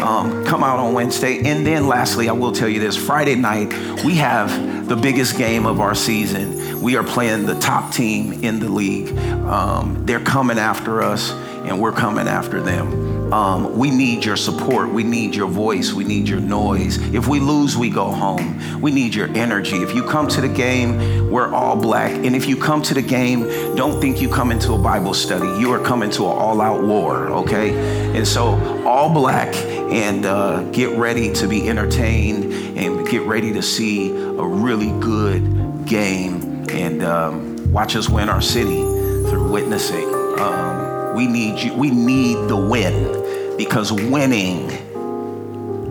um, 0.00 0.44
come 0.44 0.62
out 0.62 0.78
on 0.78 0.94
Wednesday. 0.94 1.40
And 1.40 1.66
then, 1.66 1.88
lastly, 1.88 2.28
I 2.28 2.32
will 2.34 2.52
tell 2.52 2.68
you 2.68 2.78
this: 2.78 2.96
Friday 2.96 3.34
night 3.34 3.72
we 4.04 4.14
have 4.18 4.48
the 4.88 4.94
biggest 4.94 5.36
game 5.36 5.66
of 5.66 5.80
our 5.80 5.96
season. 5.96 6.80
We 6.82 6.94
are 6.94 7.02
playing 7.02 7.46
the 7.46 7.58
top 7.58 7.92
team 7.92 8.44
in 8.44 8.60
the 8.60 8.68
league. 8.68 9.16
Um, 9.44 10.06
they're 10.06 10.20
coming 10.20 10.58
after 10.58 11.02
us 11.02 11.32
and 11.66 11.80
we're 11.80 11.92
coming 11.92 12.28
after 12.28 12.60
them. 12.60 13.12
Um, 13.32 13.78
we 13.78 13.90
need 13.90 14.26
your 14.26 14.36
support. 14.36 14.90
We 14.90 15.04
need 15.04 15.34
your 15.34 15.48
voice. 15.48 15.94
We 15.94 16.04
need 16.04 16.28
your 16.28 16.40
noise. 16.40 16.98
If 17.14 17.28
we 17.28 17.40
lose, 17.40 17.78
we 17.78 17.88
go 17.88 18.10
home. 18.10 18.80
We 18.82 18.90
need 18.90 19.14
your 19.14 19.28
energy. 19.34 19.76
If 19.76 19.94
you 19.94 20.02
come 20.04 20.28
to 20.28 20.42
the 20.42 20.50
game, 20.50 21.30
we're 21.30 21.52
all 21.52 21.74
black. 21.74 22.12
And 22.12 22.36
if 22.36 22.46
you 22.46 22.58
come 22.58 22.82
to 22.82 22.94
the 22.94 23.00
game, 23.00 23.74
don't 23.74 24.02
think 24.02 24.20
you 24.20 24.28
come 24.28 24.52
into 24.52 24.74
a 24.74 24.78
Bible 24.78 25.14
study. 25.14 25.46
You 25.58 25.72
are 25.72 25.82
coming 25.82 26.10
to 26.10 26.24
an 26.24 26.30
all 26.30 26.60
out 26.60 26.82
war, 26.82 27.28
okay? 27.28 27.72
And 28.14 28.28
so, 28.28 28.84
all 28.86 29.12
black, 29.14 29.54
and 29.54 30.26
uh, 30.26 30.64
get 30.70 30.90
ready 30.98 31.32
to 31.32 31.48
be 31.48 31.68
entertained 31.68 32.52
and 32.76 33.08
get 33.08 33.22
ready 33.22 33.52
to 33.54 33.62
see 33.62 34.10
a 34.10 34.46
really 34.46 34.90
good 35.00 35.86
game 35.86 36.66
and 36.70 37.02
um, 37.02 37.72
watch 37.72 37.96
us 37.96 38.08
win 38.08 38.28
our 38.28 38.42
city 38.42 38.82
through 39.30 39.50
witnessing. 39.50 40.06
Um, 40.38 40.71
we 41.14 41.26
need 41.26 41.58
you. 41.58 41.74
We 41.74 41.90
need 41.90 42.48
the 42.48 42.56
win 42.56 43.56
because 43.56 43.92
winning 43.92 44.70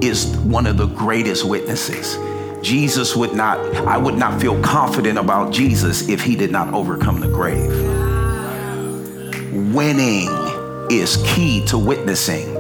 is 0.02 0.36
one 0.38 0.66
of 0.66 0.78
the 0.78 0.88
greatest 0.88 1.46
witnesses. 1.46 2.18
Jesus 2.64 3.16
would 3.16 3.34
not, 3.34 3.60
I 3.88 3.98
would 3.98 4.18
not 4.18 4.40
feel 4.42 4.62
confident 4.62 5.18
about 5.18 5.52
Jesus 5.54 6.10
if 6.10 6.22
he 6.22 6.36
did 6.36 6.52
not 6.52 6.74
overcome 6.74 7.20
the 7.20 7.28
grave. 7.28 7.70
Winning 9.74 10.30
is 10.92 11.18
key 11.26 11.66
to 11.68 11.78
witnessing. 11.78 12.60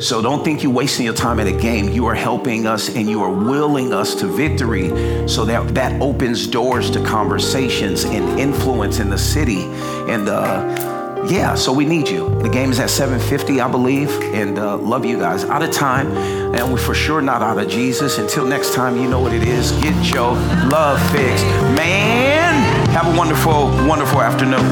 So 0.00 0.22
don't 0.22 0.42
think 0.42 0.62
you're 0.62 0.72
wasting 0.72 1.04
your 1.04 1.14
time 1.14 1.40
at 1.40 1.46
a 1.46 1.52
game. 1.52 1.90
You 1.90 2.06
are 2.06 2.14
helping 2.14 2.66
us 2.66 2.88
and 2.88 3.08
you 3.08 3.22
are 3.22 3.30
willing 3.30 3.92
us 3.92 4.14
to 4.16 4.26
victory 4.26 4.88
so 5.28 5.44
that 5.44 5.74
that 5.74 6.00
opens 6.00 6.46
doors 6.46 6.90
to 6.92 7.04
conversations 7.04 8.04
and 8.04 8.40
influence 8.40 8.98
in 8.98 9.10
the 9.10 9.18
city. 9.18 9.64
And 10.08 10.30
uh, 10.30 10.99
yeah, 11.26 11.54
so 11.54 11.72
we 11.72 11.84
need 11.84 12.08
you. 12.08 12.28
The 12.42 12.48
game 12.48 12.70
is 12.70 12.80
at 12.80 12.88
7:50, 12.88 13.60
I 13.60 13.70
believe, 13.70 14.10
and 14.34 14.58
uh, 14.58 14.76
love 14.76 15.04
you 15.04 15.18
guys. 15.18 15.44
Out 15.44 15.62
of 15.62 15.70
time, 15.70 16.08
and 16.54 16.72
we're 16.72 16.78
for 16.78 16.94
sure 16.94 17.20
not 17.20 17.42
out 17.42 17.58
of 17.58 17.68
Jesus. 17.68 18.18
Until 18.18 18.46
next 18.46 18.74
time, 18.74 18.96
you 18.96 19.08
know 19.08 19.20
what 19.20 19.32
it 19.32 19.42
is. 19.42 19.72
Get 19.82 20.12
your 20.12 20.34
love 20.68 21.00
fixed, 21.12 21.44
man. 21.76 22.88
Have 22.90 23.12
a 23.12 23.16
wonderful, 23.16 23.66
wonderful 23.86 24.20
afternoon. 24.20 24.66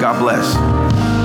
God 0.00 0.18
bless. 0.18 1.15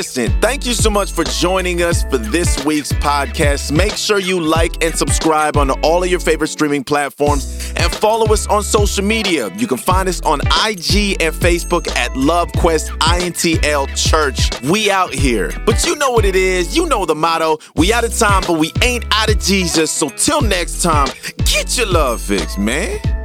Listen, 0.00 0.30
thank 0.40 0.64
you 0.64 0.72
so 0.72 0.88
much 0.88 1.12
for 1.12 1.24
joining 1.24 1.82
us 1.82 2.04
for 2.04 2.16
this 2.16 2.64
week's 2.64 2.90
podcast. 2.90 3.70
Make 3.70 3.92
sure 3.92 4.18
you 4.18 4.40
like 4.40 4.82
and 4.82 4.96
subscribe 4.96 5.58
on 5.58 5.70
all 5.82 6.02
of 6.02 6.08
your 6.08 6.20
favorite 6.20 6.48
streaming 6.48 6.84
platforms 6.84 7.70
and 7.76 7.92
follow 7.92 8.24
us 8.32 8.46
on 8.46 8.62
social 8.62 9.04
media. 9.04 9.54
You 9.56 9.66
can 9.66 9.76
find 9.76 10.08
us 10.08 10.22
on 10.22 10.40
IG 10.40 11.20
and 11.20 11.34
Facebook 11.34 11.86
at 11.96 12.12
LoveQuest 12.12 12.88
INTL 13.00 13.94
Church. 13.94 14.62
We 14.62 14.90
out 14.90 15.12
here. 15.12 15.52
But 15.66 15.84
you 15.84 15.94
know 15.96 16.12
what 16.12 16.24
it 16.24 16.34
is. 16.34 16.74
You 16.74 16.86
know 16.86 17.04
the 17.04 17.14
motto. 17.14 17.58
We 17.76 17.92
out 17.92 18.04
of 18.04 18.16
time, 18.16 18.42
but 18.46 18.58
we 18.58 18.72
ain't 18.82 19.04
out 19.12 19.28
of 19.28 19.38
Jesus. 19.38 19.90
So 19.90 20.08
till 20.08 20.40
next 20.40 20.80
time, 20.80 21.08
get 21.44 21.76
your 21.76 21.88
love 21.88 22.22
fixed, 22.22 22.58
man. 22.58 23.19